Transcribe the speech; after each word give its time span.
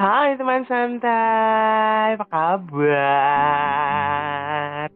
Hai 0.00 0.32
teman 0.40 0.64
santai, 0.64 2.16
apa 2.16 2.24
kabar? 2.24 2.96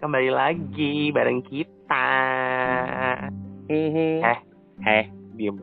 Kembali 0.00 0.32
lagi 0.32 1.12
bareng 1.12 1.44
kita. 1.44 2.08
Hehe. 3.68 4.24
Eh, 4.24 4.38
Heh, 4.80 5.04
diem. 5.36 5.60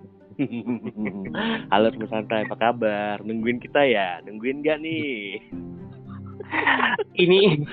Halo 1.73 1.89
teman 1.89 2.05
santai, 2.13 2.45
apa 2.45 2.53
kabar? 2.53 3.17
Nungguin 3.25 3.57
kita 3.57 3.81
ya? 3.81 4.21
Nungguin 4.29 4.61
gak 4.61 4.77
nih? 4.77 5.41
ini 7.17 7.65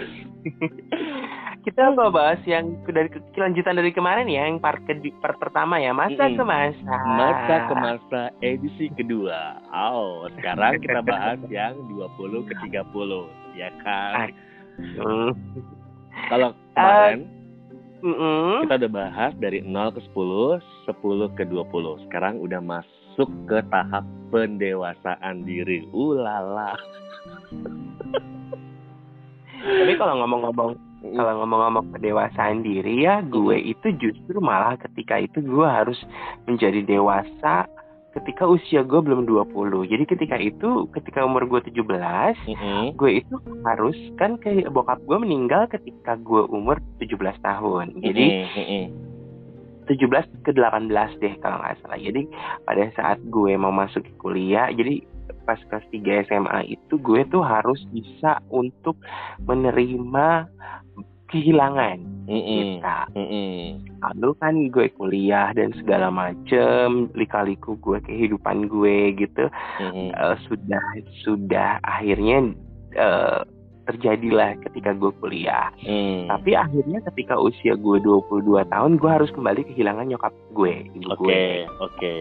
kita 1.68 1.92
mau 1.92 2.08
bahas 2.08 2.40
yang 2.48 2.80
dari 2.88 3.12
kelanjutan 3.36 3.76
dari 3.76 3.92
kemarin 3.92 4.24
ya, 4.24 4.48
yang 4.48 4.56
part, 4.56 4.80
ke, 4.88 4.96
part 5.20 5.36
pertama 5.36 5.76
ya, 5.76 5.92
masa 5.92 6.24
Mm-mm. 6.24 6.40
ke 6.40 6.44
masa. 6.48 6.96
Masa 7.12 7.54
ke 7.68 7.74
masa 7.76 8.22
edisi 8.40 8.88
kedua. 8.96 9.60
Oh, 9.68 10.24
sekarang 10.40 10.80
kita 10.80 11.04
bahas 11.04 11.36
yang 11.52 11.76
20 11.92 12.48
ke 12.48 12.54
30, 12.72 12.72
ya 13.52 13.68
kan? 13.84 14.32
Hmm. 14.80 15.36
Kalau 16.32 16.56
kemarin 16.72 17.28
Mm-mm. 18.00 18.64
kita 18.64 18.88
udah 18.88 18.92
bahas 18.96 19.32
dari 19.36 19.60
0 19.60 19.92
ke 19.92 20.00
10, 20.16 20.64
10 20.88 21.36
ke 21.36 21.44
20. 21.52 22.08
Sekarang 22.08 22.40
udah 22.40 22.64
masuk 22.64 23.28
ke 23.44 23.60
tahap 23.68 24.08
pendewasaan 24.32 25.44
diri. 25.44 25.84
Ulala. 25.92 26.80
Tapi 29.58 29.92
kalau 30.00 30.24
ngomong-ngomong 30.24 30.87
kalau 31.02 31.32
ngomong-ngomong 31.44 31.94
kedewasaan 31.94 32.66
diri 32.66 33.06
ya 33.06 33.22
gue 33.22 33.54
itu 33.54 33.94
justru 33.98 34.42
malah 34.42 34.74
ketika 34.76 35.18
itu 35.22 35.38
gue 35.42 35.66
harus 35.66 35.98
menjadi 36.50 36.82
dewasa 36.82 37.70
ketika 38.18 38.48
usia 38.50 38.82
gue 38.82 38.98
belum 38.98 39.28
20 39.28 39.54
jadi 39.86 40.04
ketika 40.08 40.36
itu 40.40 40.90
ketika 40.90 41.22
umur 41.22 41.46
gue 41.46 41.60
17 41.70 41.86
Mm-mm. 41.86 42.98
gue 42.98 43.10
itu 43.22 43.34
harus 43.62 43.94
kan 44.18 44.40
kayak 44.42 44.74
bokap 44.74 44.98
gue 45.06 45.18
meninggal 45.22 45.70
ketika 45.70 46.18
gue 46.18 46.42
umur 46.50 46.82
17 46.98 47.14
tahun. 47.44 47.86
Jadi 48.02 48.26
Mm-mm. 48.58 48.84
17 49.88 50.44
ke 50.44 50.50
18 50.52 51.22
deh 51.22 51.34
kalau 51.40 51.56
nggak 51.62 51.78
salah. 51.80 52.00
Jadi 52.00 52.28
pada 52.66 52.84
saat 52.92 53.18
gue 53.24 53.52
mau 53.56 53.72
masuk 53.72 54.04
kuliah 54.20 54.68
jadi 54.74 55.04
pas 55.48 55.56
kelas 55.72 55.86
3 55.88 56.28
SMA 56.28 56.76
itu 56.76 57.00
gue 57.00 57.24
tuh 57.32 57.40
harus 57.40 57.80
bisa 57.88 58.44
untuk 58.52 59.00
menerima 59.48 60.44
kehilangan 61.32 62.04
kita 62.28 63.08
Mm-mm. 63.16 63.80
lalu 64.04 64.30
kan 64.36 64.54
gue 64.68 64.92
kuliah 64.96 65.48
dan 65.56 65.72
segala 65.80 66.12
macem 66.12 67.08
lika-liku 67.16 67.80
gue 67.80 68.00
kehidupan 68.04 68.68
gue 68.68 69.16
gitu 69.16 69.48
Mm-mm. 69.80 70.12
eh, 70.12 70.36
sudah 70.44 70.84
sudah 71.24 71.80
akhirnya 71.84 72.52
eh, 72.92 73.40
terjadilah 73.88 74.60
ketika 74.68 74.92
gue 74.92 75.08
kuliah 75.18 75.72
Mm. 75.80 76.28
tapi 76.28 76.52
akhirnya 76.52 77.00
ketika 77.08 77.40
usia 77.40 77.72
gue 77.72 77.96
22 78.04 78.44
tahun 78.68 79.00
gue 79.00 79.10
harus 79.10 79.30
kembali 79.32 79.64
kehilangan 79.72 80.04
nyokap 80.06 80.32
gue 80.52 80.84
ibu 80.92 81.08
Oke, 81.08 81.24
gue 81.24 81.40
oke. 81.80 82.14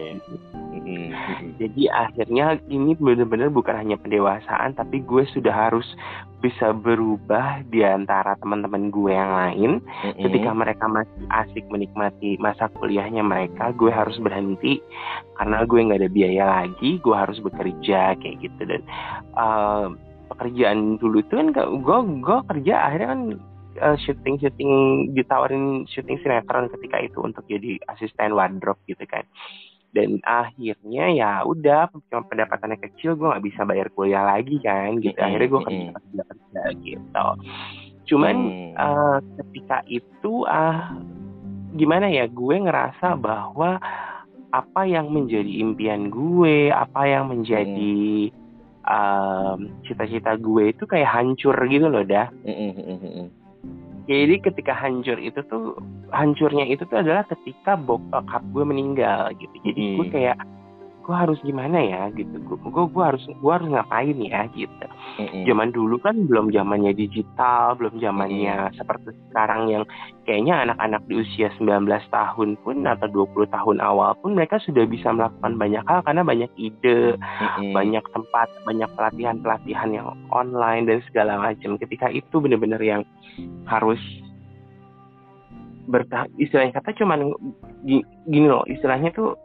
Mm-mm. 0.72 1.12
Mm-mm. 1.12 1.48
jadi 1.60 1.82
akhirnya 1.92 2.46
ini 2.66 2.96
benar-benar 2.96 3.52
bukan 3.52 3.76
hanya 3.76 4.00
pendewasaan 4.00 4.72
tapi 4.72 5.04
gue 5.04 5.28
sudah 5.34 5.52
harus 5.52 5.84
bisa 6.38 6.70
berubah 6.70 7.66
di 7.66 7.82
antara 7.82 8.38
teman-teman 8.38 8.94
gue 8.94 9.10
yang 9.10 9.32
lain 9.34 9.70
Mm-mm. 9.82 10.22
ketika 10.22 10.50
mereka 10.54 10.86
masih 10.86 11.22
asik 11.34 11.64
menikmati 11.68 12.38
masa 12.38 12.70
kuliahnya 12.78 13.20
mereka 13.20 13.74
gue 13.74 13.90
harus 13.90 14.16
berhenti 14.22 14.78
karena 15.36 15.66
gue 15.66 15.78
nggak 15.82 16.00
ada 16.00 16.10
biaya 16.10 16.44
lagi 16.46 16.96
gue 17.02 17.16
harus 17.16 17.42
bekerja 17.42 18.14
kayak 18.16 18.36
gitu 18.38 18.62
dan 18.64 18.82
eh, 19.34 19.86
pekerjaan 20.38 21.02
dulu 21.02 21.18
itu 21.18 21.34
kan 21.34 21.50
gue 21.50 21.98
gue 22.22 22.38
kerja 22.46 22.74
akhirnya 22.86 23.08
kan 23.10 23.22
syuting 23.98 24.38
syuting 24.38 24.72
ditawarin 25.18 25.82
syuting 25.90 26.18
sinetron 26.22 26.70
ketika 26.78 27.02
itu 27.02 27.18
untuk 27.18 27.42
jadi 27.50 27.82
asisten 27.90 28.38
wardrobe 28.38 28.78
gitu 28.86 29.02
kan. 29.10 29.26
Dan 29.90 30.20
akhirnya 30.22 31.10
ya 31.10 31.30
udah 31.42 31.90
cuma 32.12 32.22
pendapatannya 32.30 32.78
kecil 32.78 33.18
gue 33.18 33.26
nggak 33.34 33.46
bisa 33.50 33.66
bayar 33.66 33.90
kuliah 33.94 34.22
lagi 34.22 34.62
kan 34.62 35.02
gitu. 35.02 35.18
Akhirnya 35.18 35.48
gue 35.50 35.62
kerja 35.66 35.88
kerja 35.98 36.22
kerja 36.22 36.62
gitu. 36.86 37.26
Cuman 38.14 38.36
Mm. 38.38 38.72
eh, 38.78 39.18
ketika 39.42 39.78
itu 39.90 40.46
ah 40.46 40.96
gimana 41.74 42.08
ya 42.08 42.24
gue 42.30 42.56
ngerasa 42.56 43.18
bahwa 43.18 43.76
apa 44.48 44.82
yang 44.88 45.12
menjadi 45.12 45.60
impian 45.60 46.08
gue 46.08 46.72
apa 46.72 47.04
yang 47.04 47.28
menjadi 47.28 48.32
em, 48.88 49.58
cita-cita 49.84 50.34
gue 50.40 50.72
itu 50.72 50.88
kayak 50.88 51.12
hancur 51.12 51.54
gitu 51.68 51.86
loh 51.92 52.02
dah. 52.02 52.32
Jadi 54.08 54.40
ketika 54.40 54.72
hancur 54.72 55.20
itu 55.20 55.44
tuh 55.52 55.76
hancurnya 56.08 56.64
itu 56.64 56.88
tuh 56.88 57.04
adalah 57.04 57.28
ketika 57.28 57.76
bokap 57.76 58.40
gue 58.56 58.64
meninggal 58.64 59.36
gitu. 59.36 59.52
Jadi 59.68 59.80
gue 60.00 60.06
Mm. 60.08 60.12
kayak 60.16 60.36
gue 61.08 61.16
harus 61.16 61.40
gimana 61.40 61.80
ya 61.80 62.12
gitu 62.12 62.36
gue 62.36 62.84
gue, 62.92 63.00
harus 63.00 63.24
gue 63.24 63.48
harus 63.48 63.64
ngapain 63.72 64.12
ya 64.20 64.44
gitu 64.52 64.86
Mm-mm. 65.16 65.48
zaman 65.48 65.72
dulu 65.72 65.96
kan 66.04 66.28
belum 66.28 66.52
zamannya 66.52 66.92
digital, 66.92 67.72
belum 67.80 67.96
zamannya 67.96 68.76
seperti 68.76 69.16
sekarang 69.32 69.72
yang 69.72 69.84
kayaknya 70.28 70.68
anak-anak 70.68 71.00
di 71.08 71.24
usia 71.24 71.48
19 71.56 71.88
tahun 72.12 72.60
pun 72.60 72.84
atau 72.84 73.08
20 73.08 73.48
tahun 73.48 73.80
awal 73.80 74.20
pun 74.20 74.36
mereka 74.36 74.60
sudah 74.60 74.84
bisa 74.84 75.08
melakukan 75.08 75.56
banyak 75.56 75.80
hal 75.88 76.04
karena 76.04 76.22
banyak 76.28 76.50
ide, 76.60 77.16
Mm-mm. 77.16 77.72
banyak 77.72 78.04
tempat, 78.12 78.52
banyak 78.68 78.90
pelatihan-pelatihan 78.92 79.90
yang 79.96 80.12
online 80.28 80.84
dan 80.84 81.00
segala 81.08 81.40
macam. 81.40 81.80
Ketika 81.80 82.12
itu 82.12 82.36
benar-benar 82.36 82.84
yang 82.84 83.02
harus 83.64 83.98
bertahan 85.88 86.28
istilahnya 86.36 86.76
kata 86.76 86.92
cuman 87.00 87.32
gi- 87.88 88.04
gini 88.28 88.44
loh 88.44 88.60
istilahnya 88.68 89.08
tuh 89.16 89.40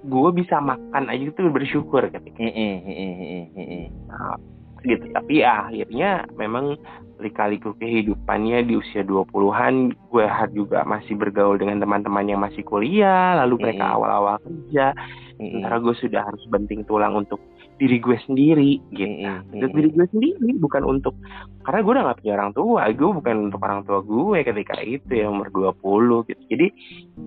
gue 0.00 0.30
bisa 0.32 0.56
makan 0.60 1.12
aja 1.12 1.24
itu 1.28 1.40
bersyukur 1.52 2.08
ketika. 2.08 2.40
Mm-mm. 2.40 3.88
Nah, 4.08 4.36
gitu 4.80 5.04
tapi 5.12 5.44
ya, 5.44 5.68
akhirnya 5.68 6.24
memang 6.40 6.80
lika-liku 7.20 7.76
kehidupannya 7.76 8.64
di 8.64 8.80
usia 8.80 9.04
20-an 9.04 9.92
gue 9.92 10.24
har- 10.24 10.56
juga 10.56 10.88
masih 10.88 11.20
bergaul 11.20 11.60
dengan 11.60 11.84
teman-teman 11.84 12.24
yang 12.24 12.40
masih 12.40 12.64
kuliah 12.64 13.36
lalu 13.44 13.60
mereka 13.60 13.92
awal-awal 13.92 14.40
kerja 14.40 14.96
sementara 15.36 15.76
gue 15.84 15.94
sudah 16.00 16.24
harus 16.24 16.40
banting 16.48 16.80
tulang 16.88 17.12
untuk 17.12 17.36
diri 17.80 17.96
gue 17.96 18.16
sendiri 18.28 18.76
gitu 18.92 19.08
Mm-mm. 19.08 19.56
untuk 19.56 19.72
diri 19.72 19.88
gue 19.96 20.06
sendiri 20.12 20.52
bukan 20.60 20.84
untuk 20.84 21.16
karena 21.64 21.80
gue 21.80 21.92
udah 21.96 22.04
gak 22.12 22.18
punya 22.20 22.32
orang 22.36 22.52
tua 22.52 22.82
gue 22.92 23.10
bukan 23.16 23.36
untuk 23.48 23.60
orang 23.64 23.80
tua 23.88 23.98
gue 24.04 24.38
ketika 24.44 24.76
itu 24.84 25.08
ya 25.08 25.32
umur 25.32 25.48
20 25.48 26.28
gitu 26.28 26.42
jadi 26.52 26.66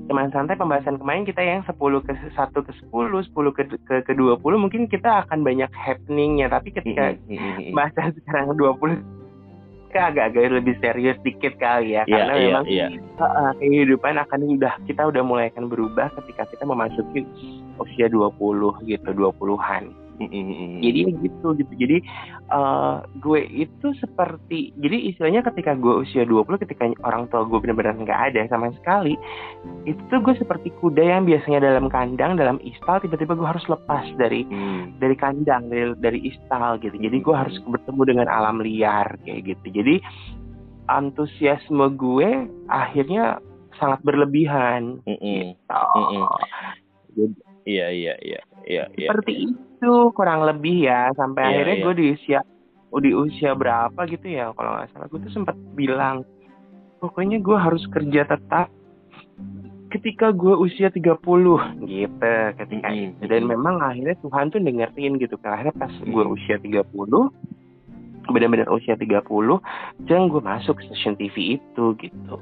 teman 0.05 0.29
santai 0.29 0.53
pembahasan 0.53 1.01
kemarin 1.01 1.25
kita 1.25 1.41
yang 1.41 1.65
10 1.65 1.73
ke 2.05 2.13
1 2.13 2.37
ke 2.37 2.71
10 2.85 2.93
10 2.93 3.57
ke 3.57 3.63
ke, 3.81 3.95
ke 4.05 4.13
20 4.13 4.37
mungkin 4.61 4.85
kita 4.85 5.25
akan 5.25 5.41
banyak 5.41 5.73
happeningnya 5.73 6.53
tapi 6.53 6.69
ketika 6.69 7.17
Mm-mm. 7.25 7.73
bahasa 7.73 8.13
sekarang 8.21 8.53
20 8.53 9.23
kayak 9.93 10.17
agak-agak 10.17 10.57
lebih 10.57 10.75
serius 10.81 11.17
dikit 11.21 11.53
kali 11.61 11.97
ya 11.97 12.05
Iya, 12.05 12.13
karena 12.17 12.33
iya, 12.33 12.41
memang 12.45 12.65
iya. 12.65 12.87
uh, 13.21 13.53
kehidupan 13.61 14.17
akan 14.17 14.57
udah 14.57 14.73
kita 14.89 15.01
udah 15.05 15.21
mulai 15.21 15.53
akan 15.53 15.69
berubah 15.69 16.09
ketika 16.17 16.49
kita 16.49 16.65
memasuki 16.65 17.21
usia 17.77 18.09
20 18.09 18.89
gitu 18.89 19.09
20-an 19.13 20.02
Mm-mm. 20.21 20.77
jadi 20.85 20.99
gitu 21.25 21.57
gitu 21.57 21.73
jadi 21.73 21.97
eh, 22.53 22.95
gue 23.17 23.41
itu 23.49 23.87
seperti 23.97 24.69
jadi 24.77 24.97
istilahnya 25.09 25.41
ketika 25.49 25.73
gue 25.73 26.05
usia 26.05 26.21
20 26.21 26.61
ketika 26.61 26.85
orang 27.01 27.25
tua 27.33 27.49
gue 27.49 27.57
benar-benar 27.57 27.97
nggak 27.97 28.21
ada 28.33 28.45
sama 28.45 28.69
sekali 28.77 29.17
itu 29.89 29.97
tuh 30.13 30.21
gue 30.21 30.37
seperti 30.37 30.69
kuda 30.77 31.01
yang 31.01 31.25
biasanya 31.25 31.65
dalam 31.65 31.89
kandang 31.89 32.37
dalam 32.37 32.61
istal 32.61 33.01
tiba-tiba 33.01 33.33
gue 33.33 33.47
harus 33.47 33.65
lepas 33.65 34.05
dari 34.21 34.45
Mm. 34.53 34.99
dari 35.01 35.15
kandang 35.17 35.71
dari 35.71 35.95
dari 35.97 36.19
istal 36.29 36.77
gitu 36.77 36.93
jadi 36.93 37.17
gue 37.23 37.35
harus 37.35 37.57
bertemu 37.65 38.01
dengan 38.05 38.27
alam 38.29 38.61
liar 38.61 39.17
kayak 39.25 39.55
gitu 39.55 39.81
jadi 39.81 39.95
antusiasme 40.91 41.95
gue 41.95 42.49
akhirnya 42.69 43.39
sangat 43.79 44.03
berlebihan 44.05 45.01
Mm-mm. 45.09 45.57
gitu. 45.57 45.79
Mm-mm. 45.97 46.27
Jadi, 47.17 47.33
Iya, 47.63 47.87
iya, 47.95 48.13
iya. 48.19 48.41
Iya, 48.63 48.83
iya. 48.95 49.07
seperti 49.11 49.47
itu 49.83 50.15
kurang 50.15 50.47
lebih 50.47 50.87
ya 50.87 51.11
sampai 51.13 51.43
Iya, 51.43 51.49
akhirnya 51.51 51.75
iya. 51.75 51.83
gue 51.83 51.93
di 51.93 52.05
usia 52.09 52.39
di 52.93 53.11
usia 53.11 53.51
berapa 53.51 53.99
gitu 54.05 54.23
ya 54.23 54.53
kalau 54.53 54.77
nggak 54.77 54.87
salah 54.93 55.07
gue 55.09 55.19
tuh 55.19 55.33
sempat 55.33 55.57
bilang 55.73 56.21
pokoknya 56.97 57.41
gue 57.41 57.57
harus 57.57 57.83
kerja 57.89 58.23
tetap 58.23 58.71
ketika 59.89 60.29
gue 60.29 60.53
usia 60.55 60.87
30 60.87 61.01
gitu 61.83 62.31
ketika 62.55 62.87
Mm-mm. 62.89 63.17
itu 63.17 63.23
dan 63.27 63.41
memang 63.43 63.77
akhirnya 63.77 64.15
Tuhan 64.21 64.49
tuh 64.49 64.57
dengerin 64.57 65.19
gitu 65.19 65.35
kan 65.37 65.57
akhirnya 65.57 65.75
pas 65.75 65.91
gue 65.91 66.23
Mm. 66.23 66.33
usia 66.33 66.55
30 66.57 66.87
benar-benar 68.23 68.71
usia 68.71 68.95
30 68.95 69.25
jangan 70.05 70.25
gue 70.31 70.41
masuk 70.41 70.79
stasiun 70.79 71.17
TV 71.17 71.59
itu 71.59 71.85
gitu 71.99 72.35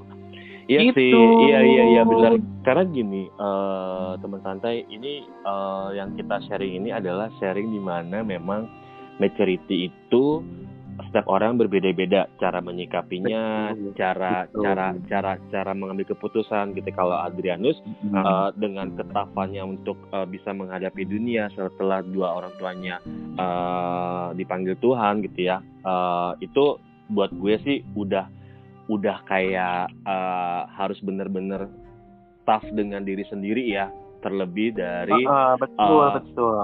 Iya 0.71 0.79
Gitu. 0.88 0.95
sih, 0.95 1.12
iya 1.51 1.59
iya 1.68 1.83
iya 1.91 2.01
benar. 2.07 2.39
Karena 2.63 2.83
gini, 2.88 3.27
eh, 3.27 4.12
teman 4.23 4.39
santai 4.39 4.88
ini 4.88 5.27
eh, 5.27 5.88
yang 6.00 6.15
kita 6.15 6.39
sharing 6.47 6.79
ini 6.79 6.89
adalah 6.95 7.27
sharing 7.44 7.68
di 7.68 7.81
mana 7.83 8.23
memang 8.23 8.71
maturity 9.19 9.91
itu 9.91 10.39
setiap 11.07 11.27
orang 11.27 11.57
berbeda-beda 11.57 12.29
cara 12.38 12.59
menyikapinya, 12.62 13.73
betul, 13.73 13.91
cara 13.97 14.45
betul. 14.47 14.63
cara 14.63 14.85
cara 15.07 15.31
cara 15.50 15.71
mengambil 15.73 16.07
keputusan 16.13 16.77
gitu. 16.77 16.88
Kalau 16.94 17.17
Adrianus 17.19 17.79
hmm. 17.83 18.15
uh, 18.15 18.50
dengan 18.56 18.94
ketafannya 18.95 19.63
untuk 19.65 19.97
uh, 20.13 20.27
bisa 20.27 20.56
menghadapi 20.56 21.03
dunia 21.03 21.50
setelah 21.57 22.06
dua 22.06 22.38
orang 22.38 22.53
tuanya 22.59 22.95
uh, 23.39 24.31
dipanggil 24.38 24.77
Tuhan 24.79 25.25
gitu 25.25 25.51
ya, 25.51 25.59
uh, 25.83 26.38
itu 26.39 26.77
buat 27.12 27.33
gue 27.35 27.56
sih 27.65 27.77
udah 27.97 28.40
udah 28.91 29.23
kayak 29.23 29.88
uh, 30.03 30.67
harus 30.75 30.99
bener-bener 30.99 31.71
tough 32.43 32.67
dengan 32.75 33.07
diri 33.07 33.23
sendiri 33.31 33.63
ya, 33.71 33.88
terlebih 34.19 34.75
dari 34.75 35.23
uh, 35.23 35.55
uh, 35.55 35.55
betul 35.55 35.95
uh, 36.03 36.11
betul 36.19 36.63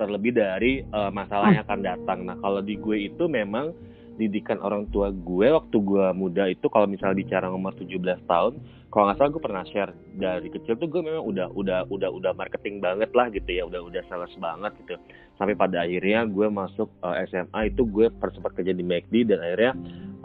terlebih 0.00 0.32
dari 0.32 0.80
uh, 0.96 1.12
masalah 1.12 1.52
yang 1.52 1.64
akan 1.68 1.80
datang. 1.84 2.18
Nah, 2.24 2.40
kalau 2.40 2.64
di 2.64 2.80
gue 2.80 3.12
itu 3.12 3.28
memang 3.28 3.76
didikan 4.20 4.60
orang 4.60 4.84
tua 4.92 5.08
gue 5.08 5.48
waktu 5.48 5.76
gue 5.80 6.06
muda 6.12 6.44
itu 6.52 6.68
kalau 6.68 6.84
misalnya 6.84 7.16
bicara 7.16 7.48
nomor 7.48 7.72
17 7.72 7.96
tahun, 8.28 8.60
kalau 8.92 9.04
nggak 9.08 9.16
salah 9.16 9.30
gue 9.32 9.42
pernah 9.42 9.64
share 9.64 9.92
dari 10.20 10.52
kecil 10.52 10.76
tuh 10.76 10.92
gue 10.92 11.00
memang 11.00 11.24
udah 11.24 11.48
udah 11.56 11.88
udah 11.88 12.10
udah 12.12 12.32
marketing 12.36 12.84
banget 12.84 13.08
lah 13.16 13.32
gitu 13.32 13.48
ya, 13.48 13.64
udah 13.64 13.80
udah 13.80 14.02
sales 14.12 14.34
banget 14.36 14.76
gitu. 14.84 15.00
Sampai 15.40 15.56
pada 15.56 15.88
akhirnya 15.88 16.28
gue 16.28 16.46
masuk 16.52 16.92
uh, 17.00 17.16
eh, 17.16 17.24
SMA 17.32 17.72
itu 17.72 17.88
gue 17.88 18.12
sempat 18.12 18.52
kerja 18.52 18.76
di 18.76 18.84
McD 18.84 19.32
dan 19.32 19.40
akhirnya 19.40 19.72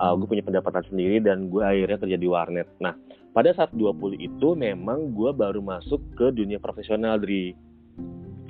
uh, 0.03 0.13
gue 0.19 0.27
punya 0.27 0.44
pendapatan 0.44 0.83
sendiri 0.92 1.24
dan 1.24 1.47
gue 1.47 1.63
akhirnya 1.63 1.97
kerja 2.03 2.18
di 2.19 2.27
warnet. 2.27 2.68
Nah, 2.83 3.00
pada 3.31 3.51
saat 3.56 3.71
20 3.75 4.19
itu 4.19 4.47
memang 4.56 5.15
gue 5.15 5.31
baru 5.31 5.63
masuk 5.63 6.00
ke 6.19 6.36
dunia 6.36 6.59
profesional 6.59 7.19
dari 7.19 7.56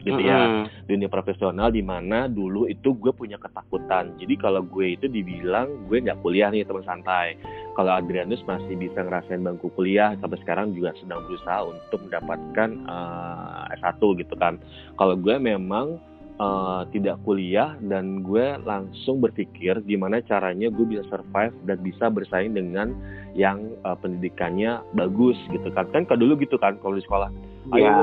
gitu 0.06 0.22
ya 0.22 0.70
dunia 0.86 1.10
profesional 1.10 1.74
di 1.74 1.82
mana 1.82 2.30
dulu 2.30 2.70
itu 2.70 2.94
gue 2.94 3.10
punya 3.10 3.42
ketakutan. 3.42 4.14
Jadi 4.22 4.38
kalau 4.38 4.62
gue 4.62 4.94
itu 4.94 5.10
dibilang 5.10 5.90
gue 5.90 5.98
nggak 6.06 6.22
kuliah 6.22 6.54
nih 6.54 6.62
teman 6.64 6.86
santai. 6.86 7.34
Kalau 7.74 7.92
Adrianus 7.92 8.46
masih 8.46 8.78
bisa 8.78 9.02
ngerasain 9.02 9.42
bangku 9.42 9.74
kuliah 9.74 10.14
sampai 10.22 10.38
sekarang 10.46 10.78
juga 10.78 10.94
sedang 11.02 11.26
berusaha 11.26 11.66
untuk 11.66 12.00
mendapatkan 12.06 12.70
uh, 12.86 13.74
S1 13.82 14.00
gitu 14.22 14.36
kan. 14.38 14.62
Kalau 14.96 15.18
gue 15.18 15.36
memang 15.42 15.98
uh, 16.40 16.84
tidak 16.92 17.20
kuliah 17.24 17.76
dan 17.84 18.24
gue 18.24 18.60
langsung 18.64 19.24
berpikir 19.24 19.80
gimana 19.84 20.20
caranya 20.24 20.68
gue 20.72 20.86
bisa 20.86 21.04
survive 21.08 21.56
dan 21.68 21.78
bisa 21.82 22.12
bersaing 22.12 22.56
dengan 22.56 22.92
yang 23.36 23.72
uh, 23.84 23.96
pendidikannya 24.00 24.80
bagus 24.96 25.36
gitu 25.52 25.68
kan 25.76 25.88
kan 25.92 26.08
kalau 26.08 26.24
dulu 26.28 26.40
gitu 26.40 26.56
kan 26.56 26.80
kalau 26.80 26.96
di 26.96 27.04
sekolah 27.04 27.30
ayo 27.74 27.82
ya, 27.82 27.94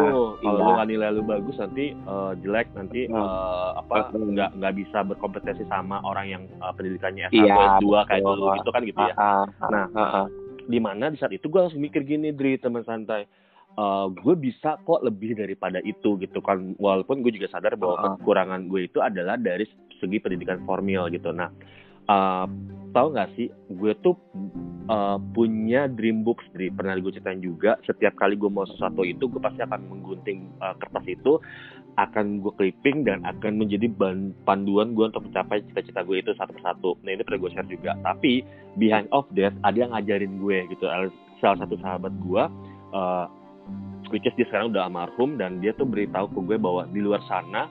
kalau 0.42 0.58
iya. 0.58 0.66
lu 0.66 0.70
nggak 0.74 0.88
nilai 0.90 1.08
lu 1.14 1.22
bagus 1.22 1.56
nanti 1.56 1.94
uh, 2.04 2.34
jelek 2.42 2.68
nanti 2.74 3.06
uh, 3.06 3.78
apa 3.78 4.10
nggak 4.10 4.50
nggak 4.58 4.74
bisa 4.74 4.98
berkompetisi 5.06 5.64
sama 5.70 6.02
orang 6.02 6.26
yang 6.26 6.42
uh, 6.58 6.74
pendidikannya 6.74 7.30
S1 7.30 7.46
ya, 7.46 7.78
S2 7.78 7.86
kayak 8.10 8.22
dulu 8.26 8.44
gitu 8.58 8.70
kan 8.74 8.82
gitu 8.82 9.00
ya. 9.00 9.14
Nah, 9.70 9.86
di 10.66 10.78
mana 10.78 11.10
di 11.10 11.18
saat 11.18 11.34
itu 11.34 11.46
gue 11.46 11.60
langsung 11.62 11.82
mikir 11.82 12.02
gini 12.02 12.34
Dri 12.34 12.58
teman 12.58 12.82
santai. 12.82 13.26
Uh, 13.72 14.12
gue 14.12 14.36
bisa 14.36 14.76
kok 14.84 15.00
lebih 15.00 15.32
daripada 15.32 15.80
itu 15.80 16.20
gitu 16.20 16.44
kan. 16.44 16.76
Walaupun 16.76 17.24
gue 17.24 17.32
juga 17.32 17.48
sadar 17.48 17.80
bahwa 17.80 18.20
kekurangan 18.20 18.68
gue 18.68 18.84
itu 18.84 19.00
adalah 19.00 19.40
dari 19.40 19.64
segi 19.96 20.20
pendidikan 20.20 20.60
formal 20.68 21.08
gitu. 21.08 21.32
Nah 21.32 21.48
uh, 22.10 22.46
tahu 22.92 23.16
nggak 23.16 23.30
sih 23.38 23.48
gue 23.72 23.92
tuh 24.04 24.12
uh, 24.92 25.16
punya 25.32 25.88
dream 25.88 26.20
books 26.26 26.44
dari 26.52 26.68
pernah 26.68 26.98
gue 27.00 27.12
ceritain 27.14 27.40
juga 27.40 27.80
setiap 27.88 28.12
kali 28.20 28.36
gue 28.36 28.50
mau 28.52 28.68
sesuatu 28.68 29.02
itu 29.06 29.24
gue 29.30 29.40
pasti 29.40 29.64
akan 29.64 29.80
menggunting 29.88 30.52
uh, 30.60 30.76
kertas 30.76 31.06
itu 31.08 31.40
akan 32.00 32.40
gue 32.40 32.52
clipping 32.56 33.04
dan 33.04 33.20
akan 33.28 33.60
menjadi 33.60 33.88
panduan 34.48 34.96
gue 34.96 35.12
untuk 35.12 35.28
mencapai 35.28 35.60
cita-cita 35.68 36.00
gue 36.00 36.24
itu 36.24 36.32
satu 36.40 36.56
persatu. 36.56 36.96
Nah 37.04 37.12
ini 37.12 37.20
pernah 37.20 37.40
gue 37.44 37.52
share 37.52 37.68
juga. 37.68 37.92
Tapi 38.00 38.40
behind 38.80 39.12
of 39.12 39.28
that 39.36 39.52
ada 39.60 39.76
yang 39.76 39.92
ngajarin 39.92 40.40
gue 40.40 40.72
gitu. 40.72 40.88
Salah 41.44 41.58
satu 41.60 41.76
sahabat 41.84 42.16
gue 42.24 42.42
uh, 42.96 43.26
which 44.12 44.28
is 44.28 44.36
dia 44.36 44.46
sekarang 44.46 44.70
udah 44.70 44.86
almarhum 44.86 45.40
dan 45.40 45.58
dia 45.58 45.72
tuh 45.72 45.88
beritahu 45.88 46.28
ke 46.28 46.40
gue 46.52 46.56
bahwa 46.60 46.84
di 46.92 47.00
luar 47.00 47.24
sana 47.24 47.66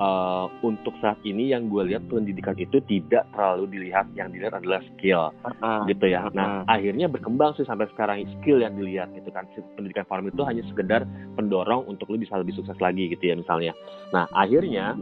uh, 0.00 0.48
untuk 0.64 0.96
saat 1.04 1.20
ini 1.22 1.52
yang 1.52 1.68
gue 1.68 1.92
lihat 1.92 2.08
pendidikan 2.08 2.56
itu 2.56 2.80
tidak 2.88 3.28
terlalu 3.36 3.68
dilihat 3.68 4.08
yang 4.16 4.32
dilihat 4.32 4.56
adalah 4.56 4.80
skill. 4.94 5.30
Uh, 5.60 5.84
gitu 5.86 6.08
ya. 6.08 6.26
Uh, 6.26 6.32
nah 6.32 6.48
akhirnya 6.66 7.06
berkembang 7.06 7.52
sih 7.54 7.68
sampai 7.68 7.86
sekarang 7.92 8.24
skill 8.40 8.64
yang 8.64 8.74
dilihat 8.74 9.12
gitu 9.12 9.28
kan. 9.30 9.44
Pendidikan 9.76 10.08
formal 10.08 10.32
itu 10.32 10.42
hanya 10.42 10.64
sekedar 10.72 11.04
pendorong 11.36 11.84
untuk 11.86 12.08
lu 12.08 12.18
bisa 12.18 12.40
lebih 12.40 12.56
sukses 12.56 12.76
lagi 12.80 13.12
gitu 13.12 13.22
ya 13.22 13.34
misalnya. 13.36 13.76
Nah 14.10 14.24
akhirnya 14.32 14.96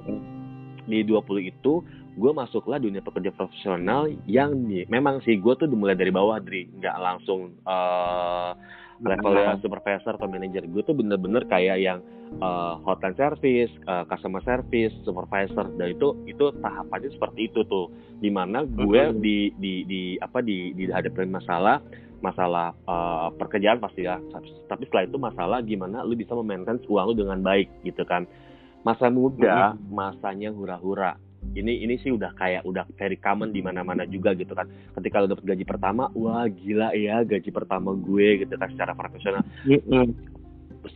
di 0.91 1.07
20 1.07 1.23
itu 1.47 1.87
gue 2.21 2.33
masuklah 2.35 2.83
dunia 2.83 3.01
pekerja 3.01 3.31
profesional 3.31 4.11
yang 4.27 4.67
di, 4.67 4.83
memang 4.91 5.23
sih 5.23 5.39
gue 5.39 5.55
tuh 5.55 5.71
mulai 5.71 5.95
dari 5.95 6.11
bawah 6.11 6.43
dari 6.43 6.67
nggak 6.67 6.97
langsung 6.99 7.55
uh, 7.65 8.53
levelnya 9.01 9.57
supervisor 9.65 10.21
atau 10.21 10.29
manager 10.29 10.65
gue 10.69 10.83
tuh 10.85 10.93
bener-bener 10.93 11.49
kayak 11.49 11.81
yang 11.81 11.99
uh, 12.39 12.77
hotline 12.85 13.17
service, 13.17 13.73
uh, 13.89 14.05
customer 14.05 14.45
service, 14.45 14.93
supervisor. 15.03 15.67
Dan 15.81 15.97
itu 15.97 16.13
itu 16.29 16.53
tahapannya 16.61 17.11
seperti 17.17 17.49
itu 17.49 17.65
tuh. 17.65 17.89
Di 18.21 18.29
mana 18.29 18.69
gue 18.69 19.01
mm-hmm. 19.01 19.21
di 19.25 19.51
di 19.57 19.75
di 19.89 20.03
apa 20.21 20.45
di 20.45 20.77
dihadapin 20.77 21.33
masalah 21.33 21.81
masalah 22.21 22.77
uh, 22.85 23.33
pekerjaan 23.41 23.81
pasti 23.81 24.05
ya. 24.05 24.21
Tapi 24.69 24.85
setelah 24.85 25.09
itu 25.09 25.17
masalah 25.17 25.59
gimana 25.65 26.05
lu 26.05 26.13
bisa 26.13 26.37
memaintain 26.37 26.79
uang 26.85 27.05
lu 27.11 27.15
dengan 27.17 27.41
baik 27.41 27.73
gitu 27.89 28.05
kan. 28.05 28.29
Masa 28.85 29.09
muda 29.09 29.77
mm-hmm. 29.77 29.93
masanya 29.93 30.53
hura-hura 30.53 31.17
ini 31.57 31.83
ini 31.83 31.99
sih 31.99 32.15
udah 32.15 32.31
kayak 32.39 32.63
udah 32.63 32.87
very 32.95 33.19
common 33.19 33.51
di 33.51 33.65
mana-mana 33.65 34.07
juga 34.07 34.37
gitu 34.37 34.53
kan. 34.55 34.69
Ketika 34.95 35.25
lo 35.25 35.35
dapet 35.35 35.45
gaji 35.45 35.65
pertama 35.67 36.07
wah 36.15 36.47
gila 36.47 36.95
ya 36.95 37.27
gaji 37.27 37.51
pertama 37.51 37.97
gue 37.97 38.45
gitu 38.47 38.55
kan 38.55 38.69
secara 38.71 38.93
profesional. 38.95 39.43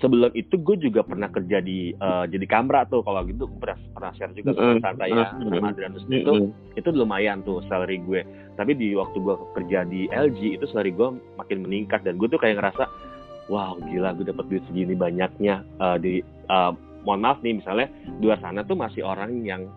Sebelum 0.00 0.32
itu 0.32 0.56
gue 0.56 0.76
juga 0.80 1.04
pernah 1.04 1.28
kerja 1.28 1.60
di 1.60 1.92
uh, 2.00 2.24
jadi 2.24 2.46
kamera 2.48 2.88
tuh 2.88 3.04
kalau 3.04 3.20
gitu 3.28 3.44
pernah 3.60 3.76
pernah 3.92 4.12
share 4.16 4.32
juga 4.32 4.56
mm-hmm. 4.56 4.80
santai 4.80 5.12
ya 5.12 5.28
mm-hmm. 5.28 5.60
sama 5.60 5.68
Adrianus 5.76 6.04
itu 6.08 6.34
itu 6.72 6.88
lumayan 6.94 7.44
tuh 7.44 7.60
salary 7.68 8.00
gue. 8.00 8.24
Tapi 8.56 8.72
di 8.78 8.96
waktu 8.96 9.16
gue 9.20 9.36
kerja 9.58 9.84
di 9.84 10.08
LG 10.08 10.56
itu 10.60 10.64
salary 10.72 10.94
gue 10.94 11.20
makin 11.36 11.68
meningkat 11.68 12.00
dan 12.06 12.16
gue 12.16 12.28
tuh 12.32 12.40
kayak 12.40 12.62
ngerasa 12.62 12.88
wow 13.52 13.76
gila 13.76 14.16
gue 14.16 14.24
dapet 14.24 14.44
duit 14.48 14.64
segini 14.72 14.96
banyaknya. 14.96 15.66
Uh, 15.76 16.00
di 16.00 16.24
uh, 16.48 16.72
mohon 17.04 17.20
maaf 17.20 17.44
nih 17.44 17.60
misalnya 17.60 17.92
di 18.08 18.24
luar 18.24 18.40
sana 18.40 18.64
tuh 18.64 18.80
masih 18.80 19.04
orang 19.04 19.44
yang 19.44 19.68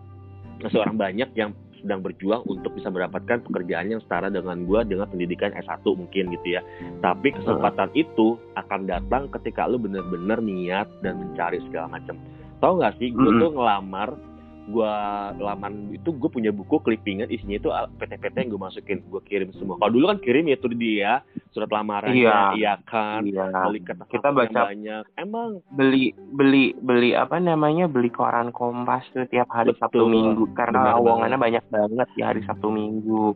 masih 0.62 0.78
orang 0.82 0.98
banyak 0.98 1.30
yang 1.38 1.50
sedang 1.78 2.02
berjuang 2.02 2.42
untuk 2.50 2.74
bisa 2.74 2.90
mendapatkan 2.90 3.38
pekerjaan 3.46 3.94
yang 3.94 4.02
setara 4.02 4.28
dengan 4.28 4.66
gue 4.66 4.80
dengan 4.82 5.06
pendidikan 5.06 5.54
S1 5.54 5.86
mungkin 5.86 6.34
gitu 6.34 6.58
ya. 6.58 6.62
Tapi 7.00 7.30
kesempatan 7.32 7.94
uh. 7.94 7.98
itu 7.98 8.34
akan 8.58 8.90
datang 8.90 9.30
ketika 9.38 9.70
lu 9.70 9.78
bener-bener 9.78 10.42
niat 10.42 10.90
dan 11.06 11.22
mencari 11.22 11.62
segala 11.70 11.98
macam. 11.98 12.18
Tahu 12.58 12.82
nggak 12.82 12.94
sih, 12.98 13.14
gue 13.14 13.22
mm 13.22 13.30
-hmm. 13.30 13.42
tuh 13.42 13.50
ngelamar 13.54 14.08
gue 14.68 14.94
laman 15.40 15.96
itu 15.96 16.12
gue 16.12 16.28
punya 16.28 16.52
buku 16.52 16.76
clippingan 16.84 17.32
isinya 17.32 17.56
itu 17.56 17.68
PT-PT 17.72 18.36
yang 18.36 18.48
gue 18.52 18.60
masukin 18.60 18.98
gue 19.00 19.22
kirim 19.24 19.48
semua. 19.56 19.80
Kalau 19.80 19.92
dulu 19.96 20.12
kan 20.12 20.18
kirim 20.20 20.44
ya 20.44 20.56
tuh 20.60 20.72
dia 20.76 21.24
surat 21.56 21.72
lamaran 21.72 22.12
iya, 22.12 22.52
iya 22.54 22.74
kan? 22.84 23.24
Iya. 23.24 23.48
beli 23.48 23.80
kertas 23.80 24.08
kita 24.12 24.28
baca 24.30 24.60
banyak. 24.68 25.04
Emang. 25.16 25.64
beli 25.72 26.12
beli 26.36 26.76
beli 26.78 27.16
apa 27.16 27.40
namanya 27.40 27.88
beli 27.88 28.12
koran 28.12 28.52
kompas 28.52 29.08
tuh 29.16 29.24
tiap 29.32 29.48
hari 29.48 29.72
Betul. 29.72 29.80
sabtu 29.80 30.04
minggu 30.04 30.44
karena 30.52 31.00
lowongannya 31.00 31.38
banyak 31.40 31.64
banget 31.72 32.08
di 32.12 32.20
hari 32.20 32.40
sabtu 32.44 32.68
minggu. 32.68 33.32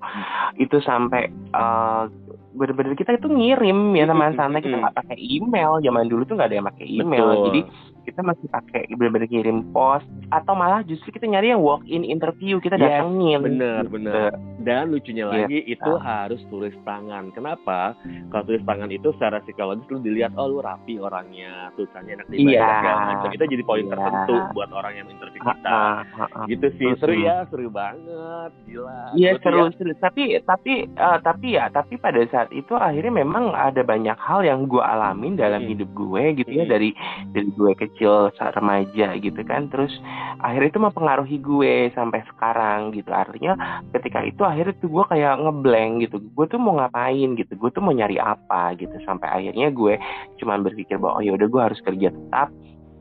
Itu 0.61 0.85
sampai 0.85 1.33
uh, 1.57 2.13
bener-bener 2.53 2.93
kita 2.93 3.17
itu 3.17 3.33
ngirim 3.33 3.97
ya 3.97 4.05
teman 4.05 4.37
sana 4.37 4.61
kita 4.61 4.77
nggak 4.77 4.97
pakai 5.01 5.17
email. 5.17 5.81
Zaman 5.81 6.13
dulu 6.13 6.29
tuh 6.29 6.37
nggak 6.37 6.49
ada 6.53 6.57
yang 6.61 6.69
pakai 6.69 6.87
email. 6.87 7.27
Betul. 7.33 7.45
jadi 7.49 7.61
kita 8.03 8.21
masih 8.21 8.47
pakai 8.51 8.91
bener-bener 8.95 9.31
kirim 9.31 9.65
pos 9.71 10.03
atau 10.35 10.53
malah 10.53 10.83
justru 10.85 11.15
kita 11.15 11.31
nyari 11.31 11.55
yang 11.55 11.63
walk 11.63 11.83
in 11.87 12.03
interview 12.03 12.59
kita 12.59 12.77
yes, 12.77 13.03
datengin 13.03 13.41
bener 13.43 13.83
gitu. 13.87 13.95
bener 13.95 14.31
dan 14.63 14.91
lucunya 14.91 15.25
yes. 15.27 15.33
lagi 15.33 15.59
itu 15.67 15.93
nah. 15.93 16.03
harus 16.03 16.41
tulis 16.51 16.75
tangan 16.83 17.31
kenapa 17.35 17.95
kalau 18.35 18.45
tulis 18.47 18.63
tangan 18.67 18.91
itu 18.91 19.09
secara 19.17 19.39
psikologis 19.47 19.87
lu 19.91 19.99
dilihat 20.03 20.35
oh 20.35 20.47
lu 20.51 20.59
rapi 20.59 20.99
orangnya 20.99 21.71
tulisannya 21.79 22.19
enak 22.19 22.27
dibaca 22.31 22.51
yeah. 22.51 22.73
segala 22.79 22.99
macam 23.07 23.31
itu 23.31 23.45
jadi 23.47 23.65
poin 23.65 23.85
yeah. 23.85 23.93
tertentu 23.95 24.37
buat 24.55 24.71
orang 24.75 24.95
yang 24.99 25.07
interview 25.09 25.41
kita 25.43 25.69
uh, 25.69 26.01
uh, 26.03 26.23
uh, 26.27 26.45
gitu 26.51 26.67
sih 26.79 26.89
seru 26.99 27.15
ya 27.15 27.47
seru 27.49 27.69
banget 27.71 28.51
gila 28.67 29.15
iya 29.15 29.39
seru 29.41 29.69
ya. 29.69 29.75
seru 29.79 29.93
tapi 29.99 30.23
tapi 30.43 30.73
uh, 30.99 31.19
tapi 31.23 31.47
ya 31.55 31.71
tapi 31.71 31.95
pada 31.99 32.21
saat 32.31 32.51
itu 32.51 32.75
akhirnya 32.75 33.23
memang 33.23 33.53
ada 33.53 33.85
banyak 33.85 34.17
hal 34.19 34.43
yang 34.43 34.67
gue 34.67 34.81
alamin 34.81 35.39
dalam 35.39 35.65
hmm. 35.67 35.71
hidup 35.77 35.91
gue 35.93 36.23
gitu 36.43 36.51
ya 36.51 36.65
hmm. 36.65 36.73
dari 36.73 36.91
dari 37.37 37.49
gue 37.53 37.73
ke 37.77 37.87
kecil 37.93 38.33
saat 38.41 38.57
remaja 38.57 39.15
gitu 39.21 39.41
kan. 39.45 39.69
Terus 39.69 39.93
akhirnya 40.41 40.73
itu 40.73 40.81
mempengaruhi 40.81 41.37
gue 41.39 41.75
sampai 41.93 42.25
sekarang 42.33 42.97
gitu. 42.97 43.13
Artinya 43.13 43.85
ketika 43.93 44.25
itu 44.25 44.43
akhirnya 44.43 44.75
tuh 44.81 44.91
gue 44.91 45.05
kayak 45.13 45.39
ngeblank 45.45 45.93
gitu. 46.09 46.17
Gue 46.33 46.47
tuh 46.49 46.59
mau 46.59 46.81
ngapain 46.81 47.37
gitu? 47.37 47.53
Gue 47.55 47.71
tuh 47.71 47.85
mau 47.85 47.93
nyari 47.93 48.17
apa 48.19 48.75
gitu. 48.81 48.97
Sampai 49.05 49.29
akhirnya 49.29 49.69
gue 49.71 50.01
cuman 50.41 50.65
berpikir 50.65 50.97
bahwa 50.97 51.21
oh 51.21 51.23
ya 51.23 51.37
udah 51.37 51.49
gue 51.49 51.63
harus 51.63 51.81
kerja 51.85 52.09
tetap 52.11 52.49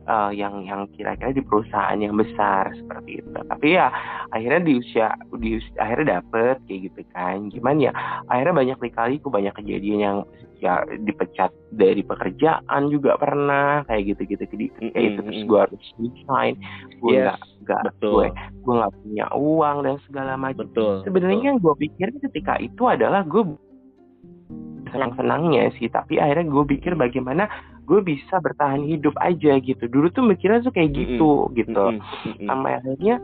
uh, 0.08 0.32
yang 0.34 0.66
yang 0.66 0.88
kira-kira 0.96 1.34
di 1.34 1.44
perusahaan 1.44 1.98
yang 1.98 2.16
besar 2.18 2.72
seperti 2.74 3.22
itu. 3.22 3.30
Tapi 3.34 3.68
ya 3.78 3.88
akhirnya 4.32 4.62
di 4.64 4.74
usia 4.80 5.08
di 5.38 5.60
usia, 5.60 5.78
akhirnya 5.82 6.22
dapet 6.22 6.58
kayak 6.66 6.80
gitu 6.90 7.02
kan. 7.14 7.50
Gimana 7.50 7.78
ya 7.90 7.92
akhirnya 8.30 8.56
banyak 8.56 8.78
kali 8.94 9.16
ku 9.22 9.28
banyak 9.30 9.54
kejadian 9.58 10.00
yang 10.00 10.18
ya 10.62 10.86
dipecat 10.86 11.50
dari 11.74 12.06
pekerjaan 12.06 12.94
juga 12.94 13.18
pernah 13.18 13.82
kayak 13.90 14.14
gitu 14.14 14.38
gitu 14.38 14.44
kayak 14.46 14.70
mm 14.78 14.94
-hmm. 14.94 15.08
itu 15.10 15.20
terus 15.26 15.42
gue 15.50 15.58
harus 15.58 15.84
resign 15.98 16.54
gue 17.02 17.18
yes, 17.18 17.34
nggak 17.66 17.98
gue 17.98 18.30
gue 18.62 18.74
nggak 18.78 18.94
punya 19.02 19.26
uang 19.34 19.78
dan 19.82 19.96
segala 20.06 20.38
macam. 20.38 20.70
Sebenarnya 21.02 21.58
yang 21.58 21.58
gue 21.58 21.74
pikir 21.82 22.14
ketika 22.22 22.62
itu 22.62 22.86
adalah 22.86 23.26
gue 23.26 23.58
senang 24.92 25.16
senangnya 25.16 25.72
sih 25.80 25.88
tapi 25.88 26.20
akhirnya 26.20 26.52
gue 26.52 26.64
pikir 26.78 26.94
bagaimana 27.00 27.48
gue 27.86 28.00
bisa 28.02 28.40
bertahan 28.40 28.86
hidup 28.86 29.16
aja 29.20 29.58
gitu. 29.60 29.84
Dulu 29.90 30.08
tuh 30.14 30.24
mikirnya 30.26 30.64
tuh 30.64 30.74
kayak 30.74 30.94
gitu 30.96 31.30
mm 31.30 31.46
-hmm. 31.48 31.56
gitu 31.58 31.84
mm 31.84 32.00
-hmm. 32.00 32.48
sampai 32.48 32.72
akhirnya 32.80 33.16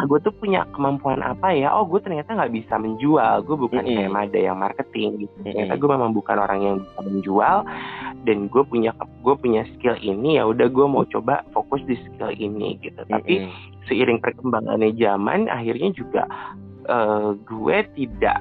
gue 0.00 0.18
tuh 0.24 0.32
punya 0.32 0.64
kemampuan 0.72 1.20
apa 1.20 1.52
ya? 1.52 1.72
Oh 1.76 1.84
gue 1.84 2.00
ternyata 2.00 2.32
nggak 2.32 2.54
bisa 2.54 2.74
menjual. 2.80 3.44
Gue 3.44 3.56
bukan 3.58 3.82
mm 3.84 3.88
-hmm. 3.88 3.98
kayak 4.00 4.12
Mada 4.12 4.38
yang 4.40 4.58
marketing 4.60 5.10
gitu. 5.26 5.36
Ternyata 5.44 5.74
gue 5.76 5.88
memang 5.90 6.12
bukan 6.16 6.36
orang 6.40 6.60
yang 6.62 6.76
bisa 6.80 7.00
menjual. 7.04 7.56
Dan 8.24 8.38
gue 8.52 8.62
punya 8.64 8.90
gue 8.96 9.34
punya 9.36 9.62
skill 9.76 9.96
ini 10.00 10.36
ya 10.40 10.44
udah 10.48 10.68
gue 10.68 10.86
mau 10.86 11.04
coba 11.08 11.44
fokus 11.52 11.80
di 11.88 11.96
skill 11.96 12.32
ini 12.32 12.80
gitu. 12.80 13.00
Tapi 13.08 13.44
mm 13.44 13.48
-hmm. 13.48 13.84
seiring 13.88 14.20
perkembangannya 14.22 14.96
zaman 14.96 15.48
akhirnya 15.52 15.92
juga 15.92 16.24
uh, 16.88 17.36
gue 17.44 17.76
tidak 17.98 18.40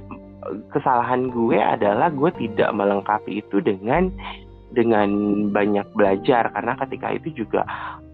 kesalahan 0.71 1.29
gue 1.29 1.59
adalah 1.59 2.09
gue 2.09 2.31
tidak 2.39 2.71
melengkapi 2.71 3.43
itu 3.43 3.59
dengan 3.59 4.09
dengan 4.69 5.09
banyak 5.49 5.87
belajar 5.97 6.53
karena 6.53 6.77
ketika 6.85 7.07
itu 7.13 7.45
juga 7.45 7.65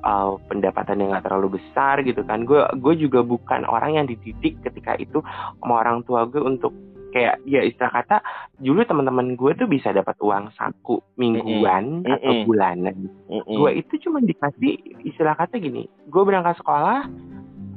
uh, 0.03 0.39
pendapatan 0.47 1.03
yang 1.03 1.15
gak 1.15 1.27
terlalu 1.27 1.59
besar 1.59 1.99
gitu 2.05 2.23
kan 2.23 2.47
gue 2.47 2.63
gue 2.79 2.93
juga 2.95 3.19
bukan 3.25 3.67
orang 3.67 3.99
yang 3.99 4.05
dididik 4.07 4.59
ketika 4.63 4.95
itu 4.95 5.19
sama 5.59 5.83
orang 5.83 6.05
tua 6.07 6.23
gue 6.31 6.39
untuk 6.39 6.71
kayak 7.15 7.39
ya 7.47 7.63
istilah 7.63 7.95
kata 7.95 8.19
dulu 8.59 8.83
teman-teman 8.83 9.39
gue 9.39 9.51
tuh 9.55 9.71
bisa 9.71 9.95
dapat 9.95 10.19
uang 10.19 10.51
saku 10.59 10.99
mingguan 11.15 12.03
mm 12.03 12.07
-hmm. 12.07 12.15
atau 12.19 12.33
bulanan 12.43 12.95
mm 13.31 13.39
-hmm. 13.39 13.55
gue 13.55 13.71
itu 13.79 13.93
cuma 14.03 14.19
dikasih 14.19 14.75
istilah 15.07 15.35
kata 15.39 15.55
gini 15.55 15.87
gue 16.11 16.23
berangkat 16.27 16.59
sekolah 16.59 17.07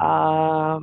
uh, 0.02 0.82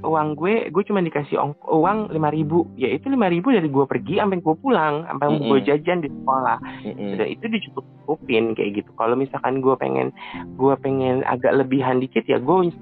uang 0.00 0.28
gue 0.36 0.72
gue 0.72 0.82
cuma 0.88 1.04
dikasih 1.04 1.36
uang 1.68 2.12
lima 2.12 2.32
ribu. 2.32 2.64
Ya 2.76 2.88
itu 2.88 3.12
lima 3.12 3.28
ribu 3.28 3.52
dari 3.52 3.68
gue 3.68 3.84
pergi 3.84 4.18
sampai 4.20 4.40
gue 4.40 4.56
pulang 4.58 5.04
sampai 5.04 5.26
mm 5.28 5.36
-hmm. 5.36 5.48
gue 5.48 5.58
jajan 5.68 5.98
di 6.00 6.08
sekolah. 6.08 6.58
Mm 6.84 6.92
-hmm. 6.96 7.10
dan 7.20 7.26
itu 7.28 7.44
dicukupin 7.46 8.44
kayak 8.56 8.70
gitu. 8.80 8.90
Kalau 8.96 9.14
misalkan 9.14 9.60
gue 9.60 9.74
pengen 9.76 10.08
gue 10.56 10.74
pengen 10.80 11.22
agak 11.28 11.52
lebihan 11.52 12.00
dikit 12.00 12.24
ya 12.24 12.40
gue 12.40 12.72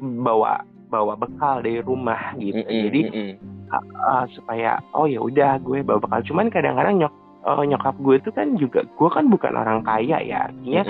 bawa 0.00 0.62
bawa 0.90 1.14
bekal 1.18 1.62
dari 1.62 1.82
rumah 1.82 2.34
gitu. 2.38 2.62
Mm 2.62 2.66
-hmm. 2.66 2.82
jadi 2.86 3.00
uh, 3.70 3.84
uh, 4.06 4.24
supaya 4.34 4.78
oh 4.94 5.10
ya 5.10 5.18
udah 5.18 5.58
gue 5.62 5.82
bawa 5.82 5.98
bekal. 5.98 6.22
Cuman 6.30 6.54
kadang-kadang 6.54 7.02
nyok 7.02 7.14
uh, 7.50 7.64
nyokap 7.66 7.98
gue 7.98 8.14
itu 8.22 8.30
kan 8.30 8.54
juga 8.54 8.86
gue 8.86 9.10
kan 9.10 9.26
bukan 9.26 9.58
orang 9.58 9.82
kaya 9.82 10.22
ya. 10.22 10.46
Artinya 10.46 10.82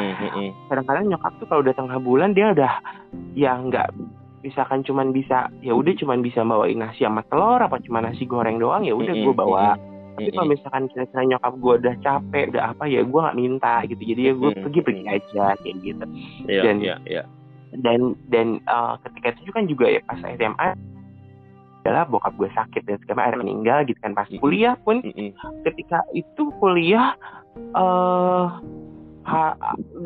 kadang-kadang 0.68 1.04
nyokap 1.08 1.32
tuh 1.40 1.46
kalau 1.48 1.64
udah 1.64 1.74
tengah 1.74 1.98
bulan 1.98 2.36
dia 2.36 2.52
udah 2.52 2.72
ya 3.32 3.56
nggak 3.56 3.88
misalkan 4.40 4.80
cuman 4.84 5.12
bisa 5.12 5.52
ya 5.60 5.76
udah 5.76 5.92
cuman 6.00 6.24
bisa 6.24 6.40
bawain 6.40 6.80
nasi 6.80 7.04
sama 7.04 7.20
telur 7.28 7.60
apa 7.60 7.76
cuma 7.84 8.00
nasi 8.00 8.24
goreng 8.24 8.56
doang 8.56 8.88
ya 8.88 8.96
udah 8.96 9.12
gue 9.12 9.34
bawa. 9.36 9.68
tapi 10.10 10.36
kalau 10.36 10.52
misalkan 10.52 10.84
kira-kira 10.92 11.22
nyokap 11.24 11.54
gue 11.56 11.74
udah 11.80 11.94
capek 12.04 12.44
udah 12.52 12.62
apa 12.76 12.84
ya 12.88 13.00
gue 13.04 13.20
nggak 13.20 13.38
minta 13.40 13.74
gitu. 13.88 14.02
Jadi 14.04 14.20
ya 14.20 14.32
gue 14.36 14.50
pergi 14.52 14.80
pergi 14.84 15.04
aja 15.08 15.44
kayak 15.60 15.76
gitu. 15.80 16.04
Yeah, 16.44 16.64
dan 16.66 16.76
yeah, 16.84 16.98
yeah. 17.08 17.26
dan 17.80 18.18
dan 18.28 18.60
uh, 18.68 19.00
ketika 19.08 19.40
itu 19.40 19.52
kan 19.54 19.64
juga 19.64 19.86
ya 19.88 20.00
pas 20.04 20.20
SMA 20.20 20.68
adalah 21.80 22.04
bokap 22.04 22.36
gue 22.36 22.52
sakit 22.52 22.82
dan 22.84 23.00
sekarang 23.00 23.22
akhirnya 23.24 23.40
meninggal 23.48 23.78
gitu 23.88 23.96
kan. 24.04 24.12
Pas 24.12 24.28
kuliah 24.28 24.76
pun 24.84 25.00
ketika 25.64 26.04
itu 26.12 26.52
kuliah 26.60 27.16
uh, 27.72 28.60
ha, 29.24 29.56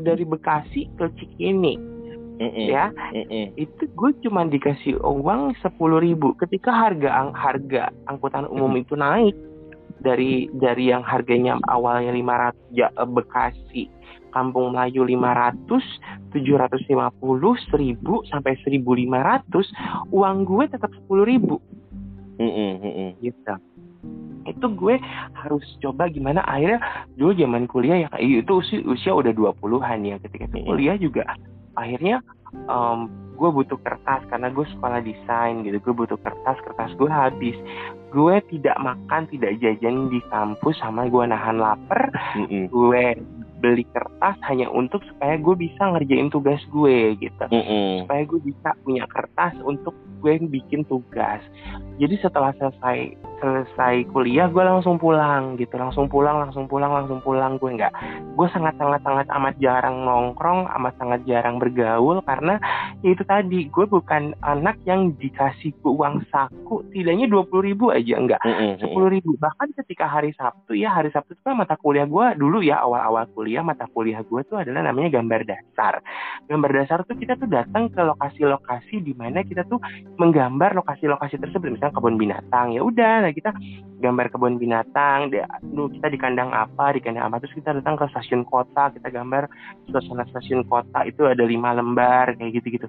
dari 0.03 0.23
Bekasi 0.23 0.95
ke 0.95 1.11
Cikini 1.19 1.94
Mm-mm. 2.35 2.67
ya. 2.67 2.91
Mm-mm. 3.15 3.55
itu 3.55 3.87
gue 3.95 4.11
cuma 4.27 4.43
dikasih 4.43 4.99
uang 4.99 5.55
sepuluh 5.63 6.03
ribu. 6.03 6.35
Ketika 6.35 6.75
harga 6.75 7.11
ang 7.15 7.31
harga 7.35 7.95
angkutan 8.11 8.51
umum 8.51 8.75
mm 8.75 8.83
itu 8.83 8.95
naik 8.99 9.35
dari 10.03 10.51
dari 10.59 10.91
yang 10.91 11.07
harganya 11.07 11.57
awalnya 11.71 12.11
500 12.13 12.75
ya, 12.75 12.91
eh, 12.91 13.09
Bekasi 13.09 13.85
Kampung 14.35 14.75
Melayu 14.75 15.07
500 15.07 16.35
750 16.35 17.23
1000 17.71 18.03
sampai 18.27 18.53
1500 18.67 20.11
uang 20.11 20.37
gue 20.43 20.65
tetap 20.67 20.91
10 21.07 21.23
ribu. 21.23 21.63
Mm 22.43 23.15
gitu. 23.23 23.55
Itu 24.45 24.67
gue 24.77 24.99
harus 25.39 25.65
coba 25.81 26.11
gimana 26.11 26.43
akhirnya 26.45 26.83
dulu 27.15 27.33
zaman 27.39 27.65
kuliah 27.71 28.05
ya 28.05 28.09
itu 28.21 28.61
usia, 28.61 28.83
usia 28.85 29.13
udah 29.15 29.33
20-an 29.33 30.05
ya 30.05 30.17
ketika 30.21 30.51
itu 30.51 30.67
kuliah 30.67 30.99
juga 31.01 31.25
akhirnya 31.75 32.23
um, 32.67 33.11
gue 33.35 33.51
butuh 33.51 33.79
kertas 33.83 34.23
karena 34.31 34.49
gue 34.55 34.67
sekolah 34.79 35.03
desain 35.03 35.67
gitu 35.67 35.79
gue 35.83 35.95
butuh 35.95 36.19
kertas 36.23 36.59
kertas 36.63 36.91
gue 36.95 37.11
habis 37.11 37.57
gue 38.15 38.37
tidak 38.55 38.79
makan 38.79 39.27
tidak 39.27 39.59
jajan 39.59 40.07
di 40.07 40.23
kampus 40.31 40.79
sama 40.79 41.11
gue 41.11 41.25
nahan 41.27 41.59
lapar 41.59 42.15
mm 42.39 42.47
-hmm. 42.47 42.65
gue 42.71 43.05
beli 43.59 43.85
kertas 43.91 44.37
hanya 44.47 44.71
untuk 44.71 45.03
supaya 45.09 45.35
gue 45.35 45.55
bisa 45.59 45.83
ngerjain 45.83 46.31
tugas 46.31 46.63
gue 46.71 47.19
gitu 47.19 47.45
mm 47.51 47.63
-hmm. 47.63 47.91
supaya 48.07 48.23
gue 48.23 48.41
bisa 48.47 48.71
punya 48.87 49.05
kertas 49.11 49.55
untuk 49.67 49.95
gue 50.25 50.41
bikin 50.49 50.89
tugas. 50.89 51.45
Jadi 52.01 52.17
setelah 52.25 52.57
selesai 52.57 53.13
selesai 53.45 54.09
kuliah 54.09 54.49
gue 54.49 54.65
langsung 54.65 54.97
pulang 54.97 55.61
gitu. 55.61 55.77
Langsung 55.77 56.09
pulang 56.09 56.41
langsung 56.41 56.65
pulang 56.65 56.89
langsung 56.97 57.21
pulang. 57.21 57.61
Gue 57.61 57.77
nggak 57.77 57.93
gue 58.33 58.49
sangat 58.57 58.81
sangat 58.81 59.05
sangat 59.05 59.29
amat 59.29 59.55
jarang 59.61 60.09
nongkrong 60.09 60.65
amat 60.81 60.97
sangat 60.97 61.21
jarang 61.29 61.61
bergaul 61.61 62.25
karena 62.25 62.57
ya 63.05 63.13
itu 63.13 63.21
tadi 63.29 63.69
gue 63.69 63.85
bukan 63.85 64.33
anak 64.41 64.81
yang 64.89 65.13
dikasih 65.21 65.77
uang 65.85 66.25
saku 66.33 66.81
tidaknya 66.89 67.29
dua 67.29 67.45
puluh 67.45 67.69
ribu 67.69 67.93
aja 67.93 68.17
enggak 68.17 68.41
sepuluh 68.81 69.13
ribu. 69.13 69.37
Bahkan 69.37 69.77
ketika 69.85 70.09
hari 70.09 70.33
Sabtu 70.33 70.73
ya 70.73 70.89
hari 70.97 71.13
Sabtu 71.13 71.37
itu 71.37 71.43
kan 71.45 71.61
mata 71.61 71.77
kuliah 71.77 72.09
gue 72.09 72.27
dulu 72.41 72.65
ya 72.65 72.81
awal-awal 72.81 73.29
kuliah 73.37 73.61
mata 73.61 73.85
kuliah 73.93 74.25
gue 74.25 74.41
tuh 74.49 74.57
adalah 74.57 74.81
namanya 74.89 75.21
gambar 75.21 75.45
dasar. 75.45 76.01
Gambar 76.49 76.71
dasar 76.73 76.99
tuh 77.05 77.19
kita 77.21 77.37
tuh 77.37 77.51
datang 77.51 77.93
ke 77.93 78.01
lokasi-lokasi 78.01 79.05
di 79.05 79.13
mana 79.13 79.45
kita 79.45 79.67
tuh 79.69 79.83
menggambar 80.15 80.79
lokasi-lokasi 80.79 81.43
tersebut 81.43 81.75
misalnya 81.75 81.95
kebun 81.95 82.17
binatang 82.17 82.71
ya 82.71 82.81
udah 82.87 83.27
kita 83.35 83.51
gambar 83.99 84.31
kebun 84.31 84.63
binatang 84.63 85.35
dulu 85.63 85.91
kita 85.91 86.07
di 86.11 86.19
kandang 86.21 86.55
apa 86.55 86.95
di 86.95 87.01
kandang 87.03 87.27
apa 87.31 87.43
terus 87.43 87.57
kita 87.59 87.75
datang 87.75 87.99
ke 87.99 88.07
stasiun 88.15 88.47
kota 88.47 88.95
kita 88.95 89.11
gambar 89.11 89.51
suasana 89.91 90.23
stasiun 90.31 90.63
kota 90.71 91.03
itu 91.03 91.27
ada 91.27 91.43
lima 91.43 91.75
lembar 91.75 92.39
kayak 92.39 92.63
gitu 92.63 92.79
gitu 92.79 92.87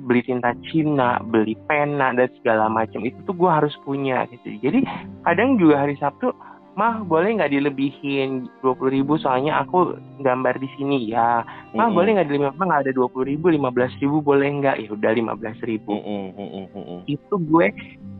beli 0.00 0.24
tinta 0.24 0.56
Cina, 0.70 1.20
beli 1.20 1.54
pena 1.68 2.10
dan 2.16 2.28
segala 2.40 2.66
macam 2.72 3.04
itu 3.04 3.16
tuh 3.28 3.36
gue 3.36 3.50
harus 3.50 3.74
punya 3.84 4.24
gitu. 4.32 4.56
Jadi 4.58 4.82
kadang 5.22 5.60
juga 5.60 5.84
hari 5.84 5.94
Sabtu 6.00 6.32
mah 6.80 7.04
boleh 7.04 7.36
nggak 7.36 7.52
dilebihin 7.52 8.48
dua 8.64 8.72
puluh 8.72 8.96
ribu 8.96 9.20
soalnya 9.20 9.60
aku 9.60 10.00
gambar 10.24 10.56
di 10.56 10.64
sini 10.80 11.12
ya 11.12 11.44
mah 11.76 11.76
mm-hmm. 11.76 11.92
boleh 11.92 12.10
nggak 12.16 12.28
di 12.32 12.34
lima 12.40 12.56
nggak 12.56 12.88
ada 12.88 12.92
dua 12.96 13.08
puluh 13.12 13.28
ribu 13.28 13.52
lima 13.52 13.68
belas 13.68 13.92
ribu 14.00 14.24
boleh 14.24 14.48
nggak 14.48 14.80
ya 14.80 14.88
udah 14.88 15.12
lima 15.12 15.36
belas 15.36 15.60
ribu 15.60 15.92
mm-hmm. 15.92 17.04
itu 17.04 17.34
gue 17.36 17.66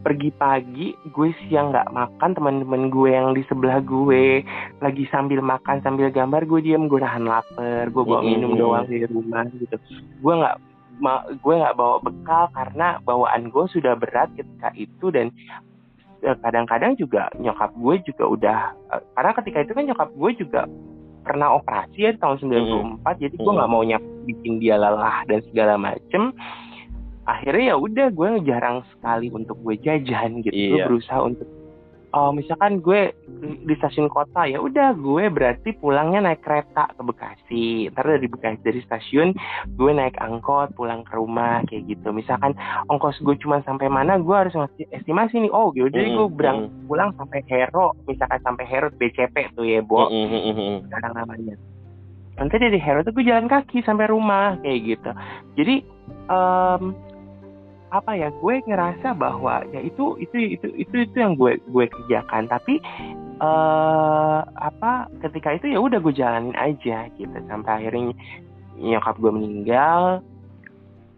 pergi 0.05 0.31
pagi 0.37 0.93
gue 1.09 1.33
siang 1.49 1.73
nggak 1.73 1.89
makan 1.89 2.37
teman-teman 2.37 2.93
gue 2.93 3.09
yang 3.09 3.33
di 3.33 3.41
sebelah 3.49 3.81
gue 3.81 4.45
lagi 4.85 5.05
sambil 5.09 5.41
makan 5.41 5.81
sambil 5.81 6.13
gambar 6.13 6.45
gue 6.45 6.61
diam 6.61 6.85
gue 6.85 7.01
nahan 7.01 7.25
lapar 7.25 7.89
gue 7.89 8.03
bawa 8.05 8.21
mm-hmm. 8.21 8.29
minum 8.45 8.61
doang 8.61 8.85
di 8.85 9.09
rumah 9.09 9.49
gitu 9.57 9.81
gue 10.21 10.35
nggak 10.37 10.57
gue 11.41 11.55
nggak 11.57 11.77
bawa 11.81 11.97
bekal 12.05 12.45
karena 12.53 13.01
bawaan 13.09 13.49
gue 13.49 13.65
sudah 13.73 13.97
berat 13.97 14.29
ketika 14.37 14.69
itu 14.77 15.09
dan 15.09 15.33
kadang-kadang 16.21 16.93
juga 16.97 17.33
nyokap 17.41 17.73
gue 17.77 17.95
juga 18.07 18.25
udah 18.29 18.59
uh, 18.93 19.03
karena 19.17 19.33
ketika 19.41 19.59
itu 19.65 19.73
kan 19.73 19.85
nyokap 19.89 20.09
gue 20.13 20.31
juga 20.37 20.63
pernah 21.21 21.49
operasi 21.57 21.99
ya 22.09 22.11
di 22.17 22.21
tahun 22.21 22.37
94 22.41 22.49
mm. 22.49 23.17
jadi 23.21 23.35
gue 23.37 23.53
nggak 23.53 23.69
mm. 23.69 23.75
mau 23.77 23.83
nyap 23.85 24.03
bikin 24.25 24.61
dia 24.61 24.77
lelah 24.81 25.25
dan 25.29 25.41
segala 25.53 25.75
macem 25.77 26.33
akhirnya 27.29 27.75
ya 27.75 27.77
udah 27.77 28.07
gue 28.11 28.29
jarang 28.49 28.83
sekali 28.97 29.29
untuk 29.31 29.57
gue 29.61 29.77
jajan 29.81 30.41
gitu 30.43 30.57
iya. 30.57 30.73
gue 30.75 30.81
berusaha 30.89 31.21
untuk 31.21 31.47
oh, 32.15 32.31
misalkan 32.35 32.83
gue 32.83 33.15
di 33.41 33.75
stasiun 33.79 34.11
kota 34.11 34.47
ya 34.47 34.59
udah 34.59 34.95
gue 34.99 35.31
berarti 35.31 35.75
pulangnya 35.79 36.25
naik 36.25 36.43
kereta 36.43 36.91
ke 36.95 37.03
Bekasi. 37.03 37.67
Ntar 37.91 38.05
dari 38.19 38.29
Bekasi 38.29 38.61
dari 38.63 38.81
stasiun 38.85 39.35
gue 39.75 39.91
naik 39.91 40.19
angkot 40.19 40.75
pulang 40.75 41.07
ke 41.07 41.15
rumah 41.15 41.63
kayak 41.67 41.87
gitu. 41.91 42.11
Misalkan 42.11 42.55
ongkos 42.91 43.19
gue 43.23 43.37
cuma 43.43 43.63
sampai 43.63 43.87
mana 43.87 44.19
gue 44.19 44.37
harus 44.37 44.55
ngasih 44.55 44.87
estimasi 44.95 45.43
nih. 45.47 45.53
Oh 45.53 45.71
yaudah 45.75 46.01
mm, 46.01 46.15
gue 46.17 46.29
berang 46.35 46.59
pulang 46.91 47.11
sampai 47.15 47.43
Hero 47.47 47.95
misalkan 48.05 48.41
sampai 48.43 48.65
Hero 48.67 48.89
BCP 48.91 49.55
tuh 49.55 49.67
ya 49.67 49.81
Bo. 49.83 50.11
Sekarang 50.87 51.15
namanya. 51.15 51.55
Nanti 52.41 52.57
dari 52.57 52.81
hero 52.81 53.05
tuh 53.05 53.13
gue 53.13 53.29
jalan 53.29 53.53
kaki 53.53 53.85
sampai 53.85 54.09
rumah 54.09 54.57
kayak 54.65 54.81
gitu. 54.97 55.11
Jadi 55.61 55.85
um, 56.33 56.97
apa 57.91 58.15
ya 58.15 58.29
gue 58.31 58.55
ngerasa 58.67 59.19
bahwa 59.19 59.67
ya 59.75 59.83
itu 59.83 60.15
itu 60.23 60.59
itu 60.59 60.67
itu 60.79 60.95
itu 61.11 61.17
yang 61.19 61.35
gue 61.35 61.59
gue 61.59 61.85
kerjakan 61.91 62.47
tapi 62.47 62.79
uh, 63.43 64.47
apa 64.47 65.11
ketika 65.27 65.59
itu 65.59 65.75
ya 65.75 65.79
udah 65.83 65.99
gue 65.99 66.15
jalanin 66.15 66.55
aja 66.55 67.11
gitu 67.19 67.35
sampai 67.51 67.83
akhirnya 67.83 68.15
nyokap 68.79 69.19
gue 69.19 69.33
meninggal 69.35 70.23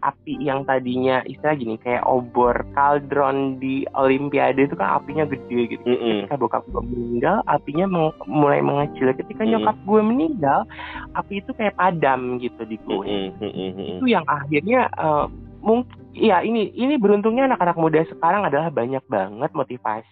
api 0.03 0.35
yang 0.43 0.67
tadinya 0.67 1.23
istilah 1.23 1.55
gini 1.55 1.79
kayak 1.79 2.03
obor 2.03 2.67
kaldron 2.75 3.55
di 3.57 3.87
olimpiade 3.95 4.67
itu 4.67 4.75
kan 4.75 4.99
apinya 4.99 5.23
gede 5.23 5.79
gitu. 5.79 5.85
Mm 5.87 5.95
-hmm. 5.95 6.17
Ketika 6.27 6.35
bokap 6.35 6.63
gue 6.67 6.83
meninggal, 6.83 7.39
apinya 7.47 7.87
meng 7.87 8.11
mulai 8.27 8.59
mengecil. 8.59 9.15
Ketika 9.15 9.47
nyokap 9.47 9.79
gue 9.87 10.01
meninggal, 10.03 10.67
api 11.15 11.39
itu 11.39 11.55
kayak 11.55 11.79
padam 11.79 12.35
gitu 12.43 12.61
di 12.67 12.75
gue. 12.83 13.07
Mm 13.07 13.31
-hmm. 13.39 13.87
Itu 14.03 14.05
yang 14.11 14.27
akhirnya 14.27 14.91
uh, 14.99 15.31
mungkin 15.63 15.95
ya 16.13 16.43
ini 16.43 16.69
ini 16.75 16.99
beruntungnya 16.99 17.47
anak-anak 17.49 17.77
muda 17.79 18.03
sekarang 18.11 18.45
adalah 18.45 18.69
banyak 18.69 19.01
banget 19.07 19.49
motivasi 19.55 20.11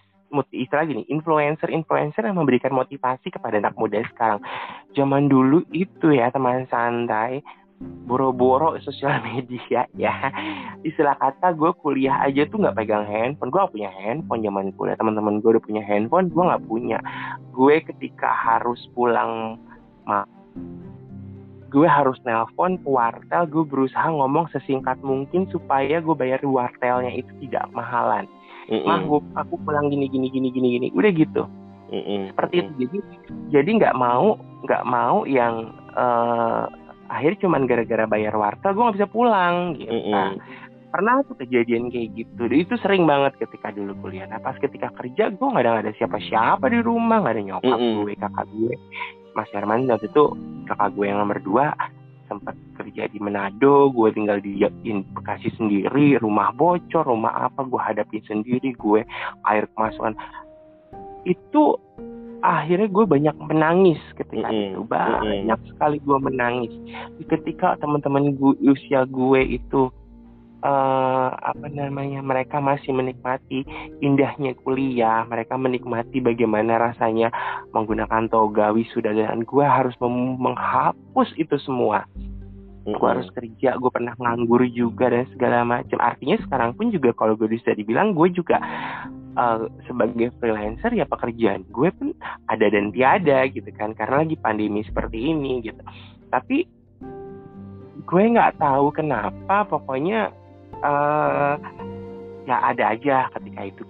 istilah 0.56 0.88
gini 0.88 1.04
influencer 1.12 1.68
influencer 1.68 2.24
yang 2.24 2.40
memberikan 2.40 2.72
motivasi 2.72 3.28
kepada 3.28 3.60
anak 3.60 3.76
muda 3.76 4.00
sekarang. 4.16 4.40
Zaman 4.96 5.28
dulu 5.28 5.68
itu 5.76 6.16
ya 6.16 6.32
teman 6.32 6.64
santai 6.72 7.44
boro-boro 8.08 8.80
sosial 8.80 9.20
media 9.28 9.84
ya. 9.98 10.32
Istilah 10.88 11.20
kata 11.20 11.52
gue 11.52 11.72
kuliah 11.84 12.24
aja 12.24 12.48
tuh 12.48 12.64
nggak 12.64 12.78
pegang 12.80 13.04
handphone 13.04 13.52
gue 13.52 13.60
gak 13.60 13.74
punya 13.76 13.92
handphone 13.92 14.42
zaman 14.46 14.72
kuliah. 14.80 14.96
Teman-teman 14.96 15.44
gue 15.44 15.52
udah 15.60 15.64
punya 15.64 15.84
handphone 15.84 16.32
gue 16.32 16.44
nggak 16.48 16.64
punya. 16.66 17.00
Gue 17.52 17.84
ketika 17.84 18.32
harus 18.32 18.80
pulang 18.96 19.60
ma 20.08 20.24
gue 21.72 21.88
harus 21.88 22.20
nelpon 22.28 22.76
ke 22.84 22.90
wartel 22.92 23.48
gue 23.48 23.64
berusaha 23.64 24.04
ngomong 24.12 24.52
sesingkat 24.52 25.00
mungkin 25.00 25.48
supaya 25.48 26.04
gue 26.04 26.16
bayar 26.16 26.44
wartelnya 26.44 27.16
itu 27.16 27.32
tidak 27.48 27.72
mahalan. 27.72 28.28
Mm 28.68 28.84
-mm. 28.84 28.88
mah 28.88 29.00
gue 29.08 29.20
aku 29.40 29.56
pulang 29.64 29.88
gini 29.88 30.12
gini 30.12 30.28
gini 30.28 30.52
gini 30.52 30.68
gini. 30.78 30.88
Udah 30.92 31.12
gitu. 31.16 31.48
Mm 31.88 32.04
-mm. 32.04 32.22
seperti 32.36 32.56
itu. 32.60 32.72
Jadi 32.76 32.98
jadi 33.56 33.70
nggak 33.80 33.96
mau 33.96 34.36
nggak 34.68 34.84
mau 34.84 35.24
yang 35.24 35.72
uh, 35.96 36.68
akhirnya 37.08 37.48
cuman 37.48 37.64
gara-gara 37.64 38.04
bayar 38.04 38.36
wartel 38.36 38.76
gue 38.76 38.84
nggak 38.84 38.98
bisa 39.00 39.10
pulang 39.10 39.80
gitu. 39.80 39.96
Mm 39.96 40.04
-hmm. 40.12 40.32
pernah 40.92 41.24
tuh 41.24 41.40
kejadian 41.40 41.88
kayak 41.88 42.20
gitu. 42.20 42.52
Itu 42.52 42.76
sering 42.84 43.08
banget 43.08 43.40
ketika 43.40 43.72
dulu 43.72 43.96
kuliah. 44.04 44.28
Nah 44.28 44.44
pas 44.44 44.60
ketika 44.60 44.92
kerja 44.92 45.32
gue 45.32 45.48
nggak 45.48 45.64
ada, 45.64 45.88
ada 45.88 45.96
siapa-siapa 45.96 46.68
di 46.68 46.84
rumah 46.84 47.24
nggak 47.24 47.36
ada 47.40 47.44
nyokap 47.48 47.80
mm 47.80 47.88
-hmm. 47.88 47.96
gue 48.04 48.14
kakak 48.20 48.48
gue 48.52 48.76
Mas 49.36 49.50
Herman 49.56 49.88
waktu 49.88 50.12
itu 50.12 50.24
kakak 50.68 50.92
gue 50.96 51.06
yang 51.08 51.24
nomor 51.24 51.40
dua 51.40 51.74
sempat 52.32 52.56
kerja 52.80 53.12
di 53.12 53.20
Manado, 53.20 53.92
gue 53.92 54.08
tinggal 54.16 54.40
di 54.40 54.64
Bekasi 55.12 55.52
sendiri, 55.60 56.16
rumah 56.16 56.56
bocor, 56.56 57.04
rumah 57.04 57.52
apa 57.52 57.68
gue 57.68 57.76
hadapi 57.76 58.24
sendiri, 58.24 58.72
gue 58.80 59.04
air 59.52 59.68
kemasukan 59.76 60.16
itu 61.28 61.76
akhirnya 62.42 62.90
gue 62.90 63.06
banyak 63.06 63.36
menangis 63.38 64.02
ketika 64.18 64.50
mm 64.50 64.58
-hmm. 64.58 64.70
itu 64.74 64.82
banyak 64.90 65.46
mm 65.46 65.62
-hmm. 65.62 65.70
sekali 65.70 65.98
gue 66.02 66.18
menangis 66.18 66.74
ketika 67.30 67.78
teman-teman 67.78 68.34
gue 68.34 68.58
usia 68.66 69.06
gue 69.06 69.62
itu 69.62 69.94
uh, 70.62 71.30
apa 71.34 71.68
namanya 71.70 72.22
mereka 72.22 72.62
masih 72.62 72.94
menikmati 72.94 73.66
indahnya 74.00 74.54
kuliah 74.62 75.26
mereka 75.26 75.58
menikmati 75.58 76.22
bagaimana 76.22 76.78
rasanya 76.78 77.34
menggunakan 77.74 78.30
toga 78.30 78.74
wisuda 78.74 79.14
dan 79.14 79.44
gue 79.44 79.66
harus 79.66 79.94
menghapus 80.02 81.30
itu 81.38 81.58
semua. 81.62 82.06
Gue 82.82 83.06
harus 83.06 83.30
kerja 83.38 83.78
gue 83.78 83.92
pernah 83.94 84.18
nganggur 84.18 84.66
juga 84.74 85.14
dan 85.14 85.30
segala 85.38 85.62
macam. 85.62 86.02
Artinya 86.02 86.42
sekarang 86.42 86.74
pun 86.74 86.90
juga 86.90 87.14
kalau 87.14 87.38
gue 87.38 87.46
bisa 87.46 87.78
dibilang 87.78 88.18
gue 88.18 88.34
juga 88.34 88.58
uh, 89.38 89.70
sebagai 89.86 90.34
freelancer 90.42 90.90
ya 90.98 91.06
pekerjaan 91.06 91.62
gue 91.70 91.90
pun 91.94 92.10
ada 92.50 92.66
dan 92.74 92.90
tiada 92.90 93.46
gitu 93.54 93.70
kan 93.78 93.94
karena 93.94 94.26
lagi 94.26 94.34
pandemi 94.34 94.82
seperti 94.82 95.30
ini 95.30 95.62
gitu. 95.62 95.82
Tapi 96.34 96.66
gue 98.02 98.24
nggak 98.34 98.58
tahu 98.58 98.92
kenapa 98.92 99.64
pokoknya 99.70 100.41
uh, 100.82 101.56
ya 102.46 102.58
ada 102.74 102.84
aja 102.94 103.18
ketika 103.38 103.62
itu 103.66 103.82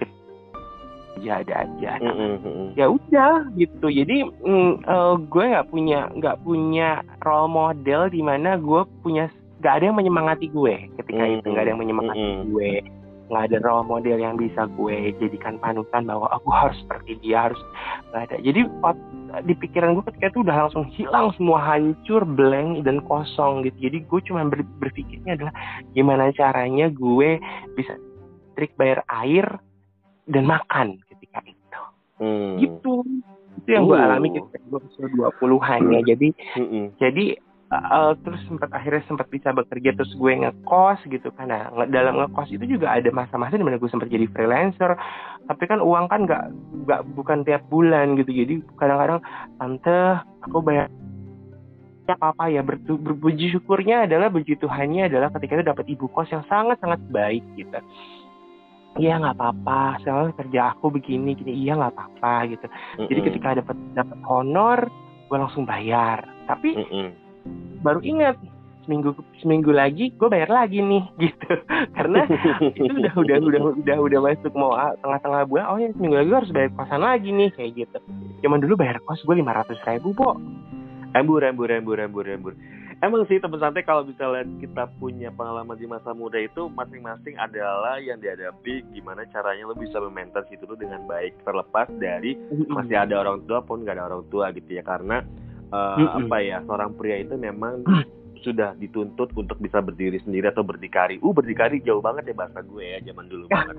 ya 1.21 1.43
ada 1.43 1.67
aja 1.67 1.91
mm 2.01 2.35
-hmm. 2.39 2.65
ya 2.79 2.85
udah 2.87 3.45
gitu 3.59 3.87
jadi 3.91 4.25
mm, 4.25 4.87
uh, 4.87 5.15
gue 5.19 5.43
nggak 5.51 5.69
punya 5.69 6.09
nggak 6.17 6.39
punya 6.41 7.03
role 7.21 7.51
model 7.51 8.09
di 8.09 8.21
mana 8.23 8.57
gue 8.57 8.81
punya 9.03 9.27
nggak 9.61 9.73
ada 9.77 9.83
yang 9.91 9.97
menyemangati 9.99 10.47
gue 10.49 10.89
ketika 10.97 11.21
mm 11.21 11.27
-hmm. 11.27 11.39
itu 11.43 11.47
nggak 11.51 11.63
ada 11.63 11.71
yang 11.75 11.81
menyemangati 11.81 12.19
mm 12.19 12.31
-hmm. 12.31 12.47
gue 12.55 12.71
nggak 13.31 13.47
ada 13.47 13.57
role 13.63 13.87
model 13.87 14.19
yang 14.19 14.35
bisa 14.35 14.67
gue 14.75 15.15
jadikan 15.23 15.55
panutan 15.63 16.03
bahwa 16.03 16.27
aku 16.35 16.51
harus 16.51 16.75
seperti 16.83 17.15
dia 17.23 17.47
harus 17.47 17.61
nggak 18.11 18.21
ada. 18.27 18.37
Jadi 18.43 18.61
di 19.47 19.53
pikiran 19.55 19.95
gue 19.95 20.03
ketika 20.11 20.35
itu 20.35 20.43
udah 20.43 20.67
langsung 20.67 20.85
hilang 20.91 21.31
semua 21.39 21.63
hancur 21.63 22.27
blank 22.27 22.83
dan 22.83 22.99
kosong 23.07 23.63
gitu. 23.63 23.87
Jadi 23.87 23.97
gue 24.03 24.19
cuma 24.27 24.43
ber, 24.51 24.67
berpikirnya 24.83 25.39
adalah 25.39 25.55
gimana 25.95 26.35
caranya 26.35 26.91
gue 26.91 27.39
bisa 27.79 27.95
trik 28.59 28.75
bayar 28.75 29.07
air 29.07 29.47
dan 30.27 30.43
makan 30.43 30.99
ketika 31.07 31.39
itu. 31.47 31.81
Hmm. 32.19 32.59
gitu. 32.59 33.07
Itu 33.63 33.69
yang 33.71 33.87
gue 33.87 33.95
alami 33.95 34.27
ketika 34.35 34.59
gue 34.67 34.79
usia 34.91 35.07
dua 35.15 35.31
puluhan 35.39 35.87
ya. 35.95 36.03
Jadi 36.03 36.35
hmm. 36.59 36.99
jadi 36.99 37.39
uh, 37.71 38.11
terus 38.21 38.41
sempat 38.45 38.69
akhirnya 38.75 39.01
sempat 39.07 39.31
bisa 39.31 39.55
bekerja 39.55 39.95
terus 39.95 40.11
gue 40.19 40.33
ngekos 40.43 40.99
gitu 41.07 41.31
karena 41.33 41.71
dalam 41.87 42.19
ngekos 42.19 42.51
itu 42.51 42.77
juga 42.77 42.91
ada 42.91 43.07
masa-masa 43.15 43.55
di 43.55 43.63
mana 43.63 43.79
gue 43.79 43.89
sempat 43.89 44.11
jadi 44.11 44.27
freelancer. 44.29 44.99
Tapi 45.47 45.63
kan 45.65 45.79
uang 45.79 46.05
kan 46.11 46.27
nggak 46.27 46.43
nggak 46.85 47.01
bukan 47.15 47.47
tiap 47.47 47.63
bulan 47.71 48.19
gitu. 48.19 48.31
Jadi 48.35 48.61
kadang-kadang 48.75 49.19
tante 49.57 49.99
aku 50.43 50.59
bayar 50.59 50.91
apa 52.11 52.35
apa 52.35 52.43
ya. 52.51 52.61
Berpuji 52.61 53.55
syukurnya 53.55 54.05
adalah 54.05 54.27
puji 54.27 54.59
Tuhannya 54.59 55.07
adalah 55.07 55.31
ketika 55.39 55.59
itu 55.59 55.65
dapat 55.65 55.85
ibu 55.87 56.11
kos 56.11 56.27
yang 56.29 56.43
sangat 56.51 56.77
sangat 56.83 56.99
baik 57.07 57.43
gitu. 57.55 57.79
Iya 58.99 59.23
nggak 59.23 59.39
apa-apa, 59.39 60.03
soalnya 60.03 60.35
kerja 60.35 60.75
aku 60.75 60.91
begini 60.91 61.31
gini, 61.31 61.55
iya 61.63 61.79
nggak 61.79 61.95
apa-apa 61.95 62.51
gitu. 62.51 62.67
Mm-hmm. 62.67 63.07
Jadi 63.07 63.19
ketika 63.23 63.47
dapat 63.63 63.77
dapat 63.95 64.19
honor, 64.27 64.79
gue 65.31 65.37
langsung 65.39 65.63
bayar. 65.63 66.27
Tapi 66.43 66.75
mm-hmm 66.75 67.20
baru 67.81 67.99
ingat 68.01 68.37
seminggu 68.81 69.13
seminggu 69.37 69.69
lagi 69.69 70.09
gue 70.17 70.27
bayar 70.29 70.49
lagi 70.49 70.81
nih 70.81 71.03
gitu. 71.29 71.51
Karena 71.93 72.25
itu 72.73 72.93
udah 72.93 73.13
udah 73.13 73.37
udah 73.37 73.61
udah 73.77 73.97
udah 74.01 74.19
masuk 74.25 74.53
mau 74.57 74.73
tengah-tengah 75.05 75.45
bulan 75.45 75.65
oh 75.69 75.77
ya 75.77 75.89
seminggu 75.93 76.15
lagi 76.17 76.27
gue 76.29 76.39
harus 76.41 76.53
bayar 76.53 76.69
kosan 76.73 77.01
lagi 77.01 77.29
nih 77.29 77.49
kayak 77.53 77.71
gitu. 77.85 77.97
Zaman 78.41 78.61
dulu 78.61 78.73
bayar 78.81 78.97
kos 79.05 79.21
gue 79.21 79.35
lima 79.37 79.53
ratus 79.53 79.77
ribu 79.85 80.17
po 80.17 80.37
embur 81.11 81.43
embur 81.43 81.69
embur 81.69 81.99
embur 81.99 82.25
embur 82.25 82.53
emang 83.01 83.25
sih 83.25 83.41
teman 83.41 83.57
santai 83.57 83.81
kalau 83.81 84.05
misalnya 84.05 84.45
kita 84.61 84.85
punya 85.01 85.33
pengalaman 85.33 85.73
di 85.73 85.89
masa 85.89 86.13
muda 86.13 86.37
itu 86.37 86.69
masing-masing 86.69 87.33
adalah 87.35 87.97
yang 87.97 88.21
dihadapi 88.21 88.85
gimana 88.93 89.25
caranya 89.33 89.65
lo 89.65 89.73
bisa 89.73 89.97
memaintain 89.97 90.45
itu 90.53 90.63
dengan 90.77 91.01
baik 91.09 91.33
terlepas 91.41 91.89
dari 91.97 92.37
masih 92.69 92.95
ada 93.01 93.25
orang 93.25 93.41
tua 93.49 93.59
pun 93.65 93.81
gak 93.81 93.97
ada 93.97 94.13
orang 94.13 94.23
tua 94.29 94.53
gitu 94.53 94.69
ya. 94.77 94.85
Karena 94.85 95.25
uh, 95.71 95.97
mm 95.97 96.05
-hmm. 96.07 96.19
apa 96.27 96.37
ya 96.43 96.57
seorang 96.67 96.91
pria 96.95 97.17
itu 97.23 97.35
memang 97.39 97.83
sudah 98.41 98.73
dituntut 98.77 99.31
untuk 99.37 99.57
bisa 99.61 99.79
berdiri 99.79 100.17
sendiri 100.21 100.49
atau 100.49 100.65
berdikari. 100.65 101.21
Uh 101.21 101.31
berdikari 101.31 101.79
jauh 101.85 102.01
banget 102.01 102.33
ya 102.33 102.35
bahasa 102.35 102.59
gue 102.65 102.83
ya 102.83 102.99
zaman 103.05 103.25
dulu 103.29 103.45
banget. 103.53 103.77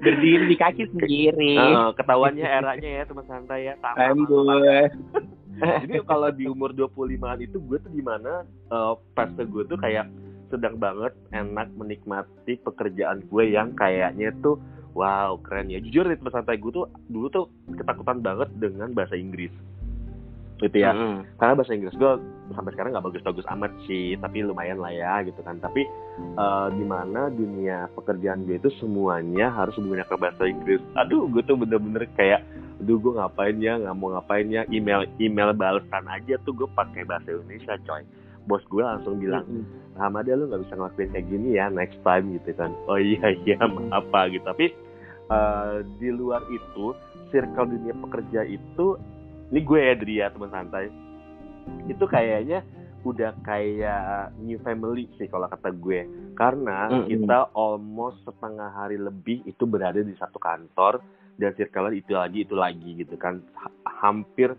berdiri 0.00 0.44
di 0.48 0.56
kaki 0.56 0.86
sendiri. 0.94 1.58
Uh, 1.58 1.90
ketahuannya 1.98 2.46
eranya 2.46 2.90
ya 3.02 3.04
teman 3.04 3.26
santai 3.26 3.68
ya. 3.68 3.74
Sama 3.82 4.56
Jadi 5.84 6.00
kalau 6.08 6.32
di 6.32 6.48
umur 6.48 6.72
25-an 6.72 7.44
itu 7.44 7.60
gue 7.60 7.78
tuh 7.82 7.92
gimana 7.92 8.46
uh, 8.72 8.96
fase 9.12 9.44
gue 9.44 9.62
tuh 9.68 9.76
kayak 9.76 10.08
sedang 10.48 10.80
banget 10.80 11.12
enak 11.32 11.68
menikmati 11.76 12.56
pekerjaan 12.60 13.24
gue 13.28 13.44
yang 13.52 13.72
kayaknya 13.76 14.32
tuh 14.40 14.60
wow 14.92 15.40
keren 15.40 15.72
ya 15.72 15.80
jujur 15.80 16.04
teman 16.04 16.32
santai 16.32 16.60
gue 16.60 16.72
tuh 16.72 16.88
dulu 17.08 17.26
tuh 17.32 17.46
ketakutan 17.72 18.20
banget 18.20 18.52
dengan 18.60 18.92
bahasa 18.92 19.16
Inggris 19.16 19.52
gitu 20.62 20.76
ya. 20.78 20.94
Mm. 20.94 21.26
karena 21.36 21.52
bahasa 21.58 21.74
Inggris 21.74 21.98
gue 21.98 22.12
sampai 22.54 22.70
sekarang 22.76 22.90
nggak 22.94 23.06
bagus-bagus 23.10 23.46
amat 23.58 23.72
sih 23.90 24.14
tapi 24.22 24.46
lumayan 24.46 24.78
lah 24.78 24.94
ya 24.94 25.26
gitu 25.26 25.42
kan. 25.42 25.58
Tapi 25.58 25.82
uh, 26.38 26.70
di 26.70 26.84
mana 26.86 27.28
dunia 27.28 27.90
pekerjaan 27.98 28.46
gue 28.46 28.62
itu 28.62 28.70
semuanya 28.78 29.50
harus 29.50 29.74
menggunakan 29.76 30.16
bahasa 30.16 30.46
Inggris. 30.46 30.80
Aduh 30.94 31.26
gue 31.28 31.42
tuh 31.42 31.58
bener-bener 31.58 32.06
kayak 32.14 32.46
aduh 32.78 32.96
gue 33.02 33.12
ngapain 33.18 33.56
ya? 33.58 33.74
Nggak 33.82 33.94
mau 33.98 34.14
ngapain 34.14 34.46
ya? 34.46 34.62
Email 34.70 35.10
email 35.18 35.50
balasan 35.52 36.06
aja 36.06 36.38
tuh 36.46 36.54
gue 36.54 36.68
pakai 36.78 37.02
bahasa 37.02 37.34
Indonesia 37.34 37.74
coy. 37.82 38.06
Bos 38.46 38.62
gue 38.70 38.82
langsung 38.82 39.22
bilang 39.22 39.46
Ahmad 39.98 40.26
lu 40.26 40.50
nggak 40.50 40.66
bisa 40.66 40.74
ngelakuin 40.74 41.10
kayak 41.14 41.26
gini 41.30 41.48
ya 41.58 41.66
next 41.70 41.98
time 42.06 42.30
gitu 42.38 42.54
kan. 42.54 42.70
Oh 42.86 42.98
iya 42.98 43.34
iya 43.42 43.58
apa? 43.90 44.30
Gitu. 44.30 44.42
Tapi 44.46 44.66
uh, 45.30 45.82
di 45.98 46.10
luar 46.10 46.42
itu 46.50 46.94
circle 47.32 47.70
dunia 47.70 47.94
pekerja 47.96 48.44
itu 48.44 48.98
ini 49.52 49.60
gue 49.60 49.80
ya 49.84 49.94
Dria 49.94 50.26
teman 50.32 50.48
santai. 50.48 50.88
Itu 51.84 52.08
kayaknya 52.08 52.64
udah 53.04 53.36
kayak 53.44 54.32
new 54.40 54.56
family 54.64 55.12
sih 55.20 55.28
kalau 55.28 55.44
kata 55.44 55.76
gue. 55.76 56.08
Karena 56.32 56.88
Mm-mm. 56.88 57.04
kita 57.04 57.52
almost 57.52 58.24
setengah 58.24 58.72
hari 58.72 58.96
lebih 58.96 59.44
itu 59.44 59.68
berada 59.68 60.00
di 60.00 60.16
satu 60.16 60.40
kantor 60.40 61.04
dan 61.36 61.52
circle 61.52 61.92
itu 61.92 62.16
lagi 62.16 62.48
itu 62.48 62.56
lagi 62.56 62.90
gitu 62.96 63.14
kan. 63.20 63.44
Ha- 63.60 63.76
hampir 64.08 64.56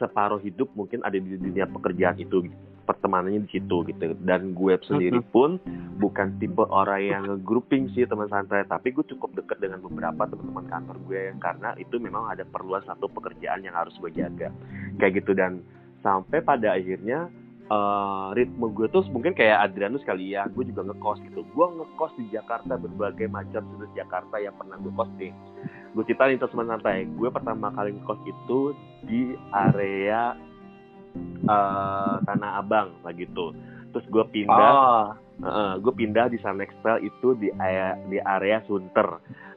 separuh 0.00 0.40
hidup 0.40 0.72
mungkin 0.72 1.04
ada 1.04 1.20
di 1.20 1.36
dunia 1.36 1.68
pekerjaan 1.68 2.16
itu 2.16 2.48
pertemanannya 2.84 3.46
di 3.46 3.50
situ 3.58 3.86
gitu. 3.86 4.16
Dan 4.22 4.52
gue 4.56 4.74
sendiri 4.84 5.20
pun 5.30 5.60
bukan 6.00 6.36
tipe 6.40 6.64
orang 6.66 7.00
yang 7.02 7.22
nge-grouping 7.26 7.92
sih 7.92 8.04
teman 8.04 8.28
santai. 8.32 8.64
Tapi 8.66 8.92
gue 8.92 9.04
cukup 9.16 9.36
deket 9.36 9.62
dengan 9.62 9.84
beberapa 9.84 10.26
teman-teman 10.26 10.66
kantor 10.68 10.96
gue 11.08 11.34
karena 11.38 11.76
itu 11.76 11.96
memang 12.00 12.28
ada 12.32 12.42
perluan 12.44 12.84
satu 12.84 13.06
pekerjaan 13.10 13.62
yang 13.62 13.76
harus 13.76 13.94
gue 14.00 14.10
jaga. 14.12 14.50
Kayak 14.98 15.24
gitu. 15.24 15.32
Dan 15.36 15.64
sampai 16.00 16.40
pada 16.40 16.74
akhirnya 16.76 17.28
eh, 17.70 18.26
ritme 18.34 18.66
gue 18.74 18.86
tuh 18.90 19.04
mungkin 19.12 19.32
kayak 19.32 19.70
Adrianus 19.70 20.04
kali 20.04 20.34
ya. 20.34 20.48
Gue 20.50 20.66
juga 20.66 20.84
ngekos 20.84 21.22
gitu. 21.30 21.46
Gue 21.54 21.66
ngekos 21.70 22.12
di 22.18 22.28
Jakarta 22.34 22.76
berbagai 22.76 23.30
macam 23.30 23.64
sudut 23.74 23.90
Jakarta 23.96 24.36
yang 24.42 24.56
pernah 24.58 24.76
gue 24.76 24.92
kos 24.92 25.10
nih. 25.16 25.32
Gue 25.90 26.06
ceritain 26.06 26.38
itu 26.38 26.46
teman 26.46 26.70
santai. 26.70 27.06
Gue 27.18 27.30
pertama 27.34 27.70
kali 27.74 27.94
ngekos 27.94 28.20
itu 28.26 28.60
di 29.06 29.34
area 29.50 30.49
eh, 31.18 32.14
Tanah 32.24 32.50
Abang 32.62 32.94
lah 33.02 33.12
gitu 33.14 33.54
terus 33.90 34.06
gue 34.06 34.24
pindah 34.30 34.70
Oh, 35.40 35.72
gue 35.80 35.92
pindah 35.96 36.28
di 36.28 36.36
Sunextel 36.36 37.00
itu 37.00 37.32
di 37.40 37.48
area 37.56 37.96
di 38.12 38.20
area 38.20 38.60
Sunter. 38.68 39.08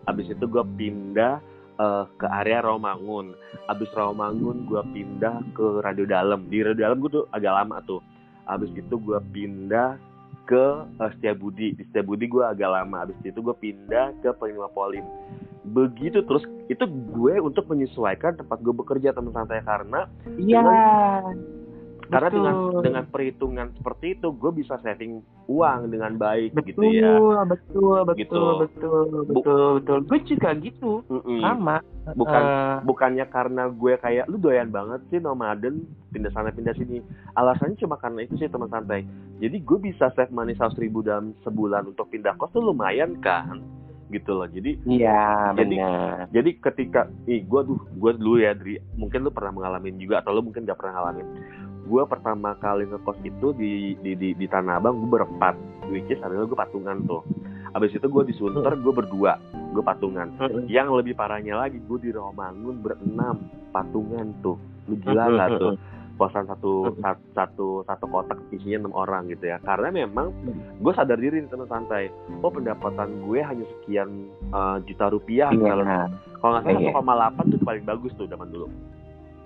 Abis 0.08 0.32
itu 0.32 0.48
gue 0.48 0.64
pindah 0.64 1.44
eh, 1.76 2.06
ke 2.16 2.28
area 2.40 2.64
Romangun. 2.64 3.36
Abis 3.68 3.92
Romangun 3.92 4.64
gue 4.64 4.80
pindah 4.96 5.44
ke 5.52 5.84
Radio 5.84 6.08
Dalam. 6.08 6.48
Di 6.48 6.64
Radio 6.64 6.88
Dalam 6.88 7.04
gue 7.04 7.12
tuh 7.12 7.26
agak 7.36 7.52
lama 7.52 7.84
tuh. 7.84 8.00
Abis 8.48 8.72
itu 8.72 8.96
gue 8.96 9.20
pindah 9.36 10.00
ke 10.48 10.66
eh, 10.86 11.10
Setiabudi. 11.18 11.78
Di 11.78 11.84
Setiabudi 11.90 12.28
gue 12.28 12.44
agak 12.44 12.70
lama. 12.70 13.08
Abis 13.08 13.18
itu 13.24 13.40
gue 13.40 13.56
pindah 13.56 14.16
ke 14.20 14.30
Panglima 14.36 14.70
Polim. 14.72 15.06
Begitu 15.64 16.24
terus 16.28 16.44
itu 16.68 16.84
gue 16.88 17.40
untuk 17.40 17.68
menyesuaikan 17.72 18.36
tempat 18.36 18.60
gue 18.60 18.76
bekerja 18.76 19.16
teman 19.16 19.32
santai 19.32 19.64
karena 19.64 20.08
iya. 20.36 20.60
Karena 22.14 22.30
Betul. 22.30 22.38
dengan 22.38 22.56
dengan 22.80 23.04
perhitungan 23.08 23.68
seperti 23.74 24.06
itu 24.14 24.28
gue 24.32 24.52
bisa 24.54 24.78
saving 24.80 25.20
uang 25.46 25.90
dengan 25.90 26.14
baik 26.14 26.54
betul, 26.54 26.70
gitu 26.70 26.82
ya. 26.94 27.14
betul, 27.44 27.98
betul, 28.06 28.14
Gitu. 28.14 28.40
betul, 28.62 29.04
betul, 29.26 29.66
betul. 29.76 29.98
Gue 30.06 30.20
juga 30.24 30.50
gitu, 30.56 30.92
Mm-mm. 31.08 31.42
sama. 31.42 31.82
Bukan 32.14 32.44
Eh, 32.44 32.76
bukannya 32.84 33.26
karena 33.28 33.64
gue 33.68 33.94
kayak 33.96 34.28
lu 34.28 34.38
doyan 34.38 34.70
banget 34.70 35.02
sih 35.08 35.18
nomaden 35.18 35.84
pindah 36.10 36.30
sana 36.30 36.50
pindah 36.50 36.76
sini. 36.76 37.00
Alasannya 37.34 37.76
cuma 37.76 37.96
karena 37.96 38.22
itu 38.22 38.36
sih 38.36 38.48
teman 38.48 38.68
santai. 38.68 39.04
Jadi 39.40 39.58
gue 39.58 39.80
bisa 39.82 40.12
save 40.12 40.30
money 40.30 40.54
100 40.54 40.78
ribu 40.78 41.00
dalam 41.00 41.34
sebulan 41.42 41.88
untuk 41.88 42.08
pindah 42.08 42.36
kos 42.36 42.52
tuh 42.52 42.62
lumayan 42.62 43.18
kan 43.18 43.60
gitu 44.10 44.30
loh. 44.32 44.46
Jadi 44.46 44.78
Iya, 44.86 45.56
Jadi- 45.56 45.80
jadi 46.30 46.50
ketika 46.62 47.02
ih 47.26 47.42
gue 47.42 47.62
tuh 47.66 47.80
gue 47.90 48.12
dulu 48.14 48.38
ya 48.38 48.54
Dri 48.54 48.78
mungkin 48.94 49.24
lu 49.24 49.32
pernah 49.32 49.50
mengalami 49.52 49.90
juga 49.96 50.20
atau 50.20 50.32
lu 50.32 50.44
mungkin 50.44 50.64
gak 50.64 50.78
pernah 50.78 51.02
ngalamin 51.02 51.28
gue 51.84 52.04
pertama 52.06 52.56
kali 52.56 52.86
ngekos 52.86 53.20
itu 53.22 53.48
di 53.52 53.72
di 53.98 54.12
di, 54.14 54.30
di 54.34 54.46
Tanah 54.46 54.78
Abang 54.78 54.98
gue 54.98 55.10
berempat 55.12 55.56
which 55.88 56.08
is 56.08 56.20
adalah 56.20 56.44
gue 56.44 56.56
patungan 56.56 57.04
tuh. 57.04 57.22
Abis 57.74 57.92
itu 57.92 58.06
gue 58.06 58.24
di 58.24 58.34
Sunter 58.34 58.74
gue 58.74 58.94
berdua 58.94 59.36
gue 59.74 59.82
patungan. 59.82 60.32
Yang 60.66 60.88
lebih 60.96 61.14
parahnya 61.14 61.58
lagi 61.58 61.78
gue 61.78 62.00
di 62.00 62.10
Romangun 62.10 62.80
berenam 62.80 63.44
patungan 63.70 64.32
tuh. 64.40 64.56
Lu 64.86 64.96
gila 64.98 65.28
nggak 65.30 65.50
tuh? 65.58 65.74
Kosan 66.14 66.46
satu 66.46 66.94
sat- 67.02 67.26
satu 67.34 67.82
satu 67.84 68.06
kotak 68.06 68.38
isinya 68.50 68.86
enam 68.86 68.94
orang 68.94 69.26
gitu 69.28 69.50
ya. 69.50 69.58
Karena 69.60 69.90
memang 69.90 70.30
gue 70.78 70.94
sadar 70.94 71.18
diri 71.18 71.42
nih 71.42 71.50
teman 71.50 71.66
santai. 71.66 72.08
Oh 72.40 72.48
pendapatan 72.48 73.26
gue 73.26 73.40
hanya 73.40 73.66
sekian 73.68 74.10
eh, 74.48 74.78
juta 74.86 75.10
rupiah 75.10 75.50
misalnya. 75.52 76.08
Iya. 76.08 76.38
kalau 76.38 76.52
nggak 76.54 76.76
Iya. 76.76 76.92
salah 76.94 77.32
1,8 77.34 77.52
tuh 77.52 77.60
paling 77.62 77.84
bagus 77.84 78.12
tuh 78.14 78.28
zaman 78.28 78.48
dulu 78.48 78.68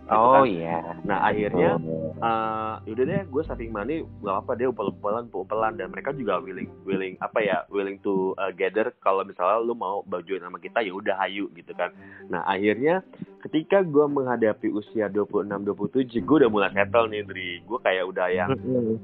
Oh 0.08 0.42
kan. 0.42 0.48
iya. 0.48 0.78
nah 1.04 1.28
akhirnya 1.28 1.76
eh 2.18 2.74
yaudah 2.88 3.06
deh 3.06 3.22
gue 3.28 3.44
saving 3.46 3.72
money 3.76 4.02
gak 4.24 4.38
apa 4.44 4.52
dia 4.56 4.68
upel-upelan 4.72 5.28
upelan 5.30 5.76
dan 5.78 5.92
mereka 5.94 6.16
juga 6.16 6.40
willing 6.42 6.72
willing 6.88 7.20
apa 7.20 7.40
ya 7.44 7.58
willing 7.70 8.00
to 8.02 8.34
uh, 8.42 8.50
gather 8.56 8.90
kalau 9.04 9.22
misalnya 9.22 9.62
lu 9.62 9.76
mau 9.78 10.02
bajuin 10.08 10.42
sama 10.42 10.58
kita 10.58 10.82
ya 10.82 10.96
udah 10.96 11.16
hayu 11.20 11.52
gitu 11.54 11.76
kan. 11.76 11.92
Nah 12.32 12.42
akhirnya 12.48 13.04
ketika 13.44 13.86
gue 13.86 14.06
menghadapi 14.10 14.72
usia 14.74 15.08
26-27 15.14 16.26
gue 16.26 16.38
udah 16.44 16.52
mulai 16.52 16.72
settle 16.74 17.08
nih 17.12 17.24
Dri. 17.28 17.52
Gue 17.68 17.80
kayak 17.84 18.06
udah 18.08 18.28
yang 18.32 18.50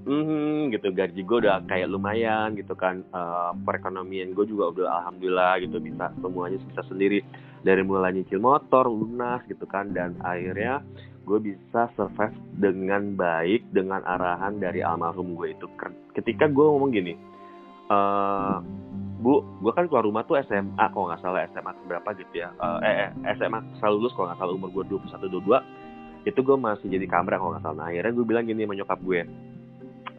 hmm 0.07 0.73
gitu 0.73 0.89
gaji 0.89 1.21
gue 1.21 1.37
udah 1.43 1.63
kayak 1.69 1.91
lumayan 1.91 2.57
gitu 2.57 2.73
kan. 2.73 3.05
Eh, 3.13 3.51
perekonomian 3.61 4.33
gue 4.33 4.45
juga 4.49 4.73
udah 4.73 4.87
alhamdulillah 5.03 5.61
gitu 5.61 5.77
bisa 5.77 6.09
semuanya 6.17 6.57
bisa 6.59 6.81
sendiri 6.89 7.21
dari 7.63 7.81
mulai 7.81 8.11
nyicil 8.11 8.43
motor 8.43 8.85
lunas 8.91 9.41
gitu 9.47 9.63
kan 9.65 9.95
dan 9.95 10.19
akhirnya 10.21 10.83
gue 11.23 11.39
bisa 11.39 11.87
survive 11.95 12.35
dengan 12.59 13.15
baik 13.15 13.71
dengan 13.71 14.03
arahan 14.03 14.59
dari 14.59 14.83
almarhum 14.83 15.39
gue 15.39 15.55
itu. 15.55 15.65
Ketika 16.11 16.51
gue 16.51 16.65
ngomong 16.67 16.91
gini 16.91 17.15
eh 17.91 18.57
bu 19.23 19.39
gue 19.63 19.71
kan 19.71 19.87
keluar 19.87 20.03
rumah 20.03 20.27
tuh 20.27 20.35
SMA 20.43 20.85
kalau 20.91 21.07
nggak 21.07 21.23
salah 21.23 21.47
SMA 21.55 21.71
berapa 21.87 22.09
gitu 22.19 22.43
ya 22.43 22.51
eh, 22.83 23.07
eh 23.07 23.09
SMA 23.39 23.79
selalu 23.79 24.03
lulus 24.03 24.13
kalau 24.19 24.27
nggak 24.27 24.39
salah 24.43 24.53
umur 24.55 24.69
gue 24.75 24.99
21 24.99 25.31
22 25.31 26.27
itu 26.27 26.39
gue 26.39 26.57
masih 26.59 26.87
jadi 26.87 27.07
kamera 27.07 27.35
kalau 27.39 27.51
nggak 27.55 27.63
salah. 27.63 27.77
Nah, 27.83 27.87
akhirnya 27.91 28.11
gue 28.15 28.25
bilang 28.27 28.47
gini 28.47 28.63
sama 28.63 28.75
nyokap 28.79 28.99
gue 29.03 29.21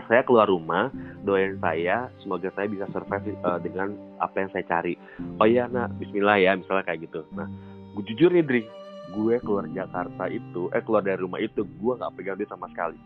saya 0.08 0.22
keluar 0.24 0.48
rumah 0.48 0.92
doain 1.24 1.56
saya 1.58 2.08
semoga 2.20 2.48
saya 2.52 2.66
bisa 2.68 2.84
survive 2.92 3.32
eh, 3.32 3.58
dengan 3.64 3.92
apa 4.20 4.36
yang 4.44 4.50
saya 4.52 4.64
cari. 4.68 4.94
Oh 5.40 5.48
iya 5.48 5.68
nak 5.68 5.96
Bismillah 6.00 6.38
ya 6.40 6.52
misalnya 6.56 6.84
kayak 6.84 7.08
gitu. 7.08 7.24
Nah 7.32 7.48
gue 7.94 8.04
jujur 8.12 8.30
nih 8.32 8.44
Dri 8.44 8.62
gue 9.14 9.34
keluar 9.44 9.68
Jakarta 9.70 10.24
itu 10.26 10.72
eh 10.74 10.82
keluar 10.82 11.04
dari 11.04 11.20
rumah 11.20 11.38
itu 11.38 11.62
gue 11.62 11.92
nggak 11.94 12.12
pegang 12.16 12.36
duit 12.40 12.50
sama 12.50 12.66
sekali. 12.72 12.98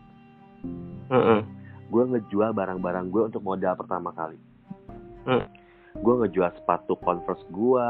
Gue 1.89 2.03
ngejual 2.05 2.53
barang-barang 2.53 3.05
gue 3.09 3.23
untuk 3.33 3.41
modal 3.41 3.73
pertama 3.77 4.13
kali. 4.13 4.37
Gue 5.99 6.13
ngejual 6.21 6.53
sepatu 6.61 6.95
converse 7.01 7.43
gue 7.49 7.87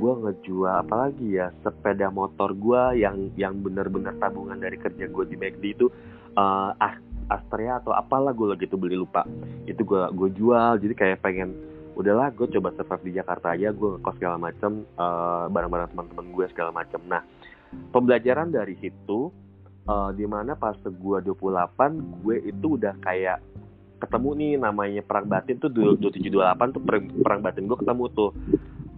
gue 0.00 0.12
ngejual 0.16 0.86
apa 0.86 1.08
lagi 1.08 1.36
ya 1.36 1.52
sepeda 1.60 2.08
motor 2.08 2.56
gue 2.56 3.04
yang 3.04 3.28
yang 3.36 3.60
bener-bener 3.60 4.16
tabungan 4.16 4.56
dari 4.56 4.80
kerja 4.80 5.10
gue 5.10 5.24
di 5.28 5.36
McD 5.36 5.64
itu 5.76 5.86
eh 6.38 6.72
ah 6.72 6.94
Astrea 7.30 7.78
atau 7.78 7.94
apalah 7.94 8.34
gue 8.34 8.50
lagi 8.50 8.66
tuh 8.66 8.76
beli 8.76 8.98
lupa. 8.98 9.22
Itu 9.64 9.86
gue 9.86 10.02
gue 10.10 10.28
jual 10.34 10.82
jadi 10.82 10.94
kayak 10.98 11.22
pengen 11.22 11.54
udahlah 11.94 12.34
gue 12.34 12.50
coba 12.50 12.74
survive 12.74 13.06
di 13.06 13.12
Jakarta 13.18 13.54
aja 13.54 13.70
gue 13.70 13.88
ngekos 13.98 14.16
segala 14.18 14.36
macem 14.40 14.82
eh, 14.98 15.44
barang-barang 15.46 15.88
teman-teman 15.94 16.26
gue 16.34 16.46
segala 16.50 16.70
macem. 16.74 17.00
Nah 17.06 17.22
pembelajaran 17.94 18.50
dari 18.50 18.74
situ 18.82 19.30
eh, 19.86 20.10
di 20.18 20.26
mana 20.26 20.58
pas 20.58 20.74
gue 20.82 21.18
28 21.22 22.24
gue 22.26 22.36
itu 22.50 22.66
udah 22.74 22.94
kayak 22.98 23.38
ketemu 24.00 24.30
nih 24.32 24.52
namanya 24.56 25.02
perang 25.04 25.28
batin 25.28 25.60
tuh 25.60 25.68
2728 25.68 26.72
tuh 26.72 26.82
perang, 26.82 27.04
perang 27.20 27.40
batin 27.46 27.70
gue 27.70 27.78
ketemu 27.78 28.04
tuh. 28.10 28.30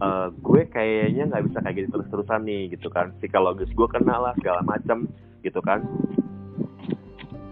Eh, 0.03 0.29
gue 0.41 0.61
kayaknya 0.73 1.29
nggak 1.29 1.45
bisa 1.53 1.59
kayak 1.61 1.77
gitu 1.85 1.89
terus-terusan 2.01 2.41
nih 2.49 2.63
gitu 2.73 2.89
kan. 2.89 3.13
Psikologis 3.21 3.69
gue 3.77 3.89
kena 3.93 4.17
lah 4.17 4.33
segala 4.41 4.65
macem 4.65 5.05
gitu 5.45 5.61
kan. 5.61 5.85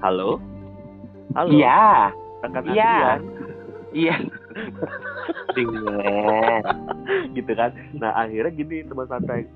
Halo 0.00 0.49
halo 1.34 1.50
Iya. 1.54 2.10
rekan 2.42 2.62
Iya. 2.66 2.90
Adrian. 2.90 3.20
Iya. 3.90 4.16
Gitu 7.36 7.52
kan 7.54 7.70
nah 7.98 8.10
akhirnya 8.18 8.52
gini 8.54 8.82
teman 8.86 9.06
santai 9.06 9.46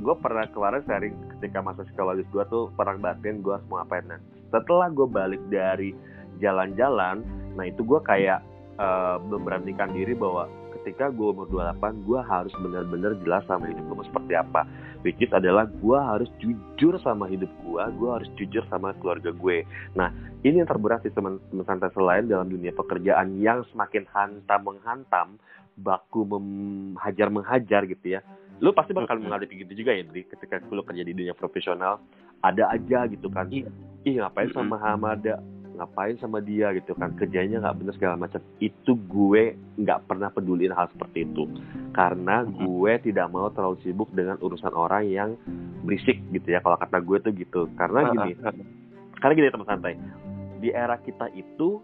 gue 0.00 0.14
pernah 0.20 0.48
kemarin 0.48 0.82
sharing 0.88 1.14
ketika 1.38 1.60
masa 1.60 1.84
psikologis 1.84 2.28
gue 2.32 2.44
tuh 2.48 2.72
perang 2.76 3.00
batin 3.04 3.44
gue 3.44 3.52
harus 3.52 3.66
mau 3.68 3.80
ngapain 3.80 4.04
nah 4.08 4.20
setelah 4.52 4.88
gue 4.88 5.06
balik 5.08 5.42
dari 5.52 5.92
jalan-jalan 6.40 7.20
nah 7.56 7.64
itu 7.68 7.84
gue 7.84 8.00
kayak 8.04 8.40
eh, 8.80 9.16
memberanikan 9.28 9.92
diri 9.92 10.16
bahwa 10.16 10.48
ketika 10.80 11.12
gue 11.12 11.28
umur 11.36 11.44
28 11.52 12.08
gue 12.08 12.20
harus 12.24 12.52
benar-benar 12.64 13.12
jelas 13.20 13.44
sama 13.44 13.68
hidup 13.68 13.84
gue 13.92 14.06
seperti 14.08 14.32
apa 14.36 14.64
which 15.02 15.18
is 15.20 15.32
adalah 15.32 15.66
gue 15.68 15.98
harus 15.98 16.28
jujur 16.40 16.96
sama 17.00 17.26
hidup 17.28 17.48
gue 17.64 17.82
gue 17.96 18.10
harus 18.10 18.28
jujur 18.36 18.64
sama 18.68 18.92
keluarga 18.98 19.32
gue. 19.32 19.64
Nah 19.96 20.12
ini 20.44 20.60
yang 20.62 20.68
terberat 20.68 21.04
sih 21.04 21.12
teman-teman 21.12 21.64
santai 21.64 21.92
selain 21.92 22.28
dalam 22.28 22.48
dunia 22.48 22.72
pekerjaan 22.72 23.40
yang 23.40 23.64
semakin 23.72 24.04
hantam 24.12 24.60
menghantam 24.64 25.28
baku 25.80 26.28
menghajar 26.28 27.28
menghajar 27.32 27.82
gitu 27.88 28.18
ya. 28.18 28.20
Lu 28.60 28.76
pasti 28.76 28.92
bakal 28.92 29.16
menghadapi 29.16 29.64
gitu 29.64 29.72
juga 29.72 29.96
ya 29.96 30.04
Dri 30.04 30.28
ketika 30.28 30.60
lu 30.68 30.84
kerja 30.84 31.00
di 31.00 31.16
dunia 31.16 31.32
profesional. 31.32 32.00
Ada 32.40 32.72
aja 32.72 33.08
gitu 33.08 33.28
kan. 33.28 33.48
Iya. 33.48 33.68
ih 34.00 34.16
ngapain 34.16 34.48
sama 34.56 34.80
Hamada 34.80 35.36
ngapain 35.80 36.20
sama 36.20 36.44
dia 36.44 36.68
gitu 36.76 36.92
kan 36.92 37.16
kerjanya 37.16 37.64
nggak 37.64 37.76
bener 37.80 37.94
segala 37.96 38.14
macam. 38.20 38.44
Itu 38.60 39.00
gue 39.08 39.56
nggak 39.80 40.04
pernah 40.04 40.28
peduliin 40.28 40.76
hal 40.76 40.92
seperti 40.92 41.24
itu. 41.24 41.48
Karena 41.96 42.44
gue 42.44 42.92
tidak 43.00 43.32
mau 43.32 43.48
terlalu 43.48 43.80
sibuk 43.80 44.12
dengan 44.12 44.36
urusan 44.44 44.76
orang 44.76 45.08
yang 45.08 45.30
berisik 45.80 46.20
gitu 46.36 46.52
ya 46.52 46.60
kalau 46.60 46.76
kata 46.76 47.00
gue 47.00 47.18
tuh 47.24 47.32
gitu. 47.32 47.60
Karena 47.80 48.12
gini 48.12 48.36
karena 49.20 49.32
gini 49.32 49.48
teman 49.48 49.68
santai. 49.68 49.96
Di 50.60 50.68
era 50.76 51.00
kita 51.00 51.32
itu 51.32 51.80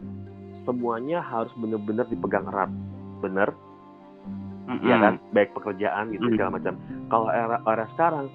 semuanya 0.69 1.25
harus 1.25 1.53
benar-benar 1.57 2.05
dipegang 2.13 2.45
erat. 2.53 2.69
Bener? 3.25 3.49
Mm-hmm. 4.67 4.89
ya 4.91 4.97
kan? 5.01 5.15
Baik 5.33 5.57
pekerjaan 5.57 6.13
gitu 6.13 6.21
mm-hmm. 6.21 6.37
segala 6.37 6.51
macam. 6.61 6.75
Kalau 7.09 7.29
era 7.33 7.57
era 7.65 7.87
sekarang 7.97 8.27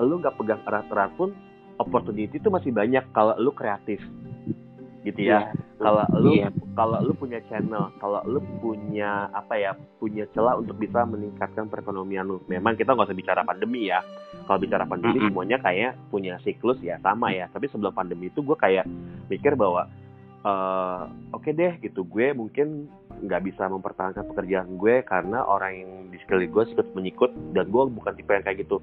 lu 0.00 0.16
nggak 0.16 0.32
pegang 0.40 0.64
erat-erat 0.64 1.12
pun 1.20 1.36
opportunity 1.80 2.36
itu 2.36 2.48
masih 2.52 2.72
banyak 2.72 3.04
kalau 3.16 3.32
lu 3.40 3.52
kreatif 3.56 4.00
gitu 5.06 5.20
ya. 5.26 5.30
Yeah. 5.30 5.44
Kalau 5.80 6.04
lu 6.20 6.32
yeah. 6.36 6.52
kalau 6.76 7.00
lu 7.00 7.12
punya 7.16 7.40
channel, 7.48 7.88
kalau 8.00 8.20
lu 8.28 8.40
punya 8.60 9.32
apa 9.32 9.56
ya, 9.56 9.72
punya 9.96 10.28
celah 10.36 10.60
untuk 10.60 10.76
bisa 10.76 11.08
meningkatkan 11.08 11.72
perekonomian 11.72 12.28
lu. 12.28 12.36
Memang 12.52 12.76
kita 12.76 12.92
nggak 12.92 13.08
usah 13.08 13.16
bicara 13.16 13.42
pandemi 13.42 13.88
ya. 13.88 14.04
Kalau 14.44 14.60
bicara 14.60 14.84
pandemi 14.84 15.16
mm 15.16 15.20
-hmm. 15.24 15.32
semuanya 15.32 15.58
kayak 15.60 15.92
punya 16.12 16.36
siklus 16.44 16.76
ya 16.84 17.00
sama 17.00 17.32
ya. 17.32 17.48
Tapi 17.48 17.68
sebelum 17.72 17.96
pandemi 17.96 18.28
itu 18.28 18.44
gue 18.44 18.56
kayak 18.60 18.84
mikir 19.32 19.56
bahwa 19.56 19.88
uh, 20.44 21.08
oke 21.32 21.44
okay 21.44 21.52
deh 21.56 21.72
gitu 21.80 22.04
gue 22.04 22.32
mungkin 22.32 22.88
nggak 23.20 23.42
bisa 23.52 23.68
mempertahankan 23.68 24.24
pekerjaan 24.32 24.80
gue 24.80 25.04
karena 25.04 25.44
orang 25.44 25.72
yang 25.76 25.90
di 26.08 26.16
sekeliling 26.24 26.52
gue 26.52 26.64
sikut 26.72 26.86
menyikut 26.96 27.30
dan 27.52 27.68
gue 27.68 27.82
bukan 27.92 28.12
tipe 28.16 28.32
yang 28.32 28.44
kayak 28.44 28.64
gitu 28.64 28.80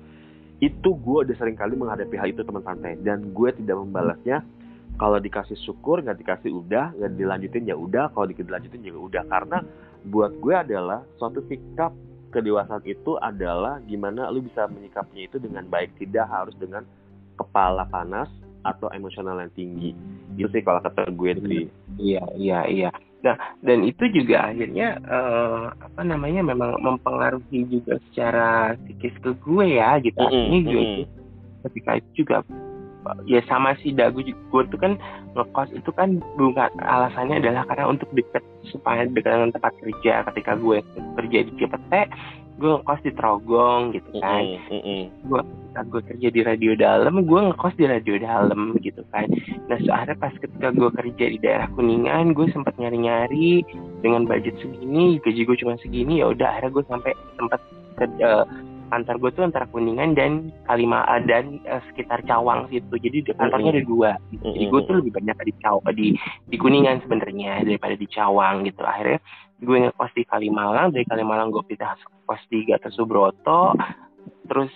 itu 0.57 0.89
gue 0.89 1.17
udah 1.25 1.37
sering 1.37 1.57
kali 1.57 1.77
menghadapi 1.77 2.17
hal 2.17 2.29
itu 2.33 2.41
teman 2.41 2.65
santai 2.65 2.97
dan 3.05 3.29
gue 3.33 3.49
tidak 3.61 3.77
membalasnya 3.77 4.41
kalau 4.97 5.21
dikasih 5.21 5.57
syukur 5.61 6.01
nggak 6.01 6.17
dikasih 6.25 6.51
udah 6.51 6.91
nggak 6.97 7.13
dilanjutin 7.15 7.69
ya 7.69 7.77
udah. 7.77 8.09
Kalau 8.11 8.25
dilanjutin 8.25 8.81
juga 8.81 8.99
udah. 8.99 9.23
Karena 9.29 9.57
buat 10.09 10.33
gue 10.41 10.55
adalah 10.57 11.05
suatu 11.21 11.45
sikap 11.45 11.93
kedewasaan 12.33 12.83
itu 12.83 13.15
adalah 13.21 13.79
gimana 13.85 14.27
lu 14.33 14.43
bisa 14.43 14.65
menyikapinya 14.67 15.23
itu 15.29 15.37
dengan 15.37 15.63
baik. 15.69 15.93
Tidak 16.01 16.25
harus 16.25 16.57
dengan 16.57 16.83
kepala 17.37 17.85
panas 17.87 18.27
atau 18.65 18.89
emosional 18.89 19.37
yang 19.37 19.53
tinggi. 19.53 19.93
Itu 20.33 20.49
sih 20.49 20.65
kalau 20.65 20.81
kata 20.81 21.13
gue 21.13 21.31
sih. 21.45 21.65
Iya 22.01 22.25
iya 22.33 22.59
iya. 22.65 22.89
Nah 23.21 23.37
dan 23.61 23.85
itu 23.85 24.09
juga 24.09 24.49
akhirnya 24.49 24.97
uh, 25.05 25.77
apa 25.77 26.01
namanya 26.01 26.41
memang 26.41 26.73
mempengaruhi 26.81 27.69
juga 27.69 28.01
secara 28.09 28.73
psikis 28.81 29.13
ke 29.21 29.31
gue 29.45 29.65
ya 29.77 30.01
gitu. 30.01 30.25
Mm 30.25 30.33
-hmm. 30.33 30.45
ini 30.49 30.57
juga 30.65 30.81
mm 30.81 30.89
-hmm. 30.89 31.05
ketika 31.69 31.91
itu 32.01 32.09
juga 32.25 32.41
ya 33.29 33.41
sama 33.45 33.75
sih 33.81 33.93
dagu 33.93 34.23
gue 34.23 34.63
tuh 34.71 34.79
kan 34.79 34.95
ngekos 35.37 35.69
itu 35.75 35.91
kan 35.93 36.17
bukan 36.35 36.71
alasannya 36.81 37.39
adalah 37.39 37.63
karena 37.69 37.85
untuk 37.91 38.09
deket 38.13 38.43
supaya 38.67 39.05
dekat 39.05 39.37
dengan 39.37 39.53
tempat 39.53 39.73
kerja. 39.79 40.13
Ketika 40.31 40.57
gue 40.57 40.81
kerja 41.19 41.39
di 41.45 41.51
Cipete 41.57 42.01
gue 42.57 42.73
ngekos 42.73 43.01
di 43.05 43.11
Trogong 43.13 43.93
gitu 43.93 44.17
kan. 44.17 44.41
mm 44.41 44.81
-hmm. 44.81 45.01
gue 45.29 45.41
ketika 45.45 45.81
gue 45.93 46.01
kerja 46.09 46.27
di 46.33 46.41
radio 46.41 46.71
dalam 46.73 47.21
gue 47.21 47.39
ngekos 47.53 47.75
di 47.77 47.85
radio 47.85 48.17
dalam 48.17 48.73
gitu 48.81 49.05
kan. 49.13 49.29
Nah 49.69 49.77
soalnya 49.85 50.17
pas 50.17 50.33
ketika 50.33 50.73
gue 50.73 50.89
kerja 50.89 51.25
di 51.29 51.37
daerah 51.37 51.69
kuningan 51.77 52.33
gue 52.33 52.49
sempat 52.49 52.73
nyari 52.81 52.97
nyari 52.97 53.51
dengan 54.01 54.25
budget 54.25 54.57
segini 54.57 55.21
gaji 55.21 55.41
gue 55.45 55.57
cuma 55.61 55.77
segini 55.85 56.25
ya 56.25 56.33
udah 56.33 56.49
akhirnya 56.57 56.73
gue 56.73 56.83
sampai 56.89 57.13
sempat 57.37 57.61
uh, 58.25 58.45
kantor 58.87 59.15
gue 59.19 59.31
tuh 59.35 59.43
antara 59.45 59.65
Kuningan 59.67 60.15
dan 60.15 60.51
Kalima 60.65 61.03
dan 61.27 61.59
uh, 61.67 61.83
sekitar 61.91 62.23
Cawang 62.23 62.71
situ. 62.71 62.95
Jadi 62.95 63.31
kantornya 63.35 63.79
ada 63.79 63.83
dua. 63.83 64.11
Jadi 64.31 64.65
gue 64.67 64.81
tuh 64.87 64.95
lebih 65.03 65.11
banyak 65.15 65.37
di 65.47 65.53
Cawang 65.59 65.93
di 65.95 66.07
di 66.47 66.55
Kuningan 66.57 67.03
sebenarnya 67.03 67.63
daripada 67.63 67.95
di 67.95 68.07
Cawang 68.07 68.65
gitu. 68.65 68.81
Akhirnya 68.83 69.19
gue 69.57 69.77
ngekos 69.89 70.11
di 70.13 70.23
Kalimalang, 70.25 70.93
dari 70.93 71.05
Kalimalang 71.05 71.49
gue 71.51 71.63
pindah 71.65 71.97
kos 72.25 72.41
di 72.47 72.63
Gatot 72.67 72.93
Subroto. 72.93 73.75
Terus 74.47 74.71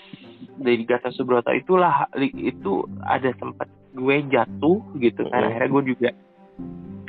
dari 0.60 0.84
Gatot 0.84 1.14
Subroto 1.16 1.52
itulah 1.56 2.12
itu 2.20 2.84
ada 3.08 3.32
sempat 3.40 3.72
gue 3.96 4.16
jatuh 4.28 4.80
gitu 5.00 5.28
kan. 5.32 5.48
Akhirnya 5.48 5.70
gue 5.70 5.84
juga 5.96 6.10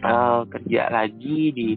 uh, 0.06 0.42
kerja 0.46 0.90
lagi 0.90 1.40
di 1.54 1.68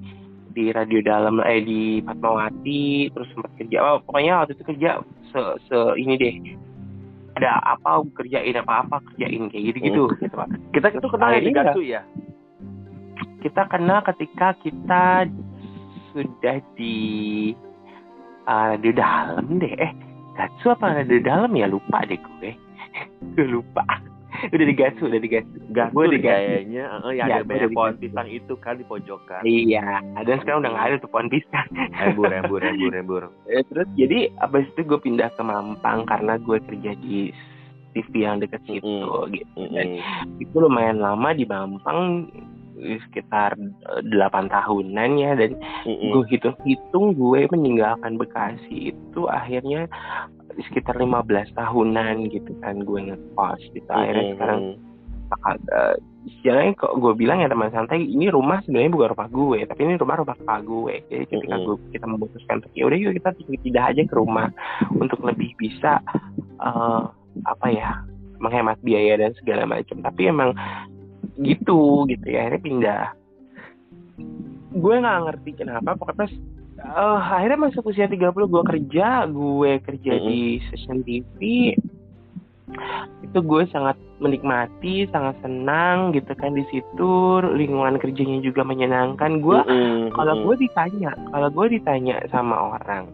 di 0.55 0.71
radio 0.71 1.03
dalam 1.03 1.43
eh 1.43 1.59
di 1.61 1.99
Fatmawati 2.01 3.11
terus 3.11 3.27
sempat 3.35 3.51
kerja. 3.59 3.77
Oh, 3.83 3.97
pokoknya 4.07 4.41
waktu 4.41 4.55
itu 4.55 4.63
kerja 4.63 5.03
se, 5.29 5.41
se 5.67 5.77
ini 5.99 6.15
deh. 6.15 6.35
Ada 7.35 7.59
apa 7.75 8.07
kerjain 8.15 8.55
apa 8.55 8.87
apa 8.87 9.03
kerjain 9.11 9.51
kayak 9.51 9.63
gitu 9.75 9.77
gitu 9.83 10.03
hmm. 10.07 10.17
gitu. 10.23 10.35
Pak 10.39 10.47
kita 10.71 10.87
itu 10.95 11.09
kenal 11.11 11.29
ya 11.35 11.51
Gatsu 11.51 11.81
ya? 11.83 12.01
Kita 13.43 13.67
kenal 13.67 13.99
ketika 14.07 14.55
kita 14.63 15.27
sudah 16.15 16.57
di 16.79 16.95
uh, 18.47 18.65
radio 18.71 18.91
dalam 18.95 19.59
deh. 19.59 19.75
Eh 19.75 19.91
Gatsu 20.39 20.71
apa 20.71 21.03
radio 21.03 21.19
dalam 21.19 21.51
ya? 21.51 21.67
Lupa 21.67 22.07
deh 22.07 22.15
gue. 22.15 22.55
Gue 23.35 23.47
lupa 23.59 23.83
udah 24.51 24.67
digasu 24.67 25.01
udah 25.07 25.21
digasu. 25.21 25.55
Gasu 25.71 25.97
di 26.11 26.19
kayaknya 26.21 26.83
uh, 27.01 27.13
yang 27.13 27.27
ya, 27.29 27.35
ada 27.41 27.45
banyak 27.47 27.71
pohon 27.73 27.95
pisang 27.97 28.27
itu 28.29 28.53
kan 28.61 28.77
di 28.77 28.85
pojokan. 28.85 29.41
Iya 29.45 30.01
ada 30.17 30.31
sekarang 30.41 30.65
udah 30.65 30.71
nggak 30.73 30.85
ada 30.91 30.95
tuh 31.01 31.11
pohon 31.11 31.27
pisang. 31.31 31.67
Embur 32.01 32.29
embur 32.29 32.61
embur 32.61 32.93
embur 32.93 33.23
eh, 33.51 33.63
terus 33.71 33.87
jadi 33.95 34.29
abis 34.43 34.67
itu 34.75 34.81
gue 34.85 34.99
pindah 34.99 35.29
ke 35.33 35.43
Mampang 35.43 36.05
karena 36.05 36.37
gue 36.41 36.57
kerja 36.63 36.91
di 36.99 37.31
TV 37.95 38.27
yang 38.27 38.43
deket 38.43 38.59
situ 38.67 38.83
mm 38.83 39.31
gitu. 39.31 39.61
dan 39.71 39.87
mm. 40.03 40.43
Itu 40.43 40.55
lumayan 40.59 40.99
lama 40.99 41.31
di 41.31 41.47
Mampang 41.47 42.27
sekitar 42.75 43.55
eh, 43.55 44.01
delapan 44.03 44.51
tahunan 44.51 45.09
ya. 45.15 45.31
Dan 45.39 45.55
mm-hmm. 45.87 46.11
gue 46.11 46.23
hitung-hitung 46.35 47.15
gue 47.15 47.47
meninggalkan 47.49 48.19
Bekasi 48.19 48.91
itu 48.91 49.21
akhirnya 49.31 49.87
sekitar 50.71 50.95
15 50.95 51.55
tahunan 51.55 52.15
gitu 52.31 52.51
kan 52.63 52.79
gue 52.83 52.99
ngekos 53.11 53.61
gitu 53.75 53.89
akhirnya 53.91 54.15
mm 54.15 54.27
-hmm. 54.27 54.33
sekarang 54.39 54.61
uh, 55.33 55.95
istilahnya 56.25 56.73
kok 56.77 56.93
gue 56.97 57.13
bilang 57.13 57.41
ya 57.41 57.49
teman 57.49 57.69
santai 57.69 58.01
ini 58.01 58.29
rumah 58.33 58.61
sebenarnya 58.65 58.91
bukan 58.93 59.09
rumah 59.13 59.29
gue 59.29 59.59
tapi 59.69 59.79
ini 59.85 59.93
rumah 59.97 60.15
rumah 60.21 60.35
kakak 60.37 60.61
gue. 60.65 60.95
Jadi 61.09 61.25
ketika 61.29 61.55
gue 61.61 61.75
kita 61.93 62.05
memutuskan 62.09 62.55
untuk 62.61 62.73
ya 62.73 62.83
udah 62.89 62.97
yuk 62.97 63.13
kita 63.21 63.29
tidak 63.37 63.83
aja 63.93 64.01
ke 64.05 64.15
rumah 64.15 64.49
untuk 64.93 65.19
lebih 65.21 65.53
bisa 65.57 66.01
uh, 66.61 67.09
apa 67.45 67.67
ya 67.69 67.91
menghemat 68.41 68.77
biaya 68.81 69.21
dan 69.21 69.31
segala 69.37 69.69
macam. 69.69 70.01
Tapi 70.01 70.21
emang 70.29 70.51
gitu 71.41 72.09
gitu 72.09 72.25
ya 72.25 72.49
akhirnya 72.49 72.61
pindah. 72.61 73.05
Gue 74.75 74.95
nggak 74.97 75.19
ngerti 75.29 75.51
kenapa 75.61 75.93
pokoknya 75.93 76.27
uh, 76.85 77.19
akhirnya 77.19 77.69
masuk 77.69 77.89
usia 77.89 78.05
30 78.05 78.31
gue 78.33 78.63
kerja 78.63 79.25
gue 79.25 79.71
kerja 79.81 80.11
mm 80.13 80.19
-hmm. 80.21 80.29
di 80.29 80.41
stasiun 80.69 80.99
TV 81.01 81.39
itu 83.21 83.39
gue 83.45 83.63
sangat 83.69 83.97
menikmati 84.17 85.05
sangat 85.13 85.37
senang 85.45 86.13
gitu 86.17 86.33
kan 86.33 86.55
di 86.55 86.65
situ 86.73 87.41
lingkungan 87.43 88.01
kerjanya 88.01 88.41
juga 88.41 88.65
menyenangkan 88.65 89.41
gue 89.41 89.59
mm 89.65 89.69
-hmm. 89.69 90.05
kalau 90.13 90.33
gue 90.45 90.55
ditanya 90.65 91.11
kalau 91.33 91.49
gue 91.49 91.65
ditanya 91.77 92.21
sama 92.29 92.77
orang 92.77 93.09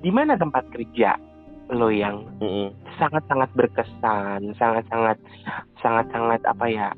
di 0.00 0.10
mana 0.12 0.38
tempat 0.38 0.64
kerja 0.72 1.18
lo 1.74 1.90
yang 1.90 2.22
sangat 2.94 3.26
sangat 3.26 3.50
berkesan 3.58 4.54
sangat 4.54 4.86
sangat 4.86 5.18
sangat 5.82 6.06
sangat 6.14 6.40
apa 6.46 6.66
ya 6.70 6.88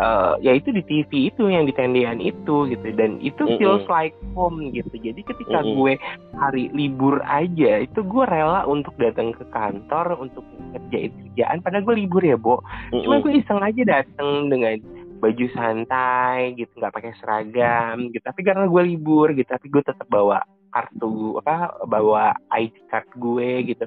uh, 0.00 0.38
ya 0.40 0.56
itu 0.56 0.72
di 0.72 0.82
TV 0.86 1.28
itu 1.28 1.50
yang 1.50 1.68
di 1.68 1.74
tendean 1.76 2.22
itu 2.22 2.70
gitu 2.70 2.86
dan 2.96 3.20
itu 3.20 3.42
mm 3.42 3.50
-hmm. 3.50 3.58
feels 3.60 3.84
like 3.90 4.16
home 4.32 4.72
gitu 4.72 4.92
jadi 4.96 5.20
ketika 5.20 5.60
mm 5.60 5.66
-hmm. 5.66 5.76
gue 5.76 5.92
hari 6.38 6.64
libur 6.72 7.20
aja 7.26 7.82
itu 7.84 8.00
gue 8.00 8.24
rela 8.24 8.64
untuk 8.64 8.94
datang 8.96 9.34
ke 9.36 9.44
kantor 9.52 10.16
untuk 10.16 10.46
kerjain 10.72 11.12
kerjaan 11.12 11.58
padahal 11.60 11.84
gue 11.84 11.96
libur 12.06 12.22
ya 12.24 12.38
Bo 12.38 12.62
mm 12.62 12.64
-hmm. 12.64 13.02
cuma 13.04 13.16
gue 13.20 13.32
iseng 13.36 13.60
aja 13.60 13.82
datang 13.84 14.48
dengan 14.48 14.80
baju 15.22 15.46
santai 15.54 16.58
gitu 16.58 16.72
nggak 16.82 16.94
pakai 16.98 17.12
seragam 17.22 18.10
gitu 18.10 18.24
tapi 18.26 18.42
karena 18.42 18.66
gue 18.66 18.82
libur 18.82 19.30
gitu 19.36 19.46
tapi 19.46 19.70
gue 19.70 19.82
tetap 19.86 20.08
bawa 20.10 20.42
kartu 20.72 21.36
apa 21.44 21.84
bawa 21.84 22.34
ID 22.50 22.74
card 22.88 23.06
gue 23.20 23.50
gitu 23.70 23.84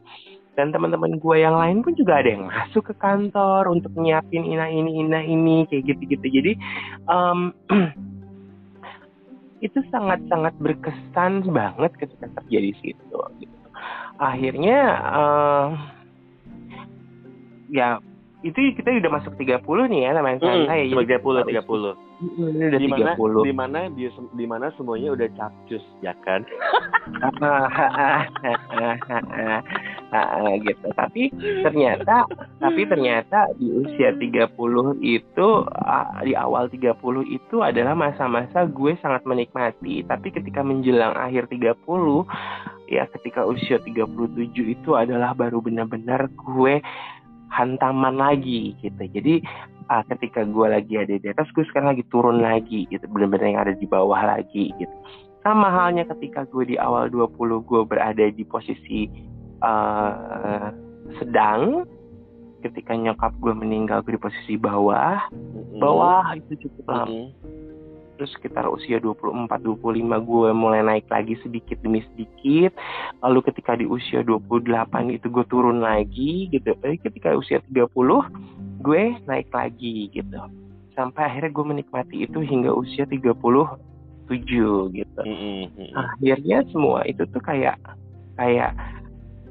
dan 0.56 0.72
teman-teman 0.72 1.20
gue 1.20 1.36
yang 1.36 1.56
lain 1.56 1.84
pun 1.84 1.94
juga 2.00 2.24
ada 2.24 2.30
yang 2.32 2.48
masuk 2.48 2.92
ke 2.92 2.96
kantor 2.96 3.68
untuk 3.70 3.92
nyiapin 3.96 4.48
ina 4.48 4.72
ini 4.72 5.04
ina 5.04 5.20
ini 5.22 5.68
kayak 5.68 5.84
gitu-gitu 5.94 6.42
jadi 6.42 6.52
um, 7.12 7.52
itu 9.66 9.80
sangat-sangat 9.92 10.56
berkesan 10.60 11.44
banget 11.52 11.92
ketika 12.00 12.28
terjadi 12.42 12.72
situ 12.80 13.20
gitu. 13.40 13.58
akhirnya 14.20 14.80
uh, 15.12 15.68
ya 17.68 18.00
itu 18.46 18.78
kita 18.78 19.02
udah 19.02 19.10
masuk 19.10 19.34
30 19.42 19.58
nih 19.90 20.06
ya 20.06 20.14
namanya 20.14 20.38
hmm, 20.38 20.70
santai 20.70 20.86
ya. 20.86 21.18
30 21.18 21.66
30. 21.66 21.98
Ini 22.46 22.64
udah 22.70 22.80
di 22.80 22.88
mana, 22.88 23.18
30. 23.18 23.42
Di 23.42 23.54
mana 23.58 23.80
di, 23.90 24.06
di 24.38 24.46
mana 24.46 24.70
semuanya 24.78 25.18
udah 25.18 25.28
capcus 25.34 25.82
ya 26.06 26.14
kan? 26.22 26.46
gitu. 30.62 30.88
Tapi 30.94 31.32
ternyata 31.64 32.26
tapi 32.62 32.82
ternyata 32.88 33.52
di 33.58 33.68
usia 33.72 34.14
30 34.16 34.56
itu 35.04 35.48
di 36.26 36.34
awal 36.34 36.72
30 36.72 36.96
itu 37.30 37.56
adalah 37.62 37.94
masa-masa 37.94 38.68
gue 38.68 38.94
sangat 39.00 39.24
menikmati. 39.24 40.06
Tapi 40.06 40.28
ketika 40.32 40.62
menjelang 40.62 41.16
akhir 41.16 41.50
30 41.52 41.80
ya 42.86 43.10
ketika 43.10 43.46
usia 43.46 43.82
37 43.82 44.06
itu 44.54 44.90
adalah 44.94 45.34
baru 45.34 45.62
benar-benar 45.62 46.30
gue 46.38 46.82
hantaman 47.50 48.20
lagi 48.20 48.76
gitu 48.84 49.04
jadi 49.10 49.42
uh, 49.90 50.04
ketika 50.14 50.46
gue 50.46 50.68
lagi 50.70 50.94
ada 51.00 51.16
di 51.18 51.28
atas 51.30 51.50
gue 51.54 51.66
sekarang 51.70 51.98
lagi 51.98 52.06
turun 52.10 52.42
lagi 52.42 52.86
gitu 52.90 53.06
benar-benar 53.10 53.46
yang 53.48 53.62
ada 53.62 53.74
di 53.74 53.88
bawah 53.90 54.22
lagi 54.22 54.74
gitu 54.78 54.96
sama 55.46 55.70
halnya 55.70 56.10
ketika 56.10 56.46
gue 56.50 56.74
di 56.74 56.78
awal 56.78 57.10
20 57.10 57.38
gue 57.70 57.82
berada 57.86 58.26
di 58.34 58.44
posisi 58.46 59.06
uh, 59.66 60.70
sedang 61.18 61.90
ketika 62.66 62.98
nyokap 62.98 63.34
gue 63.38 63.54
meninggal 63.54 64.02
gue 64.02 64.18
di 64.18 64.22
posisi 64.22 64.58
bawah 64.58 65.22
mm-hmm. 65.30 65.78
bawah 65.78 66.34
itu 66.34 66.66
cukup 66.66 66.86
lama 66.90 67.06
mm-hmm. 67.06 67.30
terus 68.18 68.32
sekitar 68.34 68.66
usia 68.66 68.98
24 68.98 69.54
25 69.62 69.86
gue 70.02 70.50
mulai 70.56 70.82
naik 70.82 71.06
lagi 71.14 71.38
sedikit 71.46 71.78
demi 71.86 72.02
sedikit 72.14 72.74
lalu 73.22 73.46
ketika 73.46 73.78
di 73.78 73.86
usia 73.86 74.26
28 74.26 74.66
itu 75.14 75.28
gue 75.30 75.46
turun 75.46 75.84
lagi 75.84 76.50
gitu 76.50 76.74
tapi 76.82 76.98
ketika 76.98 77.38
usia 77.38 77.62
30 77.70 77.86
gue 78.82 79.04
naik 79.30 79.50
lagi 79.54 80.10
gitu 80.10 80.40
sampai 80.98 81.28
akhirnya 81.28 81.52
gue 81.54 81.66
menikmati 81.76 82.16
itu 82.26 82.40
hingga 82.42 82.74
usia 82.74 83.06
37 83.06 83.46
gitu 84.96 85.22
mm-hmm. 85.22 85.92
akhirnya 85.94 86.66
semua 86.74 87.06
itu 87.06 87.22
tuh 87.30 87.44
kayak 87.46 87.78
kayak 88.40 88.74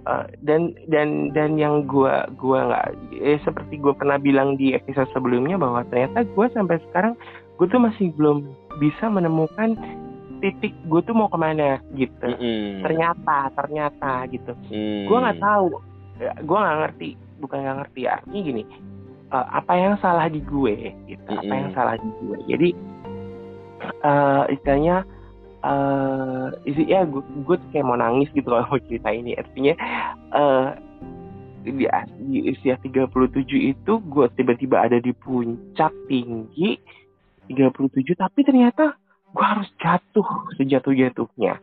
Uh, 0.04 0.28
dan 0.44 0.76
dan 0.92 1.32
dan 1.32 1.56
yang 1.56 1.88
gue 1.88 2.12
gua 2.36 2.58
nggak 2.68 2.86
eh, 3.24 3.40
seperti 3.40 3.80
gue 3.80 3.96
pernah 3.96 4.20
bilang 4.20 4.52
di 4.60 4.76
episode 4.76 5.08
sebelumnya 5.16 5.56
bahwa 5.56 5.80
ternyata 5.88 6.28
gue 6.28 6.46
sampai 6.52 6.76
sekarang 6.92 7.16
gue 7.56 7.66
tuh 7.72 7.80
masih 7.80 8.12
belum 8.12 8.44
bisa 8.84 9.08
menemukan 9.08 9.80
titik 10.44 10.76
gue 10.92 11.00
tuh 11.08 11.16
mau 11.16 11.32
ke 11.32 11.38
mana 11.40 11.80
gitu 11.96 12.20
mm 12.20 12.36
-hmm. 12.36 12.84
ternyata 12.84 13.48
ternyata 13.56 14.28
gitu 14.28 14.52
mm. 14.68 15.08
gue 15.08 15.18
nggak 15.24 15.40
tahu 15.40 15.66
ya, 16.20 16.32
gue 16.36 16.58
nggak 16.58 16.78
ngerti 16.84 17.10
bukan 17.40 17.58
nggak 17.64 17.76
ngerti 17.80 18.00
artinya 18.04 18.40
gini 18.44 18.62
uh, 19.32 19.46
apa 19.56 19.72
yang 19.72 19.94
salah 20.04 20.26
di 20.28 20.44
gue 20.44 20.92
gitu 21.08 21.24
mm 21.24 21.32
-hmm. 21.32 21.42
apa 21.48 21.52
yang 21.56 21.70
salah 21.72 21.96
di 21.96 22.10
gue 22.20 22.38
jadi 22.44 22.68
uh, 24.04 24.44
istilahnya 24.52 25.08
uh, 25.64 26.52
isi 26.68 26.84
ya 26.86 27.08
gue, 27.08 27.24
gue 27.24 27.56
kayak 27.72 27.86
mau 27.88 27.96
nangis 27.96 28.28
gitu 28.36 28.46
kalau 28.52 28.68
mau 28.68 28.80
cerita 28.84 29.10
ini 29.10 29.32
artinya 29.34 29.74
uh, 30.36 30.76
di, 31.64 31.88
di 32.28 32.38
usia 32.52 32.76
37 32.76 33.72
itu 33.72 33.92
gue 34.04 34.26
tiba-tiba 34.36 34.84
ada 34.84 35.00
di 35.00 35.16
puncak 35.16 35.90
tinggi 36.06 36.76
37 37.48 38.20
tapi 38.20 38.40
ternyata 38.44 39.00
gue 39.34 39.44
harus 39.44 39.68
jatuh 39.80 40.28
sejatuh-jatuhnya. 40.60 41.58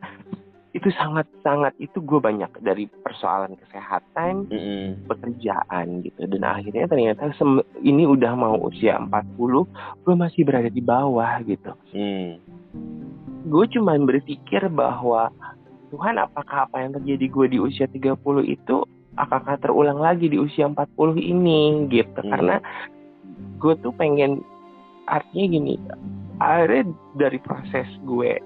Itu 0.71 0.87
sangat-sangat 0.87 1.75
itu 1.83 1.99
gue 1.99 2.19
banyak 2.19 2.63
dari 2.63 2.87
persoalan 2.87 3.59
kesehatan 3.59 4.47
mm 4.47 4.59
-hmm. 4.59 4.87
pekerjaan 5.07 5.99
gitu. 6.03 6.21
Dan 6.27 6.41
akhirnya 6.47 6.87
ternyata 6.87 7.31
ini 7.83 8.03
udah 8.07 8.33
mau 8.35 8.55
usia 8.67 8.99
40 8.99 9.35
gue 10.03 10.15
masih 10.15 10.41
berada 10.47 10.71
di 10.71 10.83
bawah 10.83 11.39
gitu. 11.43 11.71
Mm 11.95 12.51
gue 13.45 13.65
cuma 13.73 13.97
berpikir 13.97 14.69
bahwa 14.69 15.33
Tuhan 15.91 16.15
apakah 16.21 16.69
apa 16.69 16.77
yang 16.81 16.95
terjadi 16.95 17.25
gue 17.27 17.47
di 17.51 17.59
usia 17.59 17.85
30 17.89 18.15
itu 18.47 18.75
apakah 19.19 19.59
terulang 19.59 19.99
lagi 19.99 20.31
di 20.31 20.39
usia 20.39 20.69
40 20.71 21.19
ini? 21.19 21.89
Gitu. 21.91 22.19
Hmm. 22.21 22.31
karena 22.31 22.55
gue 23.61 23.73
tuh 23.81 23.93
pengen 23.93 24.41
artinya 25.05 25.45
gini 25.51 25.75
akhirnya 26.41 26.89
dari 27.17 27.37
proses 27.41 27.85
gue 28.05 28.41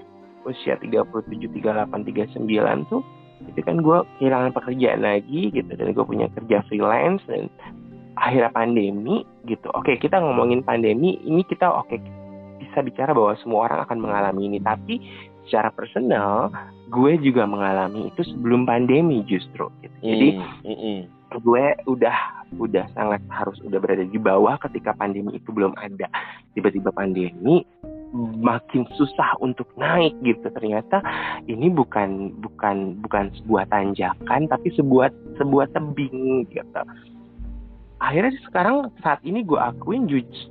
usia 0.45 0.77
37, 0.77 1.31
38, 1.31 1.89
39 2.37 2.91
tuh 2.91 3.01
itu 3.51 3.59
kan 3.61 3.77
gue 3.83 3.97
kehilangan 4.19 4.51
pekerjaan 4.55 5.01
lagi 5.03 5.51
gitu 5.51 5.71
dan 5.75 5.91
gue 5.91 6.05
punya 6.05 6.27
kerja 6.33 6.63
freelance 6.71 7.23
dan 7.27 7.51
akhirnya 8.15 8.51
pandemi 8.55 9.27
gitu. 9.43 9.67
Oke 9.75 9.99
kita 9.99 10.19
ngomongin 10.23 10.63
pandemi 10.63 11.19
ini 11.23 11.43
kita 11.43 11.67
oke 11.67 11.99
bisa 12.59 12.79
bicara 12.81 13.11
bahwa 13.11 13.33
semua 13.41 13.71
orang 13.71 13.79
akan 13.85 13.97
mengalami 13.99 14.41
ini 14.49 14.59
tapi 14.61 15.01
secara 15.45 15.69
personal 15.69 16.49
gue 16.89 17.11
juga 17.21 17.45
mengalami 17.45 18.09
itu 18.09 18.21
sebelum 18.25 18.65
pandemi 18.65 19.21
justru 19.25 19.69
gitu. 19.81 19.97
Hmm, 20.01 20.09
jadi 20.09 20.27
mm, 20.65 20.77
mm. 20.77 20.99
gue 21.41 21.65
udah 21.89 22.17
udah 22.57 22.85
sangat 22.93 23.21
harus 23.29 23.57
udah 23.65 23.77
berada 23.81 24.05
di 24.05 24.19
bawah 24.21 24.57
ketika 24.69 24.93
pandemi 24.93 25.37
itu 25.37 25.49
belum 25.49 25.73
ada 25.77 26.07
tiba-tiba 26.53 26.93
pandemi 26.93 27.65
makin 28.39 28.87
susah 28.95 29.35
untuk 29.43 29.67
naik 29.75 30.15
gitu 30.23 30.47
ternyata 30.55 31.03
ini 31.51 31.67
bukan 31.67 32.31
bukan 32.39 32.95
bukan 33.03 33.27
sebuah 33.43 33.67
tanjakan 33.67 34.47
tapi 34.47 34.71
sebuah 34.71 35.11
sebuah 35.35 35.67
tebing 35.75 36.47
gitu 36.47 36.81
akhirnya 38.03 38.35
sekarang 38.43 38.91
saat 38.99 39.23
ini 39.23 39.41
gue 39.47 39.55
akuin 39.55 40.05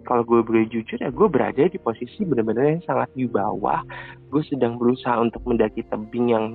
kalau 0.08 0.24
gue 0.24 0.40
boleh 0.40 0.64
jujur 0.72 0.96
ya 0.96 1.12
gue 1.12 1.28
berada 1.28 1.68
di 1.68 1.76
posisi 1.76 2.24
benar-benar 2.24 2.78
yang 2.78 2.84
sangat 2.88 3.10
di 3.12 3.28
bawah. 3.28 3.84
Gue 4.32 4.42
sedang 4.48 4.80
berusaha 4.80 5.20
untuk 5.20 5.44
mendaki 5.44 5.84
tebing 5.92 6.32
yang 6.32 6.46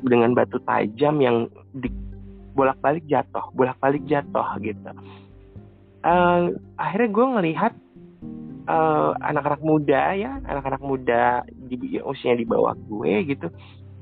dengan 0.00 0.32
batu 0.32 0.56
tajam 0.64 1.20
yang 1.20 1.52
di, 1.76 1.92
bolak-balik 2.56 3.04
jatuh 3.06 3.44
bolak-balik 3.52 4.00
jatuh 4.08 4.48
gitu. 4.64 4.90
Uh, 6.02 6.54
akhirnya 6.78 7.10
gue 7.10 7.26
ngelihat 7.36 7.72
uh, 8.68 9.12
anak-anak 9.24 9.62
muda 9.64 10.14
ya 10.14 10.38
anak-anak 10.46 10.82
muda 10.84 11.42
di 11.68 11.98
usianya 11.98 12.44
di 12.44 12.46
bawah 12.46 12.76
gue 12.76 13.12
gitu 13.34 13.48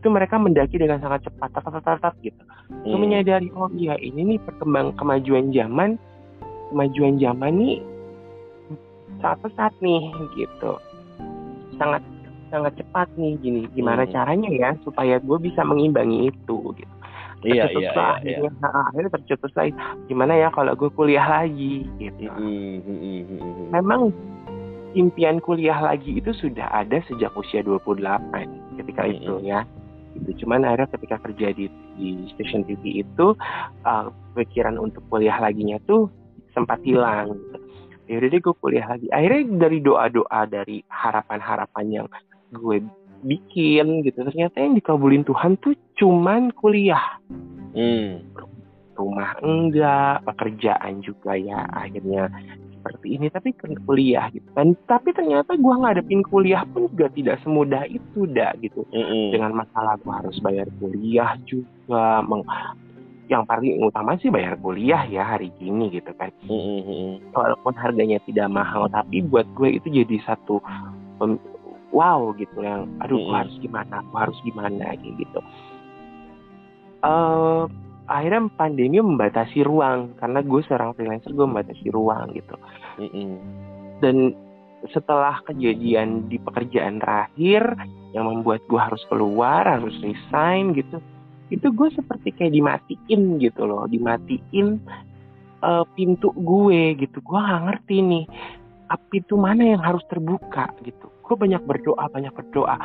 itu 0.06 0.14
mereka 0.14 0.38
mendaki 0.38 0.78
dengan 0.78 1.02
sangat 1.02 1.26
cepat 1.26 1.50
tat 1.50 1.66
tat 1.66 1.98
tat 1.98 2.14
gitu. 2.22 2.38
Hmm. 2.38 2.86
untuk 2.86 3.10
menyadari 3.10 3.50
oh 3.58 3.66
iya 3.74 3.98
ini 3.98 4.22
nih 4.22 4.38
perkembang 4.38 4.94
kemajuan 4.94 5.50
zaman 5.50 5.98
kemajuan 6.70 7.18
zaman 7.18 7.58
nih 7.58 7.82
sangat 9.18 9.38
pesat 9.42 9.74
nih 9.82 10.06
gitu. 10.38 10.78
Sangat 11.74 12.06
sangat 12.54 12.78
cepat 12.78 13.10
nih 13.18 13.34
gini. 13.42 13.66
Gimana 13.74 14.06
hmm. 14.06 14.14
caranya 14.14 14.50
ya 14.54 14.70
supaya 14.86 15.18
gue 15.18 15.38
bisa 15.42 15.66
mengimbangi 15.66 16.30
itu 16.30 16.58
gitu. 16.78 16.94
Iya, 17.42 17.66
iya, 17.68 17.90
lah, 17.90 18.16
iya, 18.22 18.46
iya. 18.46 18.50
Nah, 18.62 18.90
akhirnya 18.90 19.10
tercetus 19.10 19.50
lagi. 19.58 19.74
Gimana 20.06 20.38
ya 20.38 20.54
kalau 20.54 20.78
gue 20.78 20.86
kuliah 20.94 21.26
lagi 21.26 21.82
gitu. 21.98 22.30
Hmm. 22.30 23.74
memang 23.74 24.14
impian 24.94 25.42
kuliah 25.42 25.82
lagi 25.82 26.22
itu 26.22 26.30
sudah 26.30 26.70
ada 26.70 27.02
sejak 27.10 27.34
usia 27.34 27.66
28 27.66 28.06
ketika 28.78 29.02
itu 29.04 29.42
ya 29.42 29.66
gitu 30.20 30.46
cuman 30.46 30.64
akhirnya 30.64 30.88
ketika 30.96 31.16
kerja 31.20 31.46
di 31.52 31.66
di 31.96 32.08
stasiun 32.34 32.64
TV 32.64 33.04
itu 33.04 33.36
uh, 33.84 34.08
pikiran 34.36 34.76
untuk 34.80 35.04
kuliah 35.12 35.36
laginya 35.40 35.76
tuh 35.84 36.08
sempat 36.56 36.80
hilang 36.82 37.36
gitu. 37.36 37.56
Yaudah 38.06 38.28
deh 38.30 38.40
gue 38.40 38.54
kuliah 38.62 38.86
lagi. 38.86 39.06
Akhirnya 39.10 39.42
dari 39.66 39.78
doa-doa 39.82 40.40
dari 40.46 40.80
harapan-harapan 40.88 41.86
yang 41.90 42.06
gue 42.54 42.78
bikin 43.26 44.06
gitu 44.06 44.22
ternyata 44.22 44.62
yang 44.62 44.78
dikabulin 44.78 45.26
Tuhan 45.26 45.58
tuh 45.58 45.74
cuman 45.98 46.54
kuliah. 46.54 47.18
Hmm. 47.74 48.24
Rumah 48.96 49.44
enggak, 49.44 50.24
pekerjaan 50.24 51.04
juga 51.04 51.36
ya 51.36 51.68
akhirnya 51.68 52.32
seperti 52.86 53.18
ini 53.18 53.26
tapi 53.26 53.50
kuliah 53.58 54.30
gitu 54.30 54.46
kan 54.54 54.78
tapi 54.86 55.10
ternyata 55.10 55.58
gue 55.58 55.74
ngadepin 55.74 56.22
kuliah 56.22 56.62
pun 56.70 56.86
juga 56.94 57.10
tidak 57.10 57.42
semudah 57.42 57.82
itu 57.90 58.30
dah 58.30 58.54
gitu 58.62 58.86
mm 58.94 59.02
-hmm. 59.02 59.26
dengan 59.34 59.52
masalah 59.58 59.98
gue 59.98 60.14
harus 60.14 60.38
bayar 60.38 60.70
kuliah 60.78 61.34
juga 61.42 62.22
meng 62.22 62.46
yang 63.26 63.42
paling 63.42 63.82
utama 63.82 64.14
sih 64.22 64.30
bayar 64.30 64.54
kuliah 64.62 65.02
ya 65.10 65.26
hari 65.26 65.50
ini 65.58 65.90
gitu 65.90 66.14
kan 66.14 66.30
mm 66.46 66.54
-hmm. 66.54 67.10
walaupun 67.34 67.74
harganya 67.74 68.22
tidak 68.22 68.46
mahal 68.46 68.86
tapi 68.86 69.26
buat 69.26 69.50
gue 69.58 69.82
itu 69.82 69.90
jadi 69.90 70.22
satu 70.22 70.62
wow 71.90 72.30
gitu 72.38 72.62
yang 72.62 72.86
aduh 73.02 73.18
mm 73.18 73.26
-hmm. 73.26 73.30
gue 73.34 73.38
harus 73.42 73.56
gimana 73.58 73.96
gue 74.06 74.18
harus 74.22 74.38
gimana 74.46 74.86
gitu 75.02 75.40
uh, 77.02 77.66
akhirnya 78.06 78.50
pandemi 78.54 78.98
membatasi 79.02 79.66
ruang 79.66 80.14
karena 80.18 80.40
gue 80.42 80.60
seorang 80.66 80.94
freelancer 80.94 81.30
gue 81.34 81.46
membatasi 81.46 81.86
ruang 81.90 82.32
gitu. 82.34 82.56
Mm 83.02 83.08
-hmm. 83.10 83.32
dan 84.00 84.16
setelah 84.92 85.42
kejadian 85.44 86.30
di 86.30 86.38
pekerjaan 86.38 87.02
terakhir 87.02 87.74
yang 88.14 88.30
membuat 88.30 88.62
gue 88.70 88.78
harus 88.78 89.02
keluar 89.10 89.66
harus 89.66 89.92
resign 89.98 90.76
gitu 90.76 91.02
itu 91.50 91.66
gue 91.70 91.88
seperti 91.94 92.34
kayak 92.34 92.54
dimatiin 92.54 93.42
gitu 93.42 93.66
loh 93.66 93.86
dimatiin 93.86 94.78
uh, 95.62 95.84
pintu 95.94 96.34
gue 96.34 96.98
gitu. 96.98 97.18
Gue 97.22 97.38
gak 97.38 97.62
ngerti 97.70 97.96
nih 98.02 98.24
api 98.86 99.18
itu 99.18 99.34
mana 99.34 99.62
yang 99.66 99.82
harus 99.82 100.02
terbuka 100.06 100.70
gitu 100.86 101.10
gue 101.26 101.36
banyak 101.36 101.62
berdoa 101.66 102.06
banyak 102.06 102.30
berdoa. 102.30 102.78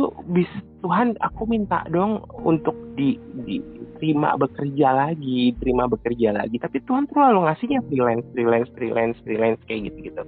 Yuk 0.00 0.16
bis 0.32 0.48
Tuhan 0.80 1.12
aku 1.20 1.44
minta 1.44 1.84
dong 1.92 2.24
untuk 2.40 2.74
di, 2.96 3.20
di 3.44 3.60
terima 4.00 4.34
bekerja 4.40 4.96
lagi 4.96 5.52
terima 5.60 5.84
bekerja 5.84 6.32
lagi. 6.32 6.56
Tapi 6.56 6.80
Tuhan 6.88 7.04
terlalu 7.12 7.44
ngasihnya 7.44 7.84
freelance 7.86 8.26
freelance 8.32 8.70
freelance 8.72 9.18
freelance 9.20 9.60
kayak 9.68 9.92
gitu 9.92 10.08
gitu 10.08 10.24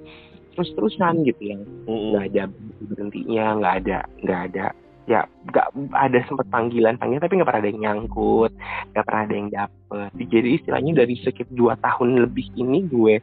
terus 0.55 0.71
terusan 0.79 1.27
gitu 1.27 1.43
yang 1.43 1.61
nggak 1.91 2.31
ada 2.31 2.43
berhentinya 2.87 3.45
nggak 3.59 3.75
ada 3.83 3.99
nggak 4.23 4.43
ada. 4.53 4.67
Ya 5.05 5.21
nggak 5.53 5.67
ada 5.93 6.19
sempat 6.25 6.49
panggilan 6.49 6.97
panggilan 6.97 7.21
tapi 7.21 7.37
nggak 7.37 7.49
pernah 7.49 7.63
ada 7.65 7.71
yang 7.73 7.83
nyangkut 7.83 8.53
nggak 8.93 9.05
pernah 9.05 9.23
ada 9.27 9.35
yang 9.35 9.49
dapet. 9.51 10.09
Jadi 10.31 10.49
istilahnya 10.61 10.93
dari 11.05 11.15
sekitar 11.21 11.53
dua 11.53 11.75
tahun 11.81 12.25
lebih 12.29 12.47
ini 12.57 12.87
gue 12.89 13.21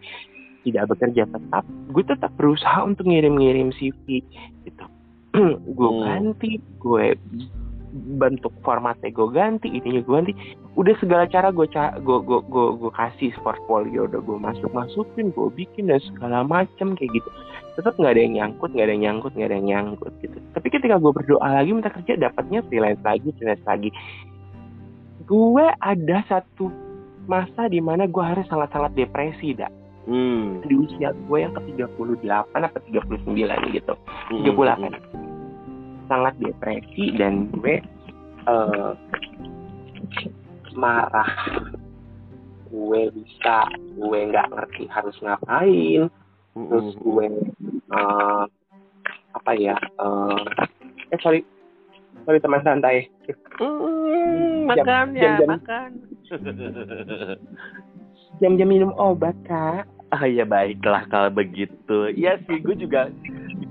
tidak 0.62 0.94
bekerja 0.94 1.26
tetap 1.28 1.64
gue 1.92 2.04
tetap 2.06 2.32
berusaha 2.38 2.86
untuk 2.86 3.10
ngirim-ngirim 3.10 3.74
CV 3.76 4.22
gitu. 4.66 4.86
Gue 5.78 5.90
Hmm. 5.92 6.04
ganti 6.04 6.60
gue 6.84 7.16
bentuk 7.92 8.56
formatnya 8.64 9.12
gue 9.12 9.28
ganti 9.36 9.68
ininya 9.68 10.00
gue 10.04 10.16
ganti. 10.16 10.34
Udah 10.80 10.96
segala 11.04 11.28
cara 11.28 11.52
gue 11.52 11.68
ca 11.68 11.96
gue 12.00 12.18
gue 12.24 12.40
gue, 12.48 12.68
gue 12.80 12.92
kasih 12.96 13.32
portfolio 13.44 14.08
udah 14.08 14.20
gue 14.24 14.38
masuk 14.40 14.72
masukin 14.72 15.32
gue 15.36 15.48
bikin 15.52 15.92
dan 15.92 16.00
segala 16.04 16.44
macem 16.48 16.96
kayak 16.96 17.12
gitu. 17.16 17.30
Tetap 17.80 17.96
nggak 18.00 18.16
ada 18.16 18.22
yang 18.24 18.34
nyangkut 18.40 18.70
nggak 18.72 18.86
ada 18.88 18.94
yang 18.96 19.04
nyangkut 19.08 19.32
nggak 19.36 19.50
ada 19.52 19.56
yang 19.60 19.68
nyangkut 19.68 20.14
gitu. 20.24 20.38
Tapi 20.56 20.68
ketika 20.68 20.96
gue 21.00 21.12
berdoa 21.12 21.48
lagi 21.48 21.72
minta 21.72 21.92
kerja 21.92 22.14
dapatnya 22.20 22.60
freelance 22.68 23.04
lagi 23.04 23.28
freelance 23.36 23.66
lagi. 23.68 23.90
Gue 25.28 25.66
ada 25.80 26.18
satu 26.28 26.68
masa 27.28 27.72
di 27.72 27.80
mana 27.80 28.08
gue 28.08 28.24
harus 28.24 28.44
sangat-sangat 28.52 28.92
depresi 29.00 29.56
dah 29.56 29.72
Hmm. 30.12 30.60
di 30.62 30.76
usia 30.76 31.16
gue 31.16 31.38
yang 31.40 31.54
ke 31.54 31.62
38 31.72 31.96
apa 32.52 32.78
39 32.84 33.32
gitu 33.72 33.94
Hmm. 34.28 34.44
38 34.44 34.92
sangat 36.06 36.34
depresi 36.38 37.16
dan 37.16 37.48
gue 37.50 37.80
eh, 38.44 38.92
marah 40.74 41.32
gue 42.68 43.02
bisa 43.14 43.58
gue 43.94 44.20
nggak 44.26 44.48
ngerti 44.50 44.84
harus 44.88 45.16
ngapain 45.20 46.12
Hmm. 46.52 46.68
terus 46.68 46.92
gue 46.98 47.26
eh, 47.90 48.44
apa 49.32 49.52
ya 49.54 49.72
eh 49.80 50.44
eh 51.08 51.20
sorry 51.20 51.48
sorry 52.22 52.40
teman 52.40 52.60
santai 52.62 53.08
Jam- 53.24 54.68
makan 54.68 55.06
ya, 55.14 55.40
jam-jam. 55.40 55.48
makan. 55.50 55.90
jam-jam 58.38 58.68
minum 58.68 58.92
obat 58.94 59.32
kak 59.42 59.88
Ah 60.12 60.28
ya 60.28 60.44
baiklah 60.44 61.08
kalau 61.08 61.32
begitu. 61.32 62.12
Iya 62.12 62.36
sih, 62.44 62.60
gue 62.60 62.76
juga 62.76 63.08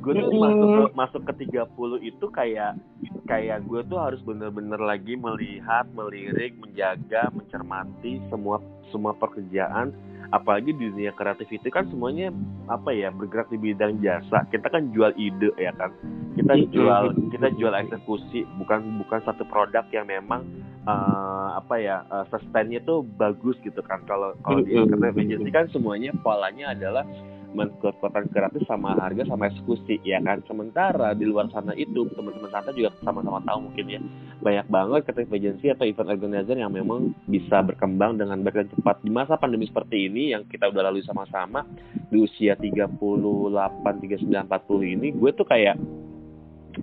gue 0.00 0.12
tuh 0.16 0.32
Mm-mm. 0.32 0.40
masuk 0.40 0.68
ke 0.72 0.82
masuk 0.96 1.22
ke 1.28 1.32
30 1.44 2.00
itu 2.00 2.26
kayak 2.32 2.80
kayak 3.28 3.60
gue 3.68 3.80
tuh 3.84 4.00
harus 4.00 4.24
bener-bener 4.24 4.80
lagi 4.80 5.20
melihat, 5.20 5.84
melirik, 5.92 6.56
menjaga, 6.56 7.28
mencermati 7.36 8.24
semua 8.32 8.56
semua 8.90 9.16
pekerjaan 9.16 9.94
apalagi 10.30 10.70
di 10.74 10.90
dunia 10.94 11.10
kreatif 11.14 11.50
itu 11.50 11.66
kan 11.70 11.90
semuanya 11.90 12.30
apa 12.70 12.94
ya 12.94 13.10
bergerak 13.10 13.50
di 13.50 13.58
bidang 13.58 13.98
jasa. 13.98 14.46
Kita 14.50 14.70
kan 14.70 14.94
jual 14.94 15.10
ide 15.18 15.50
ya 15.58 15.74
kan? 15.74 15.90
Kita 16.38 16.54
jual 16.70 17.04
kita 17.34 17.50
jual 17.58 17.74
eksekusi 17.74 18.46
bukan 18.62 19.02
bukan 19.02 19.20
satu 19.26 19.42
produk 19.50 19.82
yang 19.90 20.06
memang 20.06 20.46
eh, 20.86 21.48
apa 21.58 21.74
ya 21.82 22.06
eh, 22.06 22.24
sustainnya 22.30 22.78
tuh 22.86 23.02
bagus 23.18 23.58
gitu 23.66 23.82
kan. 23.82 24.06
Kalau 24.06 24.38
kalau 24.46 24.62
di 24.62 24.78
kreatif 24.78 25.18
agency 25.18 25.50
kan 25.50 25.66
semuanya 25.74 26.14
polanya 26.22 26.72
adalah 26.72 27.02
menkuatkan 27.50 28.30
kreatif 28.30 28.62
sama 28.70 28.94
harga 28.94 29.26
sama 29.26 29.50
eksekusi 29.50 29.98
ya 30.06 30.22
kan? 30.22 30.42
Sementara 30.46 31.12
di 31.12 31.26
luar 31.26 31.50
sana 31.50 31.74
itu 31.74 32.06
teman-teman 32.14 32.50
sana 32.50 32.70
juga 32.72 32.94
sama-sama 33.02 33.42
tahu 33.42 33.70
mungkin 33.70 33.86
ya 33.90 34.00
banyak 34.40 34.66
banget 34.70 35.00
kreatif 35.10 35.30
agency 35.34 35.66
atau 35.68 35.84
event 35.84 36.10
organizer 36.14 36.56
yang 36.56 36.72
memang 36.72 37.12
bisa 37.26 37.60
berkembang 37.60 38.16
dengan 38.16 38.40
dan 38.46 38.66
cepat. 38.70 39.02
Di 39.02 39.10
masa 39.10 39.36
pandemi 39.36 39.66
seperti 39.66 40.06
ini 40.06 40.32
yang 40.32 40.46
kita 40.46 40.70
udah 40.70 40.90
lalui 40.90 41.04
sama-sama 41.04 41.66
di 42.10 42.18
usia 42.18 42.58
38 42.58 42.98
39 42.98 44.26
40 44.26 44.94
ini 44.98 45.08
gue 45.14 45.30
tuh 45.34 45.46
kayak 45.46 45.76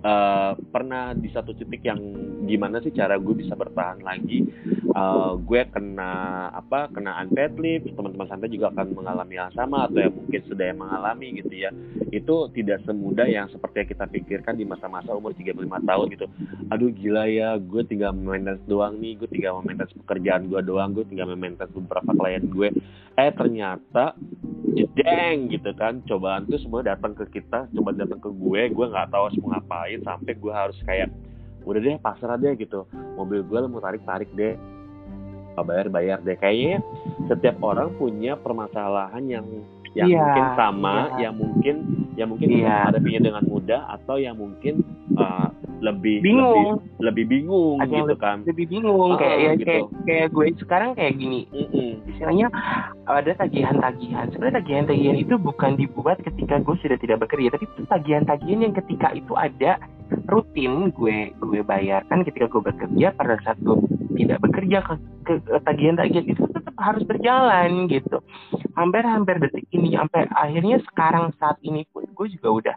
eh, 0.00 0.52
pernah 0.72 1.12
di 1.12 1.28
satu 1.28 1.52
titik 1.52 1.84
yang 1.84 2.00
gimana 2.48 2.80
sih 2.80 2.92
cara 2.94 3.20
gue 3.20 3.34
bisa 3.36 3.52
bertahan 3.52 4.00
lagi 4.00 4.44
Eh, 4.98 5.32
gue 5.46 5.62
kena 5.70 6.12
apa 6.50 6.90
kena 6.90 7.22
unpaid 7.22 7.54
leave. 7.62 7.86
Teman-teman 7.94 8.26
santai 8.26 8.50
juga 8.50 8.74
akan 8.74 8.98
mengalami 8.98 9.38
hal 9.38 9.54
sama 9.54 9.86
atau 9.86 10.02
yang 10.02 10.14
mungkin 10.14 10.40
sudah 10.50 10.64
yang 10.74 10.78
mengalami 10.82 11.38
gitu 11.38 11.54
ya. 11.54 11.70
Itu 12.10 12.50
tidak 12.50 12.82
semudah 12.82 13.30
yang 13.30 13.46
seperti 13.46 13.84
yang 13.84 13.88
kita 13.94 14.04
pikirkan 14.10 14.54
di 14.58 14.66
masa-masa 14.66 15.14
umur 15.14 15.38
35 15.38 15.86
tahun 15.86 16.06
gitu. 16.18 16.26
Aduh 16.74 16.90
gila 16.90 17.30
ya 17.30 17.54
gue 17.62 17.82
tinggal 17.86 18.10
maintenance 18.10 18.64
doang 18.66 18.98
nih 18.98 19.22
gue 19.22 19.28
tinggal 19.30 19.62
maintenance 19.62 19.94
pekerjaan 20.02 20.50
gue 20.50 20.60
doang 20.66 20.90
gue 20.90 21.04
tinggal 21.06 21.30
maintenance 21.30 21.70
beberapa 21.70 22.10
klien 22.18 22.42
gue. 22.50 22.68
Eh 23.14 23.30
ternyata 23.30 24.18
jedeng 24.74 25.46
gitu 25.54 25.70
kan. 25.78 26.02
Cobaan 26.10 26.50
tuh 26.50 26.58
semua 26.58 26.82
datang 26.82 27.14
ke 27.14 27.38
kita 27.38 27.70
coba 27.70 27.94
datang 27.94 28.18
ke 28.18 28.30
gue 28.34 28.60
gue 28.66 28.86
nggak 28.88 29.14
tahu 29.14 29.30
harus 29.30 29.38
ngapain 29.38 30.00
sampai 30.02 30.32
gue 30.34 30.52
harus 30.52 30.78
kayak 30.82 31.06
udah 31.62 31.78
deh 31.84 32.00
pasrah 32.02 32.34
deh 32.34 32.58
gitu. 32.58 32.82
Mobil 33.14 33.46
gue 33.46 33.58
mau 33.70 33.78
tarik 33.78 34.02
tarik 34.02 34.32
deh 34.34 34.58
bayar 35.64 35.86
bayar 35.88 36.18
deh 36.22 36.36
kayaknya 36.36 36.78
setiap 37.26 37.58
orang 37.62 37.94
punya 37.96 38.36
permasalahan 38.38 39.24
yang 39.26 39.46
yang 39.96 40.08
Iya, 40.08 40.20
mungkin 40.20 40.44
sama 40.54 40.94
iya. 40.94 41.20
yang 41.26 41.34
mungkin 41.34 41.76
yang 42.14 42.28
mungkin 42.28 42.48
Iya. 42.48 42.54
bisa 42.54 42.68
menghadapinya 42.68 43.20
dengan 43.24 43.44
mudah 43.48 43.80
atau 43.98 44.16
yang 44.20 44.36
mungkin 44.36 44.74
uh, 45.16 45.47
lebih 45.78 46.16
bingung. 46.22 46.82
lebih, 46.82 47.02
lebih 47.02 47.24
bingung 47.30 47.78
Ada 47.80 47.94
gitu 47.94 48.14
kan. 48.18 48.36
lebih 48.44 48.66
bingung. 48.66 49.10
Ah, 49.14 49.18
kayak 49.18 49.38
ya 49.38 49.52
gitu. 49.54 49.66
kayak 49.66 49.84
kayak 50.04 50.26
gue 50.34 50.44
sekarang 50.62 50.90
kayak 50.98 51.14
gini. 51.16 51.40
Istilahnya 52.10 52.48
ada 53.06 53.32
tagihan-tagihan. 53.38 54.26
Sebenarnya 54.34 54.56
tagihan-tagihan 54.62 55.16
itu 55.18 55.34
bukan 55.38 55.78
dibuat 55.78 56.18
ketika 56.22 56.60
gue 56.60 56.76
sudah 56.82 56.98
tidak 56.98 57.18
bekerja 57.24 57.54
tapi 57.54 57.64
itu 57.64 57.82
tagihan-tagihan 57.86 58.60
yang 58.70 58.74
ketika 58.74 59.08
itu 59.14 59.32
ada 59.38 59.78
rutin 60.28 60.88
gue 60.92 61.32
gue 61.36 61.60
bayarkan 61.60 62.24
ketika 62.24 62.48
gue 62.48 62.62
bekerja 62.64 63.12
pada 63.12 63.36
saat 63.44 63.60
gue 63.60 63.76
tidak 64.16 64.38
bekerja 64.40 64.78
ke, 64.82 64.94
ke, 65.24 65.32
ke 65.44 65.58
tagihan-tagihan 65.62 66.26
itu 66.26 66.42
tetap 66.50 66.74
harus 66.80 67.02
berjalan 67.06 67.86
gitu. 67.86 68.18
Hampir-hampir 68.74 69.38
detik 69.38 69.66
ini 69.70 69.94
sampai 69.94 70.26
akhirnya 70.32 70.82
sekarang 70.90 71.30
saat 71.38 71.58
ini 71.62 71.86
pun 71.90 72.06
gue 72.06 72.26
juga 72.34 72.48
udah 72.50 72.76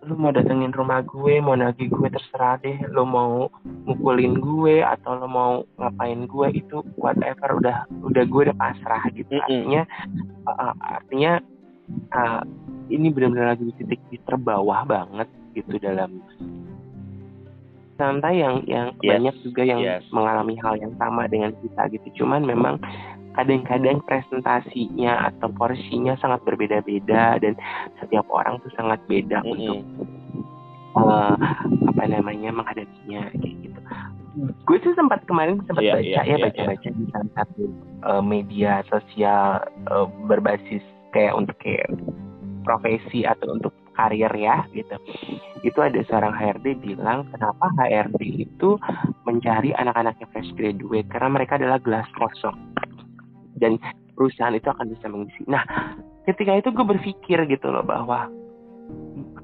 lu 0.00 0.16
mau 0.16 0.32
datengin 0.32 0.72
rumah 0.72 1.04
gue 1.04 1.44
mau 1.44 1.52
nagih 1.52 1.92
gue 1.92 2.08
terserah 2.08 2.56
deh 2.64 2.78
lu 2.88 3.04
mau 3.04 3.52
mukulin 3.84 4.40
gue 4.40 4.80
atau 4.80 5.20
lo 5.20 5.28
mau 5.28 5.52
ngapain 5.76 6.24
gue 6.24 6.46
itu 6.56 6.80
whatever 6.96 7.60
udah 7.60 7.84
udah 8.08 8.24
gue 8.24 8.40
udah 8.48 8.56
pasrah 8.56 9.02
gitu 9.12 9.28
Mm-mm. 9.28 9.44
artinya 9.44 9.82
uh, 10.48 10.74
artinya 10.80 11.32
uh, 12.16 12.42
ini 12.88 13.12
benar-benar 13.12 13.54
lagi 13.54 13.68
di 13.68 13.74
titik 13.76 14.00
di 14.08 14.16
terbawah 14.24 14.88
banget 14.88 15.28
gitu 15.52 15.76
dalam 15.76 16.24
santai 18.00 18.40
yang 18.40 18.64
yang 18.64 18.96
Yes, 19.04 19.20
banyak 19.20 19.34
juga 19.44 19.62
yang 19.68 19.80
yes. 19.84 20.00
mengalami 20.08 20.56
hal 20.64 20.80
yang 20.80 20.96
sama 20.96 21.28
dengan 21.28 21.52
kita 21.60 21.92
gitu 21.92 22.24
cuman 22.24 22.48
memang 22.48 22.80
kadang-kadang 23.38 24.02
presentasinya 24.04 25.30
atau 25.30 25.48
porsinya 25.54 26.18
sangat 26.18 26.42
berbeda-beda 26.42 27.38
dan 27.38 27.54
setiap 28.02 28.26
orang 28.32 28.58
tuh 28.64 28.72
sangat 28.74 28.98
beda 29.06 29.44
untuk 29.46 29.84
Mm-mm. 29.84 30.98
eh, 30.98 31.36
apa 31.94 32.04
namanya 32.10 32.50
menghadapinya 32.50 33.30
kayak 33.38 33.54
gitu. 33.62 33.80
Gue 34.66 34.78
sih 34.82 34.94
sempat 34.94 35.26
kemarin 35.26 35.62
sempat 35.66 35.82
Iya, 35.82 35.94
baca 35.94 36.02
iya, 36.06 36.20
ya 36.22 36.36
iya, 36.38 36.46
baca-baca 36.50 36.88
di 36.90 37.04
salah 37.14 37.32
satu 37.38 37.64
eh, 38.02 38.22
media 38.22 38.82
sosial 38.90 39.62
eh, 39.86 40.06
berbasis 40.26 40.82
kayak 41.14 41.34
untuk 41.34 41.54
kayak 41.62 41.86
profesi 42.66 43.26
atau 43.26 43.56
untuk 43.56 43.74
karir 44.00 44.32
ya 44.32 44.64
gitu. 44.72 44.96
Itu 45.60 45.84
ada 45.84 46.00
seorang 46.08 46.32
HRD 46.32 46.80
bilang 46.80 47.28
kenapa 47.28 47.68
HRD 47.76 48.48
itu 48.48 48.80
mencari 49.28 49.76
anak-anaknya 49.76 50.24
fresh 50.32 50.50
graduate 50.56 51.08
karena 51.12 51.28
mereka 51.28 51.60
adalah 51.60 51.76
gelas 51.76 52.08
kosong 52.16 52.56
dan 53.60 53.76
perusahaan 54.16 54.56
itu 54.56 54.72
akan 54.72 54.88
bisa 54.88 55.06
mengisi. 55.12 55.44
Nah, 55.44 55.60
ketika 56.24 56.56
itu 56.56 56.72
gue 56.72 56.86
berpikir 56.96 57.44
gitu 57.44 57.68
loh 57.68 57.84
bahwa 57.84 58.32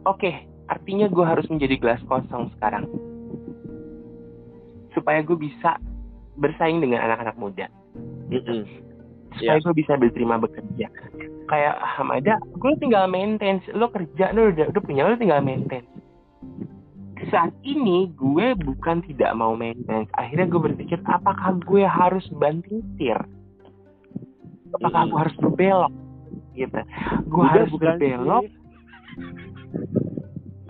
oke 0.09 0.32
artinya 0.66 1.07
gue 1.07 1.24
harus 1.24 1.46
menjadi 1.52 1.76
gelas 1.78 2.02
kosong 2.09 2.50
sekarang 2.59 2.88
supaya 4.96 5.20
gue 5.20 5.36
bisa 5.36 5.76
bersaing 6.40 6.80
dengan 6.80 7.04
anak-anak 7.04 7.36
muda 7.36 7.66
Mm-mm. 8.32 8.64
supaya 9.36 9.61
gue 9.61 9.74
bisa 9.76 9.92
diterima 10.00 10.40
bekerja 10.40 10.88
kayak 11.47 11.78
Hamada 11.78 12.38
gue 12.59 12.72
tinggal 12.78 13.07
maintain 13.07 13.62
lo 13.72 13.88
kerja 13.90 14.34
lo 14.34 14.53
udah, 14.53 14.70
udah 14.70 14.82
punya 14.82 15.07
lo 15.07 15.16
tinggal 15.16 15.40
maintain. 15.40 15.86
Saat 17.32 17.57
ini 17.64 18.12
gue 18.12 18.55
bukan 18.61 19.03
tidak 19.09 19.32
mau 19.34 19.57
maintenance 19.57 20.12
akhirnya 20.14 20.47
gue 20.47 20.61
berpikir 20.72 21.01
apakah 21.09 21.57
gue 21.64 21.82
harus 21.82 22.26
banting 22.36 22.84
setir 22.94 23.18
apakah 24.76 25.07
Mm-mm. 25.07 25.12
gue 25.12 25.20
harus 25.24 25.36
berbelok? 25.40 25.92
Gitu. 26.57 26.80
Gue 27.28 27.44
Udah, 27.44 27.53
harus 27.53 27.72
berbelok. 27.76 28.44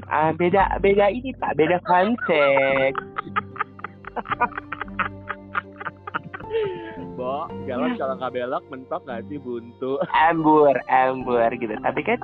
Ah, 0.07 0.31
beda 0.35 0.79
beda 0.79 1.11
ini 1.11 1.35
pak. 1.35 1.57
Beda 1.59 1.79
konsep 1.83 2.95
Bo, 7.17 7.49
jalan 7.65 7.97
kalau 7.97 8.15
nggak 8.21 8.35
belok 8.37 8.65
mentok 8.69 9.01
nggak 9.09 9.25
sih 9.33 9.41
buntu? 9.41 9.97
ambur 10.29 10.77
ambur 10.93 11.49
gitu. 11.57 11.73
Tapi 11.81 12.01
kan 12.05 12.21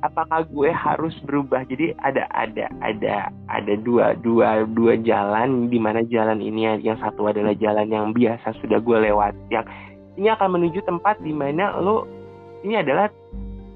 apakah 0.00 0.48
gue 0.48 0.72
harus 0.72 1.12
berubah? 1.28 1.68
Jadi 1.68 1.92
ada 2.00 2.24
ada 2.32 2.72
ada 2.80 3.28
ada 3.52 3.74
dua 3.84 4.16
dua 4.24 4.64
dua 4.64 4.96
jalan 5.04 5.68
di 5.68 5.76
mana 5.76 6.00
jalan 6.08 6.40
ini 6.40 6.80
yang 6.80 6.96
satu 7.04 7.28
adalah 7.28 7.52
jalan 7.60 7.92
yang 7.92 8.16
biasa 8.16 8.56
sudah 8.64 8.80
gue 8.80 9.12
lewat 9.12 9.36
yang 9.52 9.68
ini 10.16 10.32
akan 10.32 10.56
menuju 10.56 10.88
tempat 10.88 11.20
di 11.20 11.36
mana 11.36 11.76
lo 11.76 12.08
ini 12.64 12.80
adalah 12.80 13.12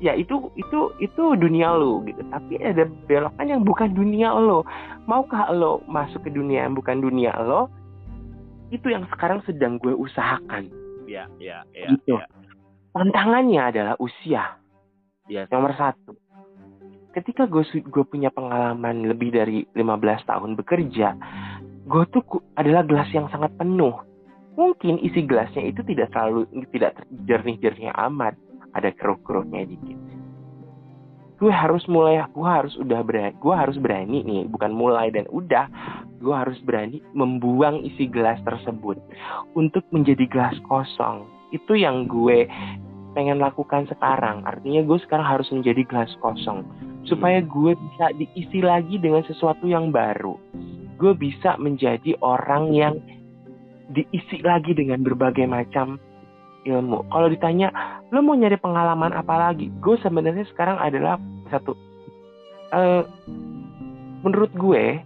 ya 0.01 0.17
itu 0.17 0.49
itu 0.57 0.97
itu 0.97 1.23
dunia 1.37 1.77
lo 1.77 2.01
gitu. 2.09 2.25
Tapi 2.33 2.57
ada 2.65 2.89
belokan 3.05 3.47
yang 3.53 3.63
bukan 3.69 3.93
dunia 3.93 4.33
lo. 4.33 4.65
Maukah 5.05 5.53
lo 5.53 5.85
masuk 5.85 6.25
ke 6.25 6.33
dunia 6.33 6.65
yang 6.65 6.73
bukan 6.73 7.05
dunia 7.05 7.37
lo 7.37 7.69
itu 8.75 8.91
yang 8.91 9.07
sekarang 9.15 9.39
sedang 9.47 9.79
gue 9.79 9.95
usahakan 9.95 10.67
ya 11.07 11.31
ya 11.39 11.63
ya, 11.71 11.95
gitu. 11.95 12.19
ya. 12.19 12.27
tantangannya 12.91 13.63
adalah 13.63 13.95
usia 14.03 14.59
Yes. 15.25 15.49
Nomor 15.49 15.73
satu, 15.73 16.13
ketika 17.17 17.49
gue 17.49 17.65
gue 17.65 18.05
punya 18.05 18.29
pengalaman 18.29 19.09
lebih 19.09 19.33
dari 19.33 19.65
15 19.73 20.29
tahun 20.29 20.53
bekerja, 20.61 21.17
gue 21.89 22.05
tuh 22.13 22.45
adalah 22.61 22.85
gelas 22.85 23.09
yang 23.09 23.33
sangat 23.33 23.57
penuh. 23.57 24.05
Mungkin 24.55 25.01
isi 25.01 25.25
gelasnya 25.25 25.65
itu 25.65 25.81
tidak 25.81 26.13
selalu 26.13 26.45
tidak 26.77 27.01
jernih-jernih 27.25 27.89
amat, 27.97 28.37
ada 28.77 28.93
keruk-keruknya 28.93 29.65
dikit. 29.65 29.97
Gue 31.41 31.51
harus 31.51 31.83
mulai, 31.89 32.21
gue 32.29 32.49
harus 32.49 32.77
udah 32.77 33.01
berani, 33.01 33.35
gue 33.41 33.55
harus 33.57 33.77
berani 33.81 34.21
nih, 34.29 34.43
bukan 34.45 34.77
mulai 34.77 35.09
dan 35.09 35.25
udah, 35.33 35.73
gue 36.25 36.33
harus 36.33 36.57
berani 36.65 37.05
membuang 37.13 37.85
isi 37.85 38.09
gelas 38.09 38.41
tersebut 38.49 38.97
untuk 39.53 39.85
menjadi 39.93 40.25
gelas 40.25 40.57
kosong. 40.65 41.29
Itu 41.53 41.77
yang 41.77 42.09
gue 42.09 42.49
pengen 43.13 43.45
lakukan 43.45 43.85
sekarang. 43.93 44.43
Artinya 44.49 44.81
gue 44.83 44.99
sekarang 45.05 45.29
harus 45.29 45.47
menjadi 45.53 45.85
gelas 45.85 46.13
kosong 46.25 46.65
supaya 47.05 47.45
gue 47.45 47.77
bisa 47.77 48.17
diisi 48.17 48.65
lagi 48.65 48.97
dengan 48.97 49.21
sesuatu 49.29 49.69
yang 49.69 49.93
baru. 49.93 50.41
Gue 50.97 51.13
bisa 51.13 51.61
menjadi 51.61 52.17
orang 52.25 52.73
yang 52.73 52.95
diisi 53.93 54.41
lagi 54.41 54.73
dengan 54.73 55.05
berbagai 55.05 55.45
macam 55.45 56.01
ilmu. 56.65 57.05
Kalau 57.13 57.29
ditanya, 57.29 57.69
lo 58.09 58.25
mau 58.25 58.33
nyari 58.33 58.57
pengalaman 58.57 59.13
apa 59.13 59.37
lagi? 59.37 59.69
Gue 59.85 60.01
sebenarnya 60.01 60.49
sekarang 60.49 60.81
adalah 60.81 61.21
satu. 61.53 61.77
eh 62.73 63.05
menurut 64.25 64.49
gue, 64.57 65.05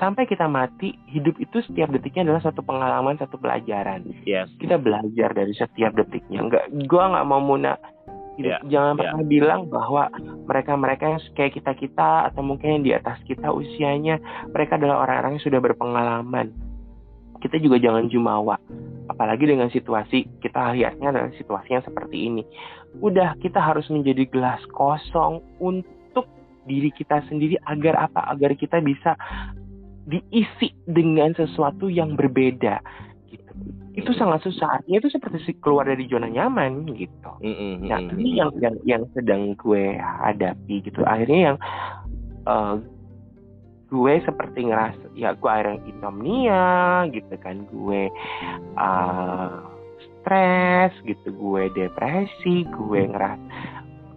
sampai 0.00 0.24
kita 0.24 0.48
mati, 0.48 0.96
hidup 1.12 1.36
itu 1.36 1.60
setiap 1.68 1.92
detiknya 1.92 2.32
adalah 2.32 2.42
satu 2.42 2.64
pengalaman, 2.64 3.20
satu 3.20 3.36
pelajaran 3.36 4.08
Yes. 4.24 4.48
kita 4.56 4.80
belajar 4.80 5.36
dari 5.36 5.52
setiap 5.52 5.92
detiknya. 5.92 6.40
Enggak, 6.40 6.64
gua 6.88 7.12
nggak 7.12 7.26
mau 7.28 7.38
muna 7.44 7.76
Ya, 8.40 8.56
jangan 8.64 8.96
ya. 8.96 9.12
pernah 9.12 9.24
bilang 9.28 9.60
bahwa 9.68 10.08
mereka-mereka 10.48 11.04
yang 11.12 11.20
kayak 11.36 11.60
kita 11.60 11.72
kita 11.76 12.10
atau 12.32 12.40
mungkin 12.40 12.80
yang 12.80 12.82
di 12.88 12.92
atas 12.96 13.20
kita 13.28 13.52
usianya 13.52 14.16
mereka 14.48 14.80
adalah 14.80 15.04
orang-orang 15.04 15.36
yang 15.36 15.44
sudah 15.44 15.60
berpengalaman. 15.60 16.48
Kita 17.40 17.60
juga 17.60 17.76
jangan 17.76 18.08
jumawa. 18.08 18.56
Apalagi 19.12 19.44
dengan 19.44 19.68
situasi 19.68 20.40
kita 20.40 20.72
lihatnya 20.72 21.12
adalah 21.12 21.28
situasi 21.36 21.68
yang 21.68 21.84
seperti 21.84 22.16
ini. 22.32 22.42
Udah 23.04 23.36
kita 23.44 23.60
harus 23.60 23.84
menjadi 23.92 24.24
gelas 24.32 24.64
kosong 24.72 25.44
untuk 25.60 26.24
diri 26.64 26.88
kita 26.96 27.20
sendiri 27.28 27.60
agar 27.68 28.08
apa? 28.08 28.24
Agar 28.30 28.56
kita 28.56 28.80
bisa 28.80 29.20
diisi 30.10 30.74
dengan 30.90 31.30
sesuatu 31.38 31.86
yang 31.86 32.18
berbeda 32.18 32.82
gitu. 33.30 33.52
Itu 33.94 34.10
sangat 34.18 34.42
susah. 34.42 34.82
Artinya 34.82 34.98
itu 34.98 35.10
seperti 35.14 35.54
keluar 35.62 35.86
dari 35.86 36.06
zona 36.10 36.26
nyaman 36.26 36.90
gitu. 36.98 37.30
Nah, 37.86 38.00
ini 38.18 38.38
yang 38.42 38.50
yang 38.58 38.76
yang 38.82 39.02
sedang 39.14 39.54
gue 39.54 39.94
hadapi 39.98 40.82
gitu. 40.82 41.06
Akhirnya 41.06 41.54
yang 41.54 41.56
eh, 42.46 42.74
gue 43.90 44.14
seperti 44.22 44.70
ngerasa 44.70 45.04
ya 45.18 45.34
gue 45.34 45.50
akhirnya 45.50 45.82
insomnia 45.90 46.66
gitu 47.10 47.34
kan 47.42 47.66
gue 47.66 48.06
eh, 48.78 49.50
stres 50.20 50.92
gitu 51.02 51.28
gue 51.34 51.62
depresi 51.74 52.66
gue 52.70 53.00
ngerasa 53.10 53.42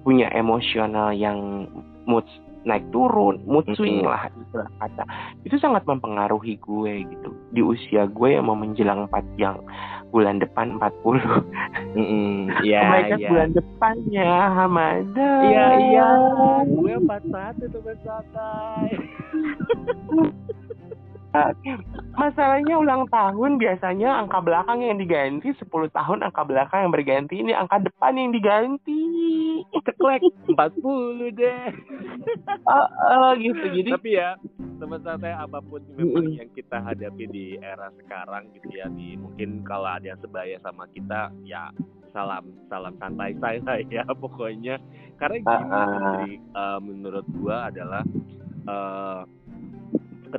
punya 0.05 0.29
emosional 0.35 1.15
yang 1.15 1.65
mood 2.05 2.27
naik 2.63 2.83
turun 2.95 3.43
mood 3.43 3.67
swing 3.75 4.03
lah 4.03 4.31
istilah 4.31 4.69
kata 4.79 5.03
itu 5.43 5.55
sangat 5.59 5.83
mempengaruhi 5.83 6.55
gue 6.63 7.03
gitu 7.07 7.29
di 7.51 7.61
usia 7.61 8.07
gue 8.07 8.35
yang 8.35 8.47
mau 8.47 8.55
menjelang 8.55 9.07
4 9.11 9.35
yang 9.35 9.59
bulan 10.13 10.37
depan 10.39 10.77
40 10.77 11.19
Mm-mm. 11.97 12.53
oh 12.53 12.63
Iya, 12.67 12.81
my 12.85 13.01
god 13.09 13.19
iya. 13.19 13.29
bulan 13.33 13.49
depannya 13.51 14.31
Hamada 14.53 15.31
Iya, 15.43 15.65
iya. 15.89 16.07
Gue 16.69 16.93
empat 17.01 17.23
satu 17.33 17.65
teman 17.73 17.97
santai. 18.05 18.93
Masalahnya 22.13 22.77
ulang 22.77 23.09
tahun 23.09 23.57
biasanya 23.57 24.21
angka 24.21 24.37
belakang 24.37 24.85
yang 24.85 25.01
diganti 25.01 25.49
10 25.57 25.89
tahun 25.89 26.21
angka 26.21 26.45
belakang 26.45 26.85
yang 26.85 26.93
berganti 26.93 27.41
ini 27.41 27.57
angka 27.57 27.81
depan 27.81 28.13
yang 28.13 28.29
diganti. 28.29 29.01
Ceklek 29.81 30.21
40 30.45 31.33
deh. 31.33 31.65
Oh, 32.69 32.87
oh, 33.09 33.31
gitu. 33.41 33.65
Jadi 33.65 33.89
Tapi 33.97 34.11
ya, 34.13 34.37
teman 34.77 35.01
santai 35.01 35.33
apa 35.33 35.57
pun 35.65 35.81
memang 35.97 36.37
yang 36.37 36.49
kita 36.53 36.77
hadapi 36.85 37.25
di 37.25 37.45
era 37.57 37.89
sekarang 37.97 38.53
gitu 38.53 38.69
ya, 38.69 38.85
di 38.93 39.17
mungkin 39.17 39.65
kalau 39.65 39.89
ada 39.89 40.13
yang 40.13 40.21
sebaya 40.21 40.61
sama 40.61 40.85
kita, 40.93 41.33
ya 41.41 41.73
salam 42.13 42.45
salam 42.69 42.93
santai 43.01 43.33
saya 43.41 43.81
ya 43.89 44.05
pokoknya. 44.05 44.77
Karena 45.17 45.37
gini, 45.41 45.65
ah. 45.73 45.85
Putri, 45.89 46.33
eh, 46.37 46.79
menurut 46.79 47.25
gua 47.41 47.73
adalah 47.73 48.05
eh, 48.69 49.21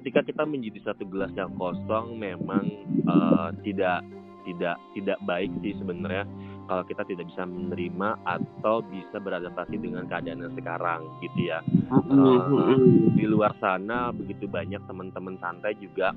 ketika 0.00 0.20
kita 0.26 0.42
menjadi 0.42 0.92
satu 0.92 1.06
gelas 1.06 1.30
yang 1.38 1.54
kosong 1.54 2.18
memang 2.18 2.64
eh, 3.06 3.48
tidak 3.62 4.02
tidak 4.44 4.76
tidak 4.92 5.18
baik 5.24 5.50
sih 5.64 5.72
sebenarnya 5.80 6.28
kalau 6.64 6.84
kita 6.88 7.04
tidak 7.04 7.28
bisa 7.28 7.44
menerima 7.44 8.08
atau 8.24 8.80
bisa 8.88 9.16
beradaptasi 9.20 9.76
dengan 9.76 10.08
keadaan 10.08 10.44
yang 10.44 10.54
sekarang 10.56 11.00
gitu 11.20 11.52
ya 11.52 11.60
Mm-mm. 11.92 13.12
di 13.16 13.24
luar 13.28 13.52
sana 13.60 14.12
begitu 14.12 14.48
banyak 14.48 14.80
teman-teman 14.88 15.36
santai 15.40 15.76
juga 15.76 16.12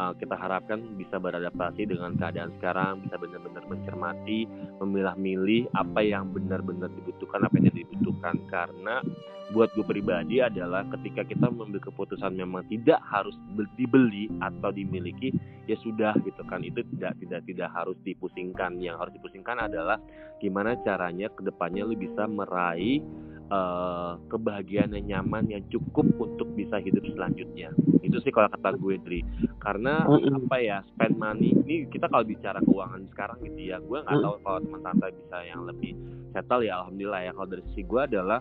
uh, 0.00 0.12
kita 0.16 0.36
harapkan 0.36 0.80
bisa 0.96 1.20
beradaptasi 1.20 1.84
dengan 1.88 2.16
keadaan 2.16 2.52
sekarang 2.60 3.04
bisa 3.04 3.16
benar-benar 3.20 3.64
mencermati 3.68 4.48
memilah-milih 4.80 5.68
apa 5.76 6.00
yang 6.00 6.32
benar-benar 6.32 6.88
dibutuhkan 6.96 7.44
apa 7.44 7.52
yang 7.60 7.64
tidak 7.68 7.80
dibutuhkan 7.88 8.34
karena 8.48 9.04
buat 9.50 9.70
gue 9.74 9.82
pribadi 9.82 10.38
adalah 10.38 10.86
ketika 10.94 11.26
kita 11.26 11.50
mengambil 11.50 11.82
keputusan 11.90 12.38
memang 12.38 12.62
tidak 12.70 13.02
harus 13.02 13.34
be- 13.58 13.66
dibeli 13.74 14.30
atau 14.38 14.70
dimiliki 14.70 15.34
ya 15.66 15.74
sudah 15.82 16.14
gitu 16.22 16.42
kan. 16.46 16.62
Itu 16.62 16.86
tidak 16.96 17.18
tidak 17.18 17.42
tidak 17.50 17.70
harus 17.74 17.98
dipusingkan. 18.06 18.78
Yang 18.78 18.96
harus 19.02 19.12
dipusingkan 19.18 19.58
adalah 19.58 19.98
gimana 20.38 20.78
caranya 20.86 21.26
ke 21.34 21.42
depannya 21.42 21.82
lu 21.82 21.98
bisa 21.98 22.30
meraih 22.30 23.02
eh, 23.50 24.12
kebahagiaan 24.30 24.94
yang 24.94 25.06
nyaman 25.18 25.50
yang 25.50 25.62
cukup 25.66 26.06
untuk 26.22 26.46
bisa 26.54 26.78
hidup 26.78 27.02
selanjutnya. 27.10 27.74
Itu 28.06 28.22
sih 28.22 28.30
kalau 28.30 28.46
kata 28.54 28.78
gue 28.78 29.02
Dri. 29.02 29.20
Karena 29.58 30.06
apa 30.06 30.56
ya 30.62 30.78
spend 30.94 31.18
money 31.18 31.58
ini 31.66 31.90
kita 31.90 32.06
kalau 32.06 32.22
bicara 32.22 32.62
keuangan 32.62 33.02
sekarang 33.10 33.42
gitu 33.44 33.74
ya 33.74 33.82
gue 33.82 33.98
nggak 33.98 34.14
Mm. 34.14 34.24
tahu 34.24 34.34
kalau 34.46 34.58
teman 34.62 34.80
santai 34.86 35.10
bisa 35.10 35.36
yang 35.42 35.66
lebih 35.66 35.92
settle 36.30 36.62
ya 36.62 36.78
alhamdulillah 36.86 37.22
ya. 37.26 37.30
Kalau 37.34 37.48
dari 37.50 37.62
sisi 37.74 37.82
gue 37.82 38.00
adalah 38.06 38.38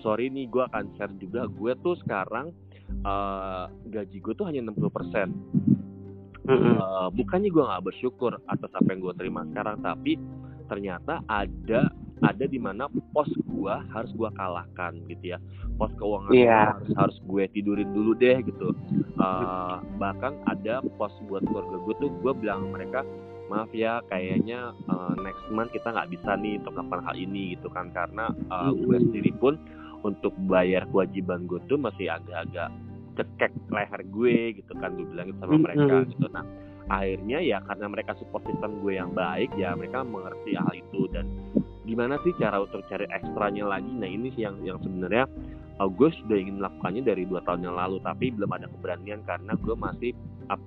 sorry 0.00 0.28
nih 0.28 0.46
gue 0.46 0.62
akan 0.62 0.84
share 0.94 1.14
juga 1.16 1.46
gue 1.46 1.72
tuh 1.80 1.94
sekarang 2.02 2.50
eh, 2.90 3.64
gaji 3.88 4.18
gue 4.18 4.34
tuh 4.34 4.46
hanya 4.46 4.64
60% 4.64 5.30
Mm-mm. 6.48 6.80
Eh, 6.80 7.08
bukannya 7.12 7.52
gue 7.52 7.60
nggak 7.60 7.84
bersyukur 7.84 8.40
atas 8.48 8.72
apa 8.72 8.88
yang 8.88 9.04
gue 9.04 9.14
terima 9.14 9.44
sekarang 9.52 9.84
tapi 9.84 10.16
ternyata 10.64 11.20
ada 11.28 11.92
ada 12.18 12.44
di 12.44 12.58
mana 12.58 12.88
pos 13.14 13.28
gue 13.46 13.74
harus 13.94 14.10
gue 14.10 14.26
kalahkan 14.34 14.96
gitu 15.06 15.36
ya. 15.36 15.38
Pos 15.76 15.92
keuangan 15.94 16.32
Iya. 16.34 16.74
harus 16.74 16.90
harus 16.98 17.16
gue 17.22 17.44
tidurin 17.52 17.92
dulu 17.92 18.16
deh 18.16 18.40
gitu. 18.42 18.72
Eh, 19.20 19.74
bahkan 20.00 20.40
ada 20.48 20.80
pos 20.96 21.12
buat 21.28 21.44
keluarga 21.44 21.76
gue 21.78 21.94
tuh 22.00 22.10
gue 22.18 22.32
bilang 22.34 22.72
mereka 22.72 23.04
maaf 23.48 23.68
ya 23.70 24.00
kayaknya 24.08 24.72
eh, 24.88 25.14
next 25.20 25.44
month 25.52 25.70
kita 25.70 25.92
nggak 25.92 26.10
bisa 26.10 26.32
nih 26.34 26.56
untuk 26.58 26.72
melakukan 26.74 27.04
hal 27.06 27.16
ini 27.16 27.54
gitu 27.54 27.68
kan. 27.68 27.92
Karena 27.92 28.32
eh, 28.32 28.70
gue 28.72 28.96
sendiri 28.98 29.30
pun 29.36 29.60
untuk 30.06 30.34
bayar 30.46 30.86
kewajiban 30.90 31.46
gue 31.50 31.58
tuh 31.66 31.78
masih 31.78 32.06
agak-agak 32.10 32.70
cekek 33.18 33.52
leher 33.74 34.02
gue 34.14 34.62
gitu 34.62 34.72
kan 34.78 34.94
gue 34.94 35.06
bilang 35.10 35.26
gitu 35.34 35.40
sama 35.42 35.58
mereka 35.58 36.06
gitu. 36.06 36.26
Nah 36.30 36.44
akhirnya 36.88 37.38
ya 37.44 37.58
karena 37.66 37.86
mereka 37.90 38.16
support 38.16 38.46
system 38.48 38.80
gue 38.80 38.96
yang 38.96 39.12
baik 39.12 39.52
ya 39.58 39.74
mereka 39.74 40.06
mengerti 40.06 40.54
hal 40.54 40.72
itu. 40.72 41.10
Dan 41.10 41.26
gimana 41.82 42.16
sih 42.22 42.32
cara 42.38 42.62
untuk 42.62 42.86
cari 42.86 43.10
ekstranya 43.10 43.66
lagi? 43.66 43.90
Nah 43.90 44.08
ini 44.08 44.30
sih 44.38 44.46
yang 44.46 44.62
yang 44.62 44.78
sebenarnya 44.80 45.26
uh, 45.82 45.90
gue 45.90 46.08
sudah 46.22 46.38
ingin 46.38 46.62
melakukannya 46.62 47.02
dari 47.02 47.26
dua 47.26 47.42
tahun 47.42 47.66
yang 47.66 47.76
lalu 47.76 47.98
tapi 48.06 48.30
belum 48.30 48.50
ada 48.54 48.66
keberanian 48.70 49.20
karena 49.26 49.52
gue 49.58 49.74
masih 49.74 50.12
up. 50.48 50.62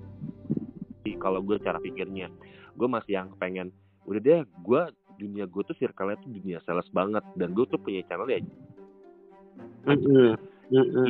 Kalau 1.02 1.40
gue 1.42 1.56
cara 1.62 1.78
pikirnya 1.80 2.28
gue 2.72 2.88
masih 2.88 3.16
yang 3.16 3.28
pengen 3.40 3.72
udah 4.04 4.20
deh 4.20 4.42
gue 4.44 4.82
dunia 5.20 5.46
gue 5.46 5.62
tuh 5.62 5.76
circle-nya 5.78 6.18
tuh 6.20 6.30
dunia 6.30 6.58
sales 6.68 6.86
banget. 6.92 7.24
Dan 7.34 7.56
gue 7.56 7.64
tuh 7.66 7.80
punya 7.80 8.04
channel 8.06 8.28
ya 8.28 8.44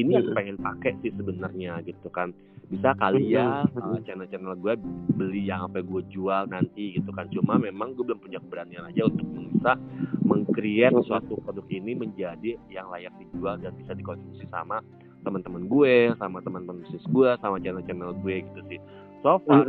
ini 0.01 0.11
yang 0.19 0.35
pengen 0.35 0.59
pakai 0.59 0.99
sih 1.01 1.13
sebenarnya 1.15 1.83
gitu 1.87 2.09
kan. 2.11 2.35
Bisa 2.73 2.97
kali 2.97 3.37
ya 3.37 3.69
uh, 3.69 4.01
channel-channel 4.01 4.57
gue 4.57 4.75
beli 5.13 5.45
yang 5.45 5.69
apa 5.69 5.85
gue 5.85 6.03
jual 6.09 6.49
nanti 6.49 6.97
gitu 6.97 7.13
kan. 7.13 7.29
Cuma 7.29 7.61
memang 7.61 7.93
gue 7.93 8.03
belum 8.03 8.19
punya 8.19 8.41
keberanian 8.41 8.89
aja 8.89 9.07
untuk 9.07 9.29
bisa 9.29 9.77
mengcreate 10.25 10.97
suatu 11.05 11.37
produk 11.45 11.69
ini 11.69 11.93
menjadi 11.93 12.57
yang 12.73 12.89
layak 12.89 13.13
dijual 13.21 13.61
dan 13.61 13.77
bisa 13.77 13.93
dikonsumsi 13.93 14.49
sama 14.49 14.81
teman-teman 15.23 15.71
gue 15.71 16.11
sama 16.19 16.43
teman-teman 16.43 16.83
bisnis 16.83 17.07
gue 17.13 17.31
sama 17.39 17.61
channel-channel 17.61 18.17
gue 18.25 18.35
gitu 18.41 18.61
sih. 18.73 18.81
So 19.23 19.39
far 19.47 19.63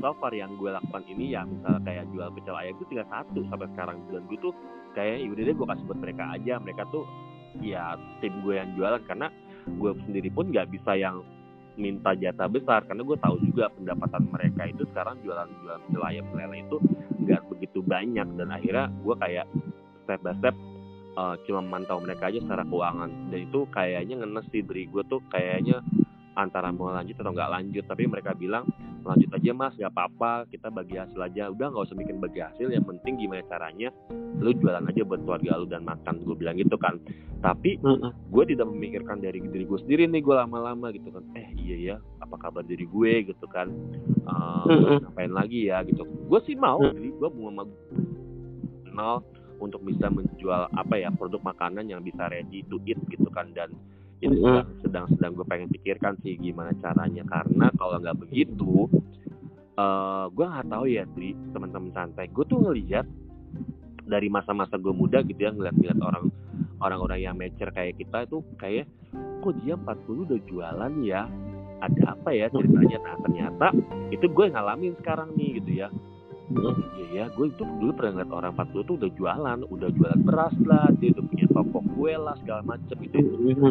so 0.00 0.10
far 0.16 0.32
yang 0.32 0.56
gue 0.56 0.72
lakukan 0.72 1.04
ini 1.10 1.36
ya 1.36 1.44
misalnya 1.44 1.82
kayak 1.84 2.08
jual 2.14 2.32
pecel 2.32 2.56
ayam 2.56 2.72
itu 2.78 2.84
tinggal 2.88 3.08
satu 3.10 3.44
sampai 3.50 3.68
sekarang. 3.74 3.98
Dan 4.14 4.24
gue 4.30 4.38
tuh 4.40 4.54
kayak 4.94 5.26
yaudah 5.26 5.42
deh 5.42 5.54
gue 5.58 5.66
kasih 5.74 5.84
buat 5.90 5.98
mereka 6.00 6.24
aja. 6.38 6.54
Mereka 6.62 6.82
tuh 6.94 7.04
ya 7.62 7.96
tim 8.20 8.32
gue 8.44 8.54
yang 8.56 8.70
jualan 8.76 9.02
karena 9.06 9.28
gue 9.66 9.90
sendiri 10.06 10.30
pun 10.30 10.50
nggak 10.50 10.70
bisa 10.70 10.94
yang 10.94 11.22
minta 11.76 12.16
jatah 12.16 12.48
besar 12.48 12.88
karena 12.88 13.04
gue 13.04 13.16
tahu 13.20 13.36
juga 13.44 13.68
pendapatan 13.76 14.24
mereka 14.32 14.64
itu 14.64 14.82
sekarang 14.90 15.20
jualan 15.20 15.48
jualan 15.60 15.82
ayam 16.08 16.26
lele 16.32 16.64
itu 16.64 16.76
nggak 17.26 17.42
begitu 17.52 17.84
banyak. 17.84 18.26
Dan 18.36 18.48
akhirnya 18.48 18.88
gue 19.04 19.14
kayak 19.20 19.46
step 20.04 20.20
by 20.24 20.34
step 20.40 20.56
uh, 21.20 21.34
cuma 21.44 21.60
mantau 21.60 22.00
mereka 22.00 22.32
aja 22.32 22.40
secara 22.40 22.64
keuangan. 22.64 23.10
Dan 23.28 23.38
itu 23.50 23.60
kayaknya 23.68 24.14
ngenes 24.24 24.46
sih 24.50 24.64
dari 24.64 24.88
gue 24.88 25.02
tuh 25.06 25.20
kayaknya 25.28 25.84
antara 26.36 26.68
mau 26.70 26.92
lanjut 26.92 27.16
atau 27.16 27.32
nggak 27.32 27.50
lanjut. 27.50 27.84
Tapi 27.88 28.04
mereka 28.06 28.36
bilang 28.36 28.68
lanjut 29.06 29.30
aja 29.38 29.50
mas 29.54 29.74
nggak 29.78 29.92
apa-apa 29.94 30.50
kita 30.52 30.68
bagi 30.68 31.00
hasil 31.00 31.18
aja. 31.18 31.48
Udah 31.50 31.72
nggak 31.72 31.84
usah 31.88 31.96
bikin 31.98 32.20
bagi 32.20 32.40
hasil 32.44 32.68
yang 32.70 32.84
penting 32.84 33.16
gimana 33.18 33.42
caranya 33.48 33.88
lu 34.36 34.52
jualan 34.52 34.84
aja 34.84 35.02
buat 35.06 35.24
keluarga 35.24 35.56
lu 35.56 35.66
dan 35.66 35.82
makan. 35.82 36.20
Gue 36.22 36.36
bilang 36.36 36.60
gitu 36.60 36.76
kan. 36.76 37.00
Tapi 37.40 37.80
gue 38.32 38.44
tidak 38.48 38.66
memikirkan 38.68 39.22
dari 39.22 39.40
diri 39.40 39.64
gue 39.64 39.78
sendiri 39.80 40.04
nih 40.10 40.20
gue 40.20 40.34
lama-lama 40.34 40.92
gitu 40.92 41.08
kan. 41.08 41.24
Eh 41.38 41.48
iya 41.56 41.76
ya 41.76 41.96
apa 42.20 42.36
kabar 42.36 42.62
diri 42.66 42.84
gue? 42.84 43.32
Gitu 43.32 43.46
kan. 43.48 43.72
Uh, 44.26 45.00
ngapain 45.00 45.32
lagi 45.32 45.70
ya? 45.72 45.80
Gitu. 45.86 46.04
Gue 46.04 46.40
sih 46.44 46.58
mau 46.58 46.82
jadi 46.82 47.08
gue 47.08 47.28
mau 47.32 47.64
kenal 48.84 49.22
untuk 49.56 49.80
bisa 49.88 50.12
menjual 50.12 50.68
apa 50.76 51.00
ya 51.00 51.08
produk 51.14 51.40
makanan 51.40 51.88
yang 51.88 52.04
bisa 52.04 52.28
ready 52.28 52.60
to 52.68 52.76
eat 52.84 53.00
gitu 53.08 53.28
kan. 53.32 53.54
Dan 53.56 53.72
itu 54.20 54.32
sedang 54.40 54.66
sedang 54.80 55.06
sedang 55.12 55.30
gue 55.36 55.46
pengen 55.46 55.68
pikirkan 55.68 56.16
sih 56.24 56.40
gimana 56.40 56.72
caranya. 56.80 57.22
Karena 57.26 57.66
kalau 57.76 58.00
nggak 58.00 58.18
begitu 58.20 58.88
uh, 59.76 60.26
gue 60.32 60.44
nggak 60.44 60.68
tahu 60.72 60.84
ya 60.88 61.04
di 61.12 61.36
teman-teman 61.52 61.92
santai. 61.92 62.26
Gue 62.32 62.44
tuh 62.48 62.60
ngelihat 62.60 63.06
dari 64.06 64.30
masa-masa 64.30 64.78
gue 64.78 64.94
muda 64.94 65.20
gitu 65.26 65.40
ya 65.40 65.50
ngeliat-ngeliat 65.50 65.98
orang 65.98 66.24
orang-orang 66.78 67.18
yang 67.26 67.34
mature 67.34 67.72
kayak 67.74 67.98
kita 67.98 68.24
itu 68.24 68.38
kayak 68.56 68.86
kok 69.42 69.54
dia 69.62 69.74
40 69.76 70.26
udah 70.26 70.40
jualan 70.48 70.92
ya? 71.04 71.22
Ada 71.76 72.16
apa 72.16 72.30
ya 72.32 72.48
ceritanya? 72.48 72.98
Nah 73.04 73.16
ternyata 73.20 73.66
itu 74.08 74.26
gue 74.32 74.46
ngalamin 74.48 74.96
sekarang 75.04 75.36
nih 75.36 75.60
gitu 75.60 75.72
ya 75.84 75.88
Iya 76.46 77.06
ya, 77.10 77.24
gue 77.34 77.50
itu 77.50 77.62
dulu 77.66 77.90
pernah 77.90 78.22
ngeliat 78.22 78.30
orang 78.30 78.52
40 78.54 78.86
tuh 78.86 78.94
udah 79.02 79.10
jualan, 79.18 79.58
udah 79.66 79.88
jualan 79.98 80.20
beras 80.22 80.54
lah, 80.62 80.86
dia 81.02 81.10
udah 81.10 81.24
punya 81.26 81.46
toko 81.50 81.78
kue 81.98 82.14
lah 82.14 82.34
segala 82.38 82.62
macem 82.62 82.96
gitu. 83.02 83.18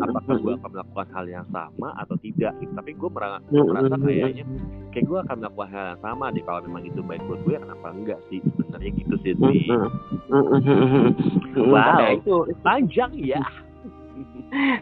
Apakah 0.04 0.36
gue 0.44 0.54
akan 0.60 0.70
melakukan 0.76 1.08
hal 1.16 1.26
yang 1.32 1.48
sama 1.56 1.90
atau 2.04 2.16
tidak? 2.20 2.52
Gitu. 2.60 2.72
Tapi 2.76 2.92
gue 3.00 3.10
merasa, 3.10 3.48
merasa 3.48 3.96
kayaknya 3.96 4.44
kayak 4.92 5.06
gue 5.08 5.20
akan 5.24 5.36
melakukan 5.40 5.70
hal 5.72 5.86
yang 5.96 6.02
sama 6.04 6.26
deh 6.36 6.44
kalau 6.44 6.60
memang 6.68 6.84
itu 6.84 7.00
baik 7.00 7.24
buat 7.24 7.42
gue 7.48 7.56
kenapa 7.56 7.88
enggak 7.96 8.20
sih 8.28 8.40
sebenarnya 8.44 8.92
gitu 8.92 9.16
sih 9.24 9.34
sih. 9.40 9.60
Wow, 11.56 12.12
itu 12.12 12.36
panjang 12.60 13.12
ya. 13.16 13.40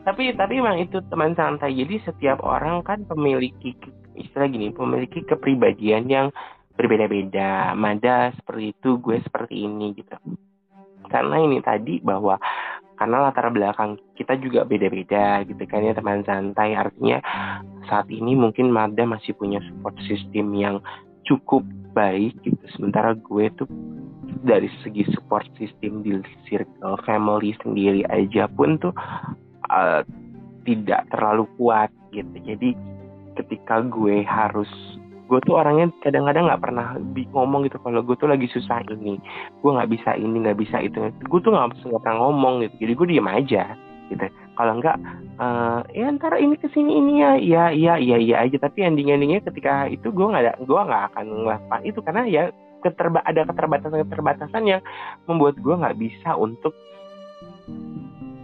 tapi 0.07 0.33
tapi 0.33 0.53
memang 0.57 0.81
itu 0.81 0.97
teman 1.13 1.37
santai. 1.37 1.77
Jadi 1.77 2.01
setiap 2.09 2.41
orang 2.41 2.81
kan 2.81 3.05
memiliki 3.13 3.77
istilah 4.17 4.49
gini, 4.49 4.73
memiliki 4.73 5.25
kepribadian 5.25 6.09
yang 6.09 6.27
berbeda-beda. 6.73 7.73
Mada 7.77 8.33
seperti 8.33 8.73
itu 8.73 8.97
gue 8.99 9.17
seperti 9.21 9.65
ini 9.65 9.93
gitu. 9.97 10.15
Karena 11.09 11.37
ini 11.41 11.61
tadi 11.61 12.01
bahwa 12.01 12.39
karena 12.93 13.25
latar 13.25 13.49
belakang 13.49 13.97
kita 14.13 14.37
juga 14.37 14.63
beda-beda 14.63 15.41
gitu 15.43 15.63
kan 15.65 15.85
ya 15.85 15.93
teman 15.93 16.25
santai. 16.25 16.73
Artinya 16.73 17.21
saat 17.89 18.09
ini 18.09 18.33
mungkin 18.33 18.73
Mada 18.73 19.05
masih 19.05 19.37
punya 19.37 19.61
support 19.69 19.97
system 20.09 20.53
yang 20.57 20.81
cukup 21.27 21.61
baik 21.93 22.33
gitu. 22.41 22.63
Sementara 22.73 23.13
gue 23.13 23.45
tuh 23.53 23.69
dari 24.43 24.67
segi 24.81 25.05
support 25.13 25.45
system 25.55 26.01
di 26.03 26.19
circle 26.49 26.97
family 27.05 27.55
sendiri 27.61 28.03
aja 28.09 28.49
pun 28.49 28.81
tuh 28.81 28.95
uh, 29.69 30.01
tidak 30.63 31.05
terlalu 31.11 31.45
kuat 31.59 31.91
gitu. 32.11 32.33
Jadi 32.43 32.75
ketika 33.37 33.81
gue 33.85 34.23
harus 34.25 34.69
gue 35.33 35.41
tuh 35.49 35.57
orangnya 35.57 35.89
kadang-kadang 36.05 36.45
nggak 36.45 36.61
pernah 36.61 36.93
ngomong 37.33 37.65
gitu 37.65 37.81
kalau 37.81 38.05
gue 38.05 38.13
tuh 38.21 38.29
lagi 38.29 38.45
susah 38.53 38.85
ini 38.85 39.17
gue 39.65 39.71
nggak 39.73 39.89
bisa 39.89 40.13
ini 40.13 40.45
nggak 40.45 40.61
bisa 40.61 40.77
itu. 40.77 41.09
Gue 41.25 41.41
tuh 41.41 41.57
nggak 41.57 41.73
pernah 41.81 42.21
ngomong 42.21 42.61
gitu 42.61 42.85
jadi 42.85 42.93
gue 42.93 43.07
diem 43.17 43.25
aja 43.33 43.63
gitu. 44.13 44.25
Kalau 44.53 44.73
enggak 44.77 45.01
uh, 45.41 45.81
ya 45.89 46.05
antara 46.05 46.37
ini 46.37 46.53
ke 46.53 46.69
sini 46.69 47.01
ini 47.01 47.25
ya 47.25 47.31
ya 47.41 47.63
iya 47.73 47.93
iya 47.97 48.17
iya 48.21 48.35
aja. 48.45 48.61
Tapi 48.61 48.85
ending 48.85 49.09
endingnya 49.09 49.41
ketika 49.41 49.89
itu 49.89 50.13
gue 50.13 50.21
nggak 50.29 50.43
ada 50.45 50.53
gue 50.61 50.81
nggak 50.85 51.03
akan 51.09 51.25
ngelakukan 51.49 51.81
itu 51.81 51.99
karena 52.05 52.23
ya 52.29 52.43
keterba 52.85 53.25
ada 53.25 53.41
keterbatasan 53.49 54.05
keterbatasan 54.05 54.63
yang 54.69 54.81
membuat 55.25 55.57
gue 55.57 55.73
nggak 55.73 55.97
bisa 55.97 56.37
untuk 56.37 56.77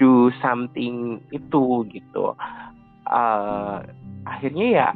do 0.02 0.34
something 0.42 1.22
itu 1.30 1.86
gitu. 1.94 2.34
Uh, 3.10 3.82
akhirnya 4.30 4.66
ya 4.70 4.88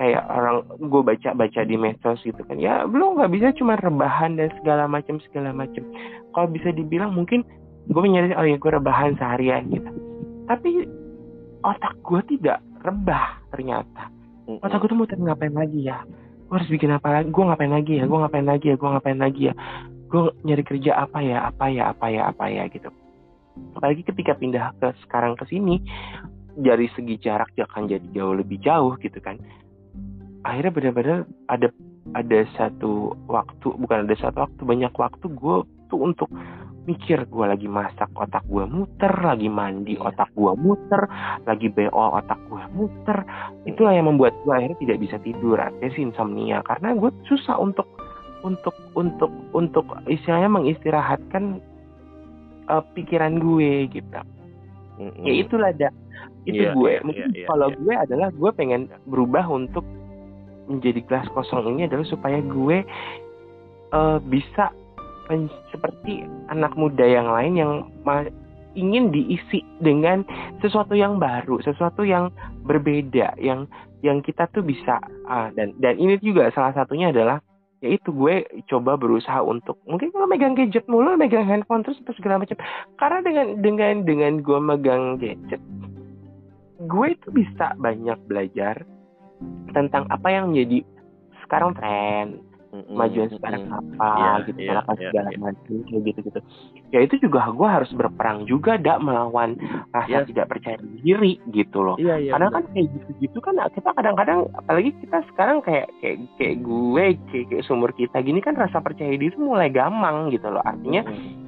kayak 0.00 0.24
orang 0.30 0.64
gue 0.80 1.02
baca 1.04 1.30
baca 1.36 1.60
di 1.66 1.76
medsos 1.76 2.22
gitu 2.24 2.40
kan 2.48 2.56
ya 2.56 2.88
belum 2.88 3.20
nggak 3.20 3.32
bisa 3.34 3.52
cuma 3.58 3.76
rebahan 3.76 4.40
dan 4.40 4.48
segala 4.62 4.88
macam 4.88 5.20
segala 5.28 5.52
macam 5.52 5.84
kalau 6.32 6.48
bisa 6.48 6.72
dibilang 6.72 7.12
mungkin 7.12 7.44
gue 7.88 8.02
menyadari 8.04 8.36
oh 8.36 8.44
ya 8.44 8.56
gue 8.60 8.70
rebahan 8.70 9.16
seharian 9.16 9.64
gitu. 9.72 9.90
Tapi 10.44 10.84
otak 11.64 11.96
gue 12.04 12.20
tidak 12.36 12.60
rebah 12.84 13.40
ternyata. 13.52 14.12
Otak 14.48 14.84
gue 14.84 14.88
tuh 14.92 14.98
muter 14.98 15.16
ngapain 15.16 15.52
lagi 15.52 15.88
ya? 15.88 16.04
Gue 16.48 16.56
harus 16.60 16.70
bikin 16.72 16.92
apa 16.92 17.08
lagi? 17.20 17.28
Gue 17.32 17.44
ngapain 17.44 17.72
lagi 17.72 17.92
ya? 18.00 18.04
Gue 18.04 18.18
ngapain 18.20 18.46
lagi 18.48 18.66
ya? 18.72 18.76
Gue 18.76 18.88
ngapain 18.92 19.18
lagi 19.20 19.42
ya? 19.52 19.54
Gue 20.08 20.22
nyari 20.44 20.64
kerja 20.64 20.92
apa 21.04 21.18
ya? 21.20 21.38
Apa 21.48 21.64
ya? 21.68 21.82
Apa 21.92 22.06
ya? 22.08 22.22
Apa 22.32 22.44
ya? 22.48 22.62
Gitu. 22.68 22.88
Apalagi 23.76 24.02
ketika 24.04 24.32
pindah 24.36 24.72
ke 24.80 24.88
sekarang 25.04 25.36
ke 25.36 25.44
sini 25.48 25.82
dari 26.58 26.90
segi 26.98 27.14
jarak 27.22 27.54
akan 27.54 27.86
jadi 27.86 28.06
jauh 28.10 28.34
lebih 28.34 28.58
jauh 28.58 28.98
gitu 28.98 29.22
kan. 29.22 29.38
Akhirnya 30.42 30.72
benar-benar 30.74 31.18
ada 31.46 31.70
ada 32.16 32.38
satu 32.58 33.14
waktu 33.30 33.78
bukan 33.78 34.08
ada 34.08 34.16
satu 34.18 34.48
waktu 34.48 34.62
banyak 34.64 34.92
waktu 34.96 35.26
gue 35.28 35.56
tuh 35.92 36.00
untuk 36.00 36.30
mikir 36.88 37.28
gue 37.28 37.44
lagi 37.44 37.68
masak 37.68 38.08
otak 38.16 38.48
gue 38.48 38.64
muter 38.64 39.12
lagi 39.20 39.52
mandi 39.52 40.00
iya. 40.00 40.08
otak 40.08 40.32
gue 40.32 40.52
muter 40.56 41.04
lagi 41.44 41.68
bo 41.68 41.84
otak 41.92 42.40
gue 42.48 42.62
muter. 42.72 43.18
Itulah 43.68 43.92
yang 43.92 44.08
membuat 44.08 44.34
gue 44.42 44.52
akhirnya 44.56 44.78
tidak 44.80 44.98
bisa 45.04 45.16
tidur 45.20 45.60
artinya 45.60 45.90
sih 45.92 46.02
insomnia. 46.02 46.64
Karena 46.64 46.96
gue 46.96 47.12
susah 47.28 47.60
untuk 47.60 47.86
untuk 48.42 48.74
untuk 48.96 49.30
untuk 49.52 49.84
istilahnya 50.08 50.48
mengistirahatkan 50.48 51.60
uh, 52.72 52.82
pikiran 52.96 53.36
gue 53.36 53.90
gitu. 53.92 54.20
Mm-hmm. 54.98 55.22
ya 55.30 55.32
itulah 55.46 55.70
ada 55.70 55.94
itu 56.48 56.64
yeah, 56.64 56.72
gue 56.72 56.92
yeah, 56.96 57.04
mungkin 57.04 57.26
yeah, 57.30 57.38
yeah, 57.44 57.48
kalau 57.52 57.68
yeah. 57.68 57.78
gue 57.78 57.94
adalah 58.08 58.28
gue 58.32 58.50
pengen 58.56 58.82
berubah 59.04 59.44
untuk 59.46 59.84
menjadi 60.68 61.00
gelas 61.04 61.28
kosong 61.36 61.76
ini 61.76 61.88
adalah 61.88 62.06
supaya 62.08 62.40
gue 62.40 62.84
uh, 63.92 64.18
bisa 64.24 64.72
seperti 65.68 66.24
anak 66.48 66.72
muda 66.72 67.04
yang 67.04 67.28
lain 67.28 67.52
yang 67.60 67.72
ingin 68.72 69.12
diisi 69.12 69.60
dengan 69.82 70.24
sesuatu 70.64 70.96
yang 70.96 71.20
baru, 71.20 71.60
sesuatu 71.60 72.00
yang 72.00 72.32
berbeda, 72.64 73.36
yang 73.36 73.68
yang 74.00 74.22
kita 74.22 74.46
tuh 74.54 74.62
bisa 74.62 75.02
uh, 75.26 75.50
dan 75.52 75.74
dan 75.82 75.98
ini 75.98 76.16
juga 76.22 76.48
salah 76.54 76.72
satunya 76.72 77.10
adalah 77.10 77.42
yaitu 77.78 78.10
gue 78.10 78.42
coba 78.66 78.98
berusaha 78.98 79.38
untuk 79.38 79.78
mungkin 79.86 80.10
kalau 80.10 80.26
megang 80.26 80.58
gadget 80.58 80.86
mulu, 80.90 81.14
megang 81.14 81.46
handphone 81.46 81.86
terus 81.86 81.98
terus 82.02 82.18
segala 82.18 82.42
macam. 82.42 82.58
Karena 82.98 83.18
dengan 83.22 83.46
dengan 83.62 83.94
dengan 84.02 84.32
gue 84.42 84.58
megang 84.58 85.04
gadget, 85.22 85.62
gue 86.78 87.06
itu 87.10 87.28
bisa 87.34 87.74
banyak 87.78 88.18
belajar 88.30 88.86
tentang 89.74 90.06
apa 90.10 90.28
yang 90.30 90.54
menjadi 90.54 90.86
sekarang 91.46 91.74
tren 91.74 92.26
kemajuan 92.68 93.32
sekarang 93.32 93.64
apa 93.72 94.08
yeah, 94.20 94.36
gitu 94.44 94.60
yeah, 94.60 94.80
apa 94.84 94.92
yeah, 94.92 95.00
segala 95.08 95.28
yeah. 95.32 95.40
macam 95.40 95.74
kayak 95.88 96.02
gitu 96.04 96.18
gitu 96.28 96.40
ya 96.92 97.00
itu 97.00 97.14
juga 97.24 97.48
gue 97.48 97.68
harus 97.68 97.90
berperang 97.96 98.44
juga 98.44 98.76
dak 98.76 99.00
melawan 99.00 99.56
rasa 99.96 100.22
yeah. 100.22 100.28
tidak 100.28 100.52
percaya 100.52 100.76
diri 101.00 101.40
gitu 101.56 101.80
loh 101.80 101.96
yeah, 101.96 102.20
yeah, 102.20 102.36
karena 102.36 102.52
bener. 102.52 102.56
kan 102.60 102.64
kayak 102.76 102.88
gitu 102.92 103.10
gitu 103.24 103.38
kan 103.40 103.54
kita 103.72 103.90
kadang-kadang 103.96 104.40
apalagi 104.52 104.90
kita 105.00 105.18
sekarang 105.32 105.58
kayak 105.64 105.88
kayak 106.04 106.16
kayak 106.36 106.56
gue 106.60 107.04
kayak, 107.32 107.46
kayak 107.48 107.64
sumur 107.64 107.90
kita 107.96 108.16
gini 108.20 108.40
kan 108.44 108.52
rasa 108.52 108.84
percaya 108.84 109.16
diri 109.16 109.36
mulai 109.40 109.72
gampang 109.72 110.28
gitu 110.28 110.52
loh 110.52 110.60
artinya 110.60 111.08
mm 111.08 111.12
-hmm. 111.16 111.47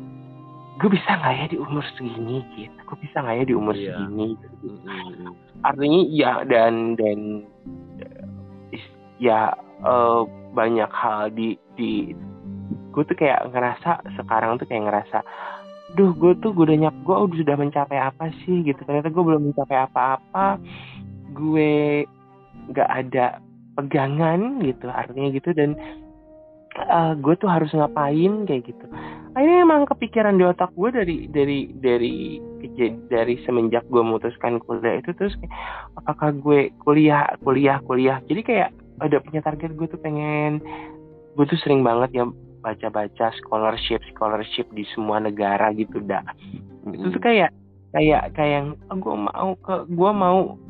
Gue 0.80 0.90
bisa 0.90 1.10
nggak 1.12 1.34
ya 1.36 1.46
di 1.52 1.58
umur 1.60 1.84
segini 1.94 2.40
gitu? 2.56 2.78
Gue 2.88 2.98
bisa 3.04 3.20
nggak 3.20 3.36
ya 3.36 3.44
di 3.44 3.54
umur 3.54 3.74
Iya. 3.76 4.00
segini 4.00 4.28
Mm-mm. 4.64 5.32
artinya 5.60 6.00
ya 6.08 6.32
dan 6.48 6.96
dan 6.96 7.18
ya 9.20 9.52
eh, 9.84 10.20
banyak 10.56 10.90
hal 10.90 11.28
di 11.30 11.54
di 11.76 12.16
gue 12.90 13.02
tuh 13.06 13.14
kayak 13.14 13.52
ngerasa 13.52 14.02
sekarang 14.18 14.58
tuh 14.58 14.66
kayak 14.66 14.88
ngerasa 14.88 15.20
duh 15.94 16.14
gue 16.14 16.32
tuh 16.40 16.54
gue 16.54 16.64
udah 16.70 16.78
nyap 16.88 16.96
gue 17.02 17.16
udah 17.16 17.36
sudah 17.44 17.56
mencapai 17.58 17.98
apa 17.98 18.32
sih? 18.42 18.62
Gitu. 18.64 18.80
Ternyata 18.82 19.10
gue 19.10 19.22
belum 19.22 19.52
mencapai 19.52 19.78
apa-apa. 19.84 20.56
Gue 21.34 22.06
nggak 22.70 22.90
ada 22.90 23.38
pegangan 23.76 24.62
gitu 24.62 24.86
artinya 24.88 25.28
gitu. 25.34 25.50
Dan 25.52 25.74
eh, 26.78 27.12
gue 27.18 27.34
tuh 27.36 27.50
harus 27.50 27.68
ngapain 27.74 28.46
kayak 28.48 28.64
gitu 28.70 28.86
akhirnya 29.34 29.58
emang 29.62 29.86
kepikiran 29.86 30.36
di 30.36 30.44
otak 30.44 30.70
gue 30.74 30.90
dari 30.90 31.16
dari 31.30 31.58
dari 31.78 32.14
dari 33.08 33.34
semenjak 33.46 33.86
gue 33.88 34.02
memutuskan 34.02 34.58
kuliah 34.62 34.98
itu 35.00 35.14
terus 35.16 35.34
kayak, 35.38 35.54
apakah 36.02 36.34
gue 36.34 36.74
kuliah 36.82 37.30
kuliah 37.40 37.78
kuliah? 37.86 38.18
Jadi 38.26 38.42
kayak 38.42 38.70
ada 39.00 39.16
punya 39.22 39.40
target 39.40 39.72
gue 39.74 39.86
tuh 39.88 40.00
pengen 40.00 40.60
gue 41.34 41.44
tuh 41.46 41.58
sering 41.62 41.80
banget 41.80 42.20
ya 42.20 42.24
baca-baca 42.60 43.32
scholarship 43.40 44.04
scholarship 44.12 44.68
di 44.76 44.84
semua 44.92 45.16
negara 45.16 45.72
gitu 45.72 46.04
dah 46.04 46.20
itu 46.92 47.08
tuh 47.08 47.22
kayak 47.22 47.50
kayak 47.96 48.36
kayak 48.36 48.52
yang 48.60 48.68
gue 48.76 49.16
mau 49.16 49.56
ke 49.56 49.74
gue 49.88 50.10
mau 50.12 50.60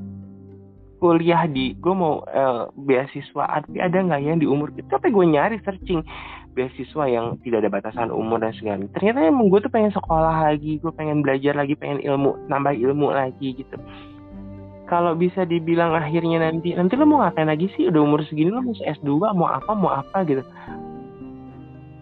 kuliah 1.00 1.48
di 1.48 1.72
gue 1.80 1.94
mau 1.96 2.20
eh, 2.28 2.68
beasiswa 2.76 3.64
tapi 3.64 3.80
ada 3.80 3.96
nggak 4.04 4.20
yang 4.20 4.38
di 4.38 4.46
umur? 4.46 4.68
Itu 4.76 4.86
tapi 4.92 5.08
gue 5.08 5.24
nyari 5.24 5.56
searching 5.64 6.04
beasiswa 6.52 7.04
yang 7.06 7.38
tidak 7.46 7.66
ada 7.66 7.70
batasan 7.70 8.10
umur 8.10 8.42
dan 8.42 8.52
segala. 8.58 8.84
Ternyata 8.98 9.30
emang 9.30 9.48
gue 9.48 9.60
tuh 9.62 9.72
pengen 9.72 9.94
sekolah 9.94 10.50
lagi 10.50 10.82
gue 10.82 10.92
pengen 10.94 11.22
belajar 11.22 11.54
lagi 11.54 11.78
pengen 11.78 12.02
ilmu 12.02 12.36
nambah 12.50 12.74
ilmu 12.74 13.08
lagi 13.14 13.54
gitu. 13.54 13.76
Kalau 14.90 15.14
bisa 15.14 15.46
dibilang 15.46 15.94
akhirnya 15.94 16.42
nanti 16.42 16.74
nanti 16.74 16.98
lo 16.98 17.06
mau 17.06 17.22
ngapain 17.22 17.46
lagi 17.46 17.70
sih? 17.78 17.86
Udah 17.86 18.02
umur 18.02 18.26
segini 18.26 18.50
lo 18.50 18.62
mau 18.62 18.74
S2 18.74 19.10
mau 19.38 19.48
apa 19.48 19.72
mau 19.72 19.92
apa 19.94 20.26
gitu. 20.26 20.42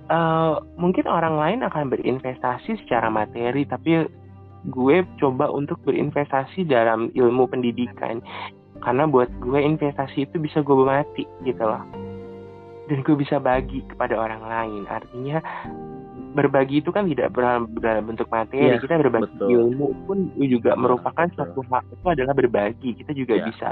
Eh, 0.08 0.54
mungkin 0.80 1.04
orang 1.04 1.36
lain 1.36 1.60
akan 1.68 1.92
berinvestasi 1.92 2.80
secara 2.84 3.12
materi 3.12 3.68
tapi 3.68 4.08
gue 4.72 4.96
coba 5.20 5.52
untuk 5.52 5.76
berinvestasi 5.84 6.64
dalam 6.64 7.12
ilmu 7.12 7.44
pendidikan. 7.52 8.24
Karena 8.80 9.04
buat 9.04 9.28
gue 9.42 9.60
investasi 9.60 10.24
itu 10.24 10.40
bisa 10.40 10.64
gue 10.64 10.76
mati 10.80 11.28
gitu 11.44 11.60
loh 11.60 12.08
dan 12.88 12.98
gue 13.04 13.16
bisa 13.16 13.36
bagi 13.38 13.84
kepada 13.86 14.16
orang 14.16 14.42
lain. 14.42 14.82
Artinya 14.88 15.38
berbagi 16.32 16.84
itu 16.84 16.90
kan 16.92 17.08
tidak 17.08 17.32
dalam, 17.32 17.68
dalam 17.80 18.04
bentuk 18.08 18.28
materi. 18.28 18.72
Iya, 18.72 18.80
kita 18.80 19.00
berbagi 19.00 19.28
betul. 19.32 19.48
ilmu 19.48 19.86
pun 20.04 20.18
juga 20.38 20.76
Betul, 20.76 20.82
merupakan 20.84 21.26
betul. 21.28 21.36
suatu 21.36 21.60
hak 21.72 21.84
itu 21.92 22.06
adalah 22.08 22.34
berbagi. 22.36 22.90
Kita 22.96 23.10
juga 23.16 23.34
Iya, 23.38 23.44
bisa. 23.48 23.68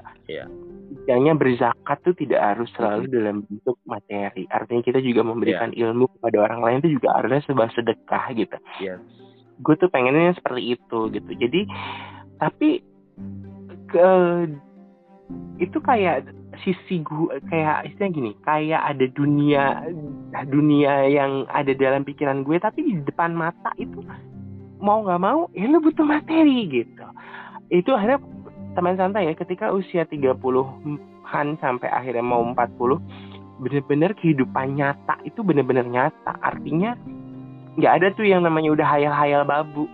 istilahnya 0.86 1.34
berzakat 1.34 1.98
tuh 2.02 2.14
tidak 2.14 2.40
harus 2.42 2.70
selalu 2.78 3.10
dalam 3.10 3.36
bentuk 3.46 3.76
materi. 3.86 4.46
Artinya 4.50 4.82
kita 4.82 4.98
juga 5.02 5.22
memberikan 5.26 5.70
Iya. 5.74 5.90
ilmu 5.90 6.06
kepada 6.18 6.36
orang 6.46 6.60
lain 6.62 6.78
itu 6.82 6.98
juga 6.98 7.14
adalah 7.18 7.42
sebuah 7.42 7.70
sedekah 7.74 8.24
gitu. 8.34 8.56
Yes. 8.82 9.00
gue 9.56 9.72
tuh 9.80 9.88
pengennya 9.88 10.36
seperti 10.36 10.76
itu 10.76 10.98
gitu. 11.16 11.30
Jadi 11.32 11.64
tapi 12.36 12.84
ke 13.88 14.08
itu 15.56 15.78
kayak 15.80 16.28
sisi 16.64 17.02
gue 17.02 17.40
kayak 17.50 17.92
istilah 17.92 18.10
gini 18.12 18.32
kayak 18.44 18.82
ada 18.94 19.06
dunia 19.12 19.84
dunia 20.48 21.08
yang 21.08 21.44
ada 21.50 21.72
dalam 21.76 22.04
pikiran 22.06 22.44
gue 22.46 22.56
tapi 22.60 22.84
di 22.84 22.94
depan 23.04 23.36
mata 23.36 23.72
itu 23.76 24.00
mau 24.80 25.02
nggak 25.04 25.22
mau 25.22 25.48
ya 25.56 25.66
lu 25.68 25.80
butuh 25.80 26.04
materi 26.04 26.68
gitu. 26.68 27.06
Itu 27.72 27.96
akhirnya 27.96 28.20
teman 28.76 28.94
santai 29.00 29.32
ya 29.32 29.34
ketika 29.34 29.72
usia 29.72 30.04
30-an 30.04 31.46
sampai 31.58 31.88
akhirnya 31.88 32.24
mau 32.24 32.44
40 32.44 33.64
bener-bener 33.64 34.12
kehidupan 34.12 34.76
nyata 34.76 35.16
itu 35.24 35.40
bener-bener 35.40 35.88
nyata. 35.88 36.36
Artinya 36.44 36.92
nggak 37.76 37.92
ada 37.92 38.06
tuh 38.12 38.28
yang 38.28 38.44
namanya 38.44 38.72
udah 38.76 38.86
hayal-hayal 38.86 39.42
babu 39.48 39.88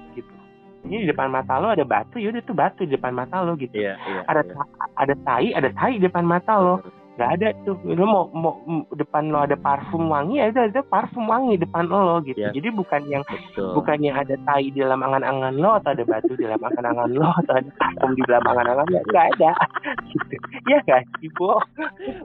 ini 0.83 1.07
di 1.07 1.11
depan 1.11 1.31
mata 1.31 1.63
lo 1.63 1.71
ada 1.71 1.87
batu 1.87 2.19
ya 2.19 2.35
udah 2.35 2.43
tuh 2.43 2.57
batu 2.57 2.81
di 2.83 2.95
depan 2.99 3.15
mata 3.15 3.43
lo 3.43 3.55
gitu. 3.55 3.75
Iya, 3.79 3.95
iya. 3.99 4.21
ada 4.27 4.43
ta- 4.43 4.71
ada 4.99 5.15
tai 5.23 5.49
ada 5.55 5.69
tai 5.71 5.99
di 5.99 6.05
depan 6.05 6.27
mata 6.27 6.59
lo 6.59 6.75
nggak 7.23 7.33
ada 7.33 7.49
tuh 7.63 7.79
lo 7.87 8.03
mau 8.05 8.25
mau 8.33 8.55
depan 8.91 9.31
lo 9.31 9.39
ada 9.41 9.55
parfum 9.55 10.11
wangi 10.11 10.37
ya 10.37 10.51
ada 10.51 10.67
ada 10.67 10.83
parfum 10.83 11.23
wangi 11.25 11.55
depan 11.55 11.87
lo 11.87 12.19
gitu 12.21 12.35
Iya. 12.35 12.51
jadi 12.51 12.69
bukan 12.71 13.03
yang 13.07 13.23
Betul. 13.23 13.79
bukan 13.79 13.99
yang 14.01 14.17
ada 14.17 14.35
tai 14.43 14.67
di 14.67 14.83
dalam 14.83 14.99
angan-angan 14.99 15.55
lo 15.55 15.79
atau 15.79 15.93
ada 15.93 16.03
batu 16.03 16.35
di 16.35 16.43
dalam 16.43 16.59
angan-angan 16.59 17.11
lo 17.13 17.31
atau 17.37 17.55
ada 17.55 17.71
parfum 17.73 18.11
di 18.13 18.23
dalam 18.27 18.43
angan-angan 18.45 18.87
lo 18.89 18.99
nggak 19.07 19.27
ada 19.33 19.51
gitu 20.11 20.35
ya 20.67 20.81
sih 21.17 21.31
Bo? 21.33 21.63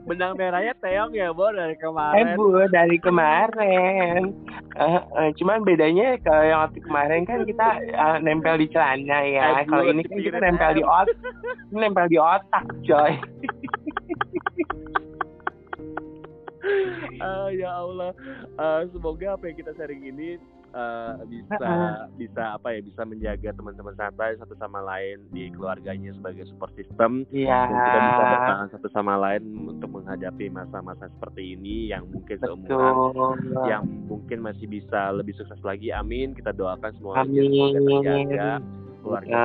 benang 0.04 0.34
merahnya 0.34 0.74
Teong 0.76 1.12
ya, 1.12 1.30
Bo, 1.30 1.48
dari 1.48 1.72
Eh 1.72 1.78
kemarin. 1.78 2.34
bu 2.34 2.44
dari 2.68 2.96
kemarin 2.98 4.20
Eh, 4.74 4.94
eh, 4.94 5.30
cuman 5.34 5.62
bedanya 5.62 6.14
kalau 6.20 6.44
yang 6.44 6.60
waktu 6.62 6.78
kemarin 6.80 7.22
kan 7.22 7.42
kita 7.42 7.66
eh, 7.82 8.16
nempel 8.20 8.54
di 8.56 8.66
celana 8.68 9.18
ya 9.22 9.46
Eh, 9.56 9.64
kalau 9.64 9.84
ini 9.84 10.02
kan 10.02 10.18
kita 10.18 10.38
nempel 10.38 10.70
di 10.72 10.82
otak 10.82 11.18
nempel 11.70 12.06
di 12.06 12.16
otak 12.16 12.64
coy 12.82 13.12
Ah, 17.18 17.50
ya 17.50 17.70
Allah. 17.82 18.14
Eh, 18.54 18.82
semoga 18.94 19.34
apa 19.34 19.50
yang 19.50 19.58
kita 19.58 19.74
sharing 19.74 20.06
ini 20.06 20.38
eh, 20.70 21.14
bisa 21.26 21.70
bisa 22.14 22.42
apa 22.54 22.78
ya 22.78 22.80
bisa 22.84 23.02
menjaga 23.02 23.50
teman-teman 23.58 23.94
santai 23.98 24.38
satu 24.38 24.54
sama 24.54 24.78
lain 24.86 25.26
di 25.34 25.50
keluarganya 25.50 26.14
sebagai 26.14 26.46
support 26.46 26.70
system. 26.78 27.26
Dan 27.26 27.68
kita 27.74 27.98
bisa 27.98 28.22
bertahan 28.22 28.68
satu 28.70 28.88
sama 28.94 29.18
lain 29.18 29.42
untuk 29.66 29.90
menghadapi 29.98 30.46
masa-masa 30.52 31.10
seperti 31.18 31.58
ini 31.58 31.90
yang 31.90 32.06
mungkin 32.06 32.38
seumuran 32.38 32.94
betul. 33.10 33.66
yang 33.66 33.82
mungkin 34.06 34.38
masih 34.38 34.70
bisa 34.70 35.10
lebih 35.10 35.34
sukses 35.34 35.58
lagi. 35.66 35.90
Amin. 35.90 36.38
Kita 36.38 36.54
doakan 36.54 36.90
semua 36.94 37.26
Amin. 37.26 37.74
terjaga 37.74 38.62
keluarga 39.02 39.42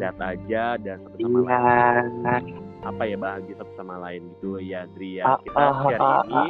sehat 0.00 0.18
aja 0.20 0.64
dan 0.82 0.98
satu 1.04 1.16
sama 1.20 1.38
iya. 1.40 1.58
lain 1.62 2.65
apa 2.82 3.02
ya 3.08 3.16
bahagia 3.16 3.54
satu 3.60 3.72
sama 3.78 3.96
lain 4.02 4.28
gitu. 4.36 4.60
Ya 4.60 4.84
Dri 4.92 5.20
ya. 5.20 5.36
Ah, 5.36 5.38
kita 5.40 5.56
ah, 5.60 5.72
share 5.84 6.00
ah, 6.02 6.22
ini 6.26 6.48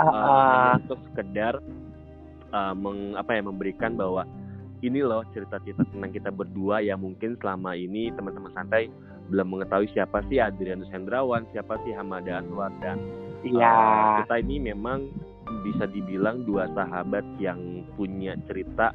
uh, 0.00 0.72
untuk 0.80 1.00
sekedar 1.10 1.54
uh, 2.52 2.74
meng, 2.76 3.16
apa 3.16 3.36
ya 3.36 3.42
memberikan 3.44 3.96
bahwa 3.96 4.24
ini 4.84 5.00
loh 5.00 5.24
cerita-cerita 5.32 5.88
tentang 5.88 6.12
kita 6.12 6.28
berdua 6.28 6.84
yang 6.84 7.00
mungkin 7.00 7.34
selama 7.40 7.72
ini 7.74 8.12
teman-teman 8.12 8.52
santai 8.52 8.92
belum 9.32 9.58
mengetahui 9.58 9.90
siapa 9.90 10.22
sih 10.30 10.38
Adrianus 10.38 10.86
Hendrawan, 10.94 11.48
siapa 11.50 11.80
sih 11.82 11.90
Hamada 11.96 12.38
Anwar. 12.38 12.70
Dan 12.78 13.02
iya. 13.42 13.66
uh, 13.66 14.22
kita 14.22 14.38
ini 14.44 14.70
memang 14.70 15.10
bisa 15.66 15.86
dibilang 15.90 16.46
dua 16.46 16.70
sahabat 16.74 17.24
yang 17.42 17.86
punya 17.98 18.38
cerita 18.46 18.94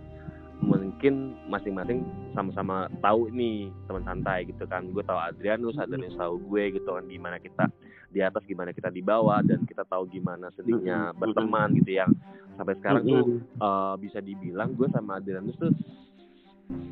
mungkin 0.61 1.33
masing-masing 1.49 2.05
sama-sama 2.37 2.85
tahu 3.01 3.33
nih 3.33 3.73
teman 3.89 4.05
santai 4.05 4.45
gitu 4.45 4.63
kan. 4.69 4.85
Gue 4.93 5.01
tahu 5.01 5.17
Adrianus 5.17 5.77
Adrianus 5.81 6.15
tahu 6.15 6.37
gue 6.49 6.77
gitu 6.77 6.89
kan 6.93 7.05
gimana 7.09 7.37
kita 7.41 7.65
di 8.11 8.19
atas 8.19 8.43
gimana 8.45 8.75
kita 8.75 8.91
di 8.91 9.01
bawah 9.01 9.39
dan 9.41 9.63
kita 9.63 9.87
tahu 9.87 10.03
gimana 10.11 10.51
sedihnya 10.53 11.15
berteman 11.15 11.71
gitu 11.79 11.95
yang 11.95 12.11
sampai 12.59 12.75
sekarang 12.77 13.07
tuh 13.07 13.25
eh, 13.39 13.93
bisa 14.03 14.19
dibilang 14.19 14.75
gue 14.75 14.87
sama 14.91 15.17
Adrianus 15.17 15.55
tuh 15.55 15.71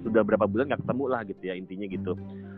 sudah 0.04 0.24
berapa 0.24 0.46
bulan 0.48 0.72
gak 0.72 0.84
ketemu 0.84 1.06
lah 1.08 1.22
gitu 1.28 1.44
ya 1.44 1.56
intinya 1.56 1.88
gitu. 1.88 2.14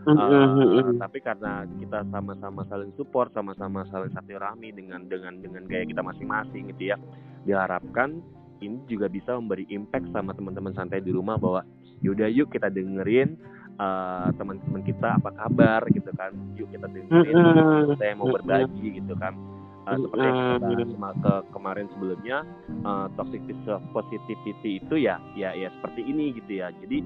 Uh, 0.10 0.98
tapi 0.98 1.22
karena 1.22 1.70
kita 1.78 2.02
sama-sama 2.10 2.66
saling 2.66 2.90
support, 2.98 3.30
sama-sama 3.38 3.86
saling 3.94 4.10
silaturahmi 4.10 4.74
dengan 4.74 5.06
dengan 5.06 5.38
dengan 5.38 5.70
gaya 5.70 5.86
kita 5.86 6.02
masing-masing 6.02 6.74
gitu 6.74 6.94
ya. 6.94 6.98
Diharapkan 7.46 8.22
ini 8.62 8.78
juga 8.86 9.10
bisa 9.10 9.36
memberi 9.36 9.66
impact 9.74 10.14
sama 10.14 10.32
teman-teman 10.38 10.72
santai 10.78 11.02
di 11.02 11.12
rumah 11.12 11.36
bahwa 11.36 11.66
yaudah 12.06 12.30
yuk 12.30 12.54
kita 12.54 12.70
dengerin 12.70 13.36
uh, 13.82 14.30
teman-teman 14.38 14.82
kita 14.86 15.18
apa 15.18 15.30
kabar 15.36 15.82
gitu 15.90 16.10
kan. 16.16 16.32
Yuk 16.56 16.70
kita 16.70 16.88
dengerin 16.88 17.98
saya 17.98 18.14
mau 18.16 18.30
berbagi 18.30 19.02
gitu 19.02 19.18
kan. 19.18 19.34
Uh, 19.82 19.98
seperti 19.98 20.26
yang 20.30 20.38
kita 20.62 21.10
ke 21.26 21.34
kemarin 21.58 21.90
sebelumnya 21.98 22.38
uh, 22.86 23.10
toxic 23.18 23.42
positivity 23.90 24.78
itu 24.78 24.96
ya 25.02 25.18
ya 25.34 25.58
ya 25.58 25.74
seperti 25.82 26.06
ini 26.06 26.38
gitu 26.38 26.62
ya. 26.62 26.70
Jadi 26.86 27.02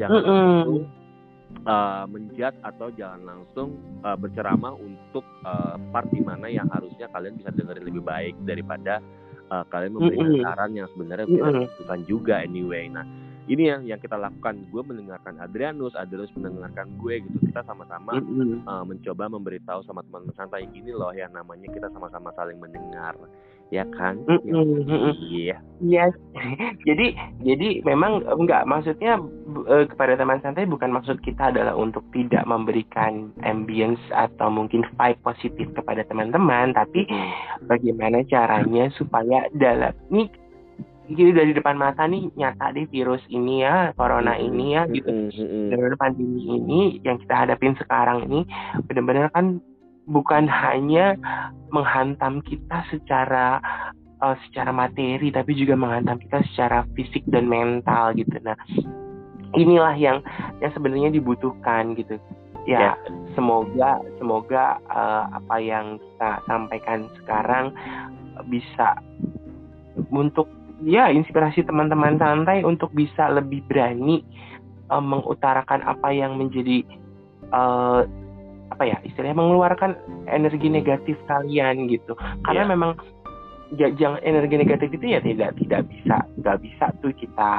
jangan 0.00 0.24
langsung 0.24 0.88
uh, 1.68 2.04
menjat 2.08 2.54
atau 2.64 2.88
jangan 2.96 3.22
langsung 3.28 3.76
uh, 4.02 4.16
berceramah 4.16 4.74
untuk 4.74 5.24
uh, 5.44 5.76
part 5.92 6.08
di 6.10 6.24
mana 6.24 6.48
yang 6.50 6.66
harusnya 6.72 7.06
kalian 7.12 7.36
bisa 7.36 7.52
dengerin 7.52 7.84
lebih 7.86 8.02
baik 8.02 8.34
daripada 8.48 9.04
uh, 9.54 9.64
kalian 9.70 9.94
memberikan 9.94 10.26
Mm-mm. 10.34 10.42
saran 10.42 10.72
yang 10.74 10.88
sebenarnya 10.90 11.26
Mm-mm. 11.30 11.38
tidak 11.38 11.52
dibutuhkan 11.54 12.00
juga 12.10 12.34
anyway. 12.42 12.84
Nah, 12.90 13.06
ini 13.44 13.62
yang 13.68 13.84
yang 13.84 14.00
kita 14.00 14.16
lakukan 14.16 14.64
gue 14.72 14.82
mendengarkan 14.82 15.36
Adrianus 15.36 15.92
Adrianus 15.94 16.32
mendengarkan 16.32 16.96
gue 16.96 17.20
gitu 17.28 17.36
kita 17.52 17.60
sama-sama 17.68 18.16
Mm-mm. 18.16 18.64
uh, 18.64 18.84
mencoba 18.88 19.28
memberitahu 19.28 19.84
sama 19.84 20.00
teman-teman 20.08 20.34
santai 20.34 20.64
ini 20.72 20.90
loh 20.90 21.12
yang 21.12 21.30
namanya 21.30 21.68
kita 21.68 21.92
sama-sama 21.92 22.32
saling 22.32 22.56
mendengar 22.56 23.12
ya 23.74 23.84
kan? 23.98 24.22
Mm-mm. 24.30 24.86
iya. 25.34 25.58
Iya, 25.82 26.06
jadi 26.88 27.18
jadi 27.42 27.82
memang 27.82 28.22
enggak 28.30 28.62
maksudnya 28.64 29.18
eh, 29.66 29.84
kepada 29.90 30.14
teman 30.14 30.38
santai 30.38 30.70
bukan 30.70 30.94
maksud 30.94 31.18
kita 31.26 31.50
adalah 31.50 31.74
untuk 31.74 32.06
tidak 32.14 32.46
memberikan 32.46 33.34
ambience 33.42 34.00
atau 34.14 34.48
mungkin 34.54 34.86
vibe 34.94 35.20
positif 35.26 35.66
kepada 35.74 36.06
teman-teman, 36.06 36.72
tapi 36.78 37.10
bagaimana 37.66 38.22
caranya 38.30 38.86
supaya 38.94 39.50
dalam 39.58 39.92
ini 40.14 40.30
jadi 41.04 41.36
dari 41.36 41.52
depan 41.52 41.76
mata 41.76 42.08
nih 42.08 42.32
nyata 42.32 42.72
deh 42.72 42.88
virus 42.88 43.20
ini 43.28 43.60
ya, 43.60 43.92
corona 43.92 44.40
ini 44.40 44.72
ya 44.72 44.88
gitu. 44.88 45.10
Dari 45.68 45.96
pandemi 46.00 46.48
ini 46.48 46.80
yang 47.04 47.20
kita 47.20 47.44
hadapin 47.44 47.76
sekarang 47.76 48.24
ini 48.24 48.48
benar-benar 48.88 49.28
kan 49.36 49.60
bukan 50.04 50.44
hanya 50.48 51.16
menghantam 51.72 52.44
kita 52.44 52.84
secara 52.92 53.58
eh, 54.20 54.36
secara 54.48 54.70
materi 54.70 55.32
tapi 55.32 55.56
juga 55.56 55.74
menghantam 55.74 56.20
kita 56.20 56.44
secara 56.52 56.84
fisik 56.94 57.24
dan 57.28 57.48
mental 57.48 58.12
gitu. 58.14 58.36
Nah, 58.44 58.56
inilah 59.56 59.94
yang 59.96 60.20
yang 60.60 60.72
sebenarnya 60.74 61.14
dibutuhkan 61.14 61.94
gitu. 61.96 62.18
Ya, 62.64 62.96
semoga 63.36 64.00
semoga 64.16 64.80
eh, 64.88 65.24
apa 65.36 65.56
yang 65.60 66.00
kita 66.00 66.30
sampaikan 66.48 67.12
sekarang 67.20 67.76
bisa 68.48 68.96
untuk 70.10 70.48
ya 70.82 71.12
inspirasi 71.12 71.62
teman-teman 71.62 72.18
santai 72.18 72.66
untuk 72.66 72.90
bisa 72.96 73.28
lebih 73.28 73.62
berani 73.68 74.24
eh, 74.88 75.04
mengutarakan 75.04 75.84
apa 75.84 76.08
yang 76.10 76.40
menjadi 76.40 76.82
eh, 77.52 78.00
apa 78.74 78.82
ya 78.84 78.98
istilahnya 79.06 79.38
mengeluarkan 79.38 79.94
energi 80.26 80.66
negatif 80.66 81.14
kalian 81.30 81.86
gitu. 81.86 82.18
Karena 82.42 82.66
Iya. 82.66 82.72
memang 82.74 82.92
ja- 83.74 83.94
jangan 83.96 84.20
energi 84.22 84.54
negatif 84.54 84.88
itu 84.92 85.06
ya 85.14 85.18
tidak 85.18 85.56
tidak 85.58 85.82
bisa 85.88 86.16
nggak 86.38 86.58
bisa 86.62 86.84
tuh 87.00 87.10
kita 87.16 87.50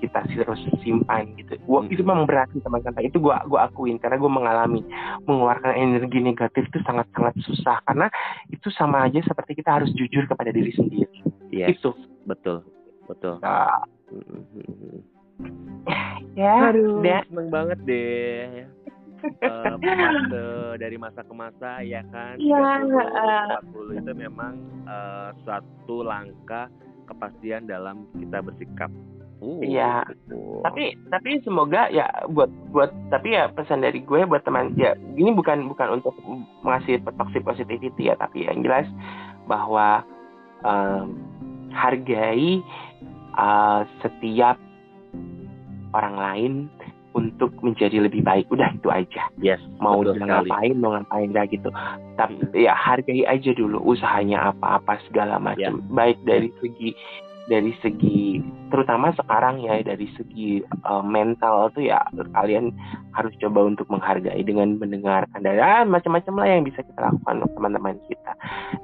kita 0.00 0.18
terus 0.32 0.62
simpan 0.82 1.30
gitu. 1.36 1.54
Gua 1.68 1.84
Mm. 1.84 1.92
itu 1.92 2.02
memang 2.02 2.26
berarti 2.26 2.58
teman 2.58 2.82
santai 2.82 3.06
itu 3.06 3.20
gua 3.20 3.44
gua 3.46 3.68
akuin 3.68 4.00
karena 4.00 4.18
gua 4.18 4.32
mengalami 4.32 4.82
mengeluarkan 5.28 5.76
energi 5.76 6.18
negatif 6.18 6.66
itu 6.66 6.78
sangat 6.82 7.06
sangat 7.14 7.34
susah. 7.44 7.78
Karena 7.84 8.06
itu 8.48 8.66
sama 8.72 9.06
aja 9.06 9.20
seperti 9.22 9.60
kita 9.60 9.78
harus 9.78 9.90
jujur 9.94 10.26
kepada 10.26 10.50
diri 10.50 10.72
sendiri. 10.74 11.22
Yes, 11.52 11.76
itu. 11.78 11.92
Betul. 12.26 12.62
Betul. 13.06 13.42
Nah, 13.42 13.82
Mm-mm, 14.10 14.42
mm-mm. 14.58 14.98
ya 16.34 16.70
Aduh, 16.70 17.02
seneng 17.02 17.48
banget 17.50 17.78
deh. 17.86 18.66
Fase 19.20 20.76
dari 20.80 20.96
masa 20.96 21.20
ke 21.22 21.34
masa 21.34 21.84
ya 21.84 22.00
kan 22.08 22.40
30, 22.40 22.48
40 22.92 24.00
itu 24.00 24.12
memang 24.16 24.54
eh, 24.88 25.30
suatu 25.44 26.02
langkah 26.04 26.72
kepastian 27.10 27.66
dalam 27.66 28.06
kita 28.16 28.38
bersikap. 28.40 28.90
Uh, 29.40 29.56
Iya. 29.64 30.04
uh. 30.36 30.60
tapi 30.68 30.92
tapi 31.08 31.40
semoga 31.40 31.88
ya 31.88 32.04
buat 32.28 32.52
buat 32.76 32.92
tapi 33.08 33.32
ya 33.32 33.48
pesan 33.48 33.80
dari 33.80 34.04
gue 34.04 34.28
buat 34.28 34.44
teman 34.44 34.76
ya 34.76 34.92
ini 35.16 35.32
bukan 35.32 35.64
bukan 35.64 35.96
untuk 35.96 36.12
mengasih 36.60 37.00
toxic 37.16 37.40
positivity 37.40 38.12
ya 38.12 38.20
tapi 38.20 38.44
yang 38.44 38.60
jelas 38.60 38.84
bahwa 39.48 40.04
em, 40.60 41.24
hargai 41.72 42.60
eh, 43.32 43.80
setiap 44.04 44.60
orang 45.96 46.16
lain 46.20 46.52
untuk 47.14 47.54
menjadi 47.60 48.02
lebih 48.02 48.22
baik. 48.22 48.46
Udah 48.50 48.70
itu 48.74 48.88
aja. 48.90 49.28
Yes, 49.40 49.60
mau 49.82 50.00
ngapain 50.02 50.76
mau 50.78 50.94
ngapain 50.94 51.30
dah 51.34 51.46
gitu. 51.50 51.68
Tapi 52.16 52.38
ya 52.54 52.74
hargai 52.76 53.26
aja 53.26 53.50
dulu 53.54 53.82
usahanya 53.82 54.54
apa-apa 54.54 55.00
segala 55.08 55.38
macam. 55.42 55.82
Baik 55.90 56.18
dari 56.24 56.50
segi 56.62 56.94
dari 57.50 57.74
segi 57.82 58.38
terutama 58.70 59.10
sekarang 59.18 59.58
ya 59.66 59.82
dari 59.82 60.06
segi 60.14 60.62
uh, 60.86 61.02
mental 61.02 61.74
tuh 61.74 61.82
ya 61.82 61.98
kalian 62.14 62.70
harus 63.10 63.34
coba 63.42 63.66
untuk 63.66 63.90
menghargai 63.90 64.38
dengan 64.46 64.78
mendengarkan 64.78 65.42
dan 65.42 65.58
ah, 65.58 65.82
macam-macam 65.82 66.34
lah 66.38 66.46
yang 66.46 66.62
bisa 66.62 66.86
kita 66.86 67.00
lakukan 67.10 67.42
teman-teman 67.58 67.96
kita. 68.06 68.32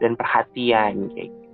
Dan 0.02 0.18
perhatian 0.18 1.14
kayak 1.14 1.30
gitu. 1.30 1.46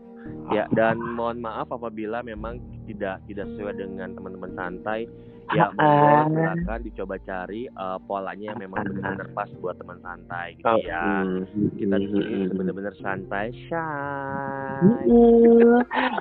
Ya, 0.54 0.68
dan 0.74 1.00
mohon 1.00 1.42
maaf 1.42 1.70
apabila 1.72 2.20
memang 2.22 2.60
tidak 2.86 3.22
tidak 3.26 3.46
sesuai 3.54 3.74
dengan 3.78 4.14
teman-teman 4.14 4.52
santai. 4.54 5.06
Ya, 5.52 5.66
monggo 5.70 6.28
silakan 6.32 6.80
dicoba 6.82 7.16
cari 7.22 7.62
eh, 7.66 7.98
polanya 8.02 8.44
yang 8.48 8.60
memang 8.60 8.82
benar-benar 8.86 9.28
pas 9.32 9.50
buat 9.58 9.76
teman 9.76 9.98
santai 10.00 10.56
gitu 10.56 10.66
Oh, 10.66 10.78
ya. 10.78 11.22
mm, 11.22 11.76
Kita 11.76 11.94
di 11.96 12.06
sini 12.08 12.24
mm, 12.24 12.42
mm. 12.42 12.56
benar-benar 12.56 12.94
santai, 12.96 13.46
shy. 13.66 14.80
Mm-mm. 14.82 15.78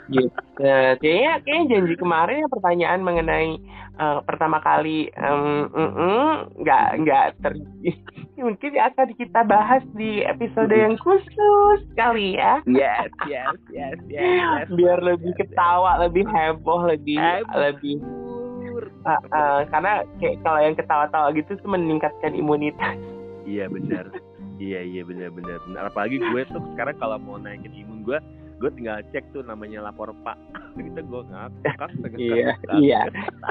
gitu. 0.09 0.29
Kayaknya, 0.57 1.33
kayaknya 1.41 1.65
janji 1.69 1.95
kemarin 1.95 2.43
ya 2.43 2.47
pertanyaan 2.47 3.01
mengenai 3.01 3.49
eh, 3.93 4.19
pertama 4.23 4.59
kali 4.59 5.09
em, 5.11 5.67
mm-mm, 5.67 6.29
nggak 6.59 6.87
nggak 7.01 7.25
ter 7.39 7.53
mungkin 8.41 8.73
akan 8.73 9.13
kita 9.13 9.45
bahas 9.45 9.85
di 9.93 10.25
episode 10.25 10.73
yang 10.73 10.97
khusus 10.97 11.79
kali 11.93 12.33
ya 12.33 12.57
Yes, 12.65 13.13
yes, 13.23 13.53
yes, 13.69 13.97
yes. 14.09 14.17
yes. 14.17 14.65
biar 14.71 14.97
lebih 14.97 15.29
ketawa 15.35 16.01
lebih 16.01 16.25
heboh 16.25 16.89
lebih 16.89 17.21
Heboh. 17.21 17.53
lebih 17.53 18.01
eh, 19.03 19.19
eh, 19.27 19.59
karena 19.67 19.91
kayak 20.17 20.35
kalau 20.39 20.59
yang 20.59 20.73
ketawa-tawa 20.73 21.27
gitu 21.31 21.51
tuh 21.55 21.67
meningkatkan 21.67 22.31
imunitas 22.31 22.95
Iya 23.41 23.65
benar. 23.67 24.05
Iya 24.55 24.79
iya 24.79 25.01
benar 25.01 25.29
benar. 25.29 25.57
benar. 25.63 25.83
Apalagi 25.87 26.21
gue 26.21 26.41
tuh 26.47 26.61
sekarang 26.71 26.93
kalau 26.95 27.17
mau 27.17 27.35
naikin 27.35 27.73
imun 27.73 28.01
gue, 28.01 28.21
gue 28.55 28.69
tinggal 28.71 29.01
cek 29.09 29.25
tuh 29.31 29.41
namanya 29.41 29.81
lapor 29.81 30.13
Pak. 30.21 30.37
Gitu 30.77 31.01
gue 31.01 31.21
ngakak. 31.25 31.89
Iya, 32.15 32.53
iya. 32.77 33.01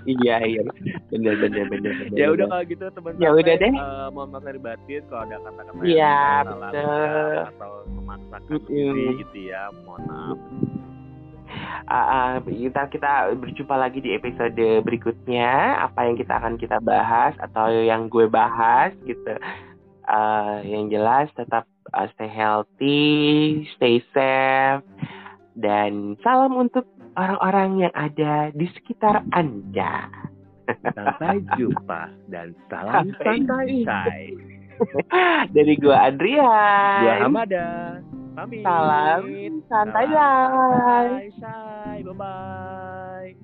iya 0.07 0.37
iya 0.41 0.63
bener 1.11 1.35
bener 1.37 1.65
bener 1.69 1.93
bener 2.01 2.17
Ya 2.17 2.31
udah 2.31 2.47
kalau 2.49 2.65
gitu 2.65 2.85
teman-teman. 2.89 3.21
Ya 3.21 3.31
udah 3.31 3.55
deh. 3.57 3.73
eh, 3.75 4.07
mohon 4.09 4.29
maaf 4.31 4.43
lahir 4.43 4.59
batin 4.59 5.03
kalau 5.05 5.23
ada 5.27 5.37
kata-kata 5.37 5.69
yang 5.77 5.91
Iya, 5.91 6.17
salah 6.41 6.71
betul. 6.71 6.87
ucap 6.87 7.51
atau 7.53 7.73
memaksakan 7.91 8.41
diri 8.65 9.05
gitu 9.19 9.39
ya. 9.45 9.63
Mohon 9.83 10.03
maaf. 10.07 10.39
Ah, 11.91 12.39
kita 12.45 12.87
kita 12.87 13.35
berjumpa 13.35 13.75
lagi 13.75 13.99
di 13.99 14.15
episode 14.15 14.83
berikutnya. 14.87 15.83
Apa 15.87 16.07
yang 16.07 16.17
kita 16.17 16.39
akan 16.39 16.55
kita 16.55 16.79
bahas 16.83 17.35
atau 17.43 17.71
yang 17.71 18.07
gue 18.07 18.31
bahas 18.31 18.95
gitu. 19.03 19.35
Ah, 20.07 20.63
yang 20.63 20.91
jelas 20.91 21.31
tetap 21.35 21.67
ah, 21.91 22.07
stay 22.15 22.31
healthy 22.31 23.67
stay 23.79 24.03
safe 24.15 24.87
dan 25.59 26.15
salam 26.23 26.55
untuk 26.57 26.87
orang-orang 27.19 27.89
yang 27.89 27.95
ada 27.95 28.55
di 28.55 28.67
sekitar 28.77 29.27
anda. 29.35 30.09
Sampai 30.71 31.43
jumpa 31.59 32.15
dan 32.31 32.55
salam 32.71 33.11
Sampai 33.19 33.43
santai. 33.43 34.25
Dari 35.51 35.75
gue 35.77 35.93
Adrian 35.93 37.05
Gua 37.05 37.15
Hamada. 37.21 37.67
Pamit. 38.37 38.62
Salam 38.64 39.24
santai 39.68 40.07
bye 40.12 41.31
santai. 41.41 42.03
Bye 42.05 42.14
bye. 42.14 43.35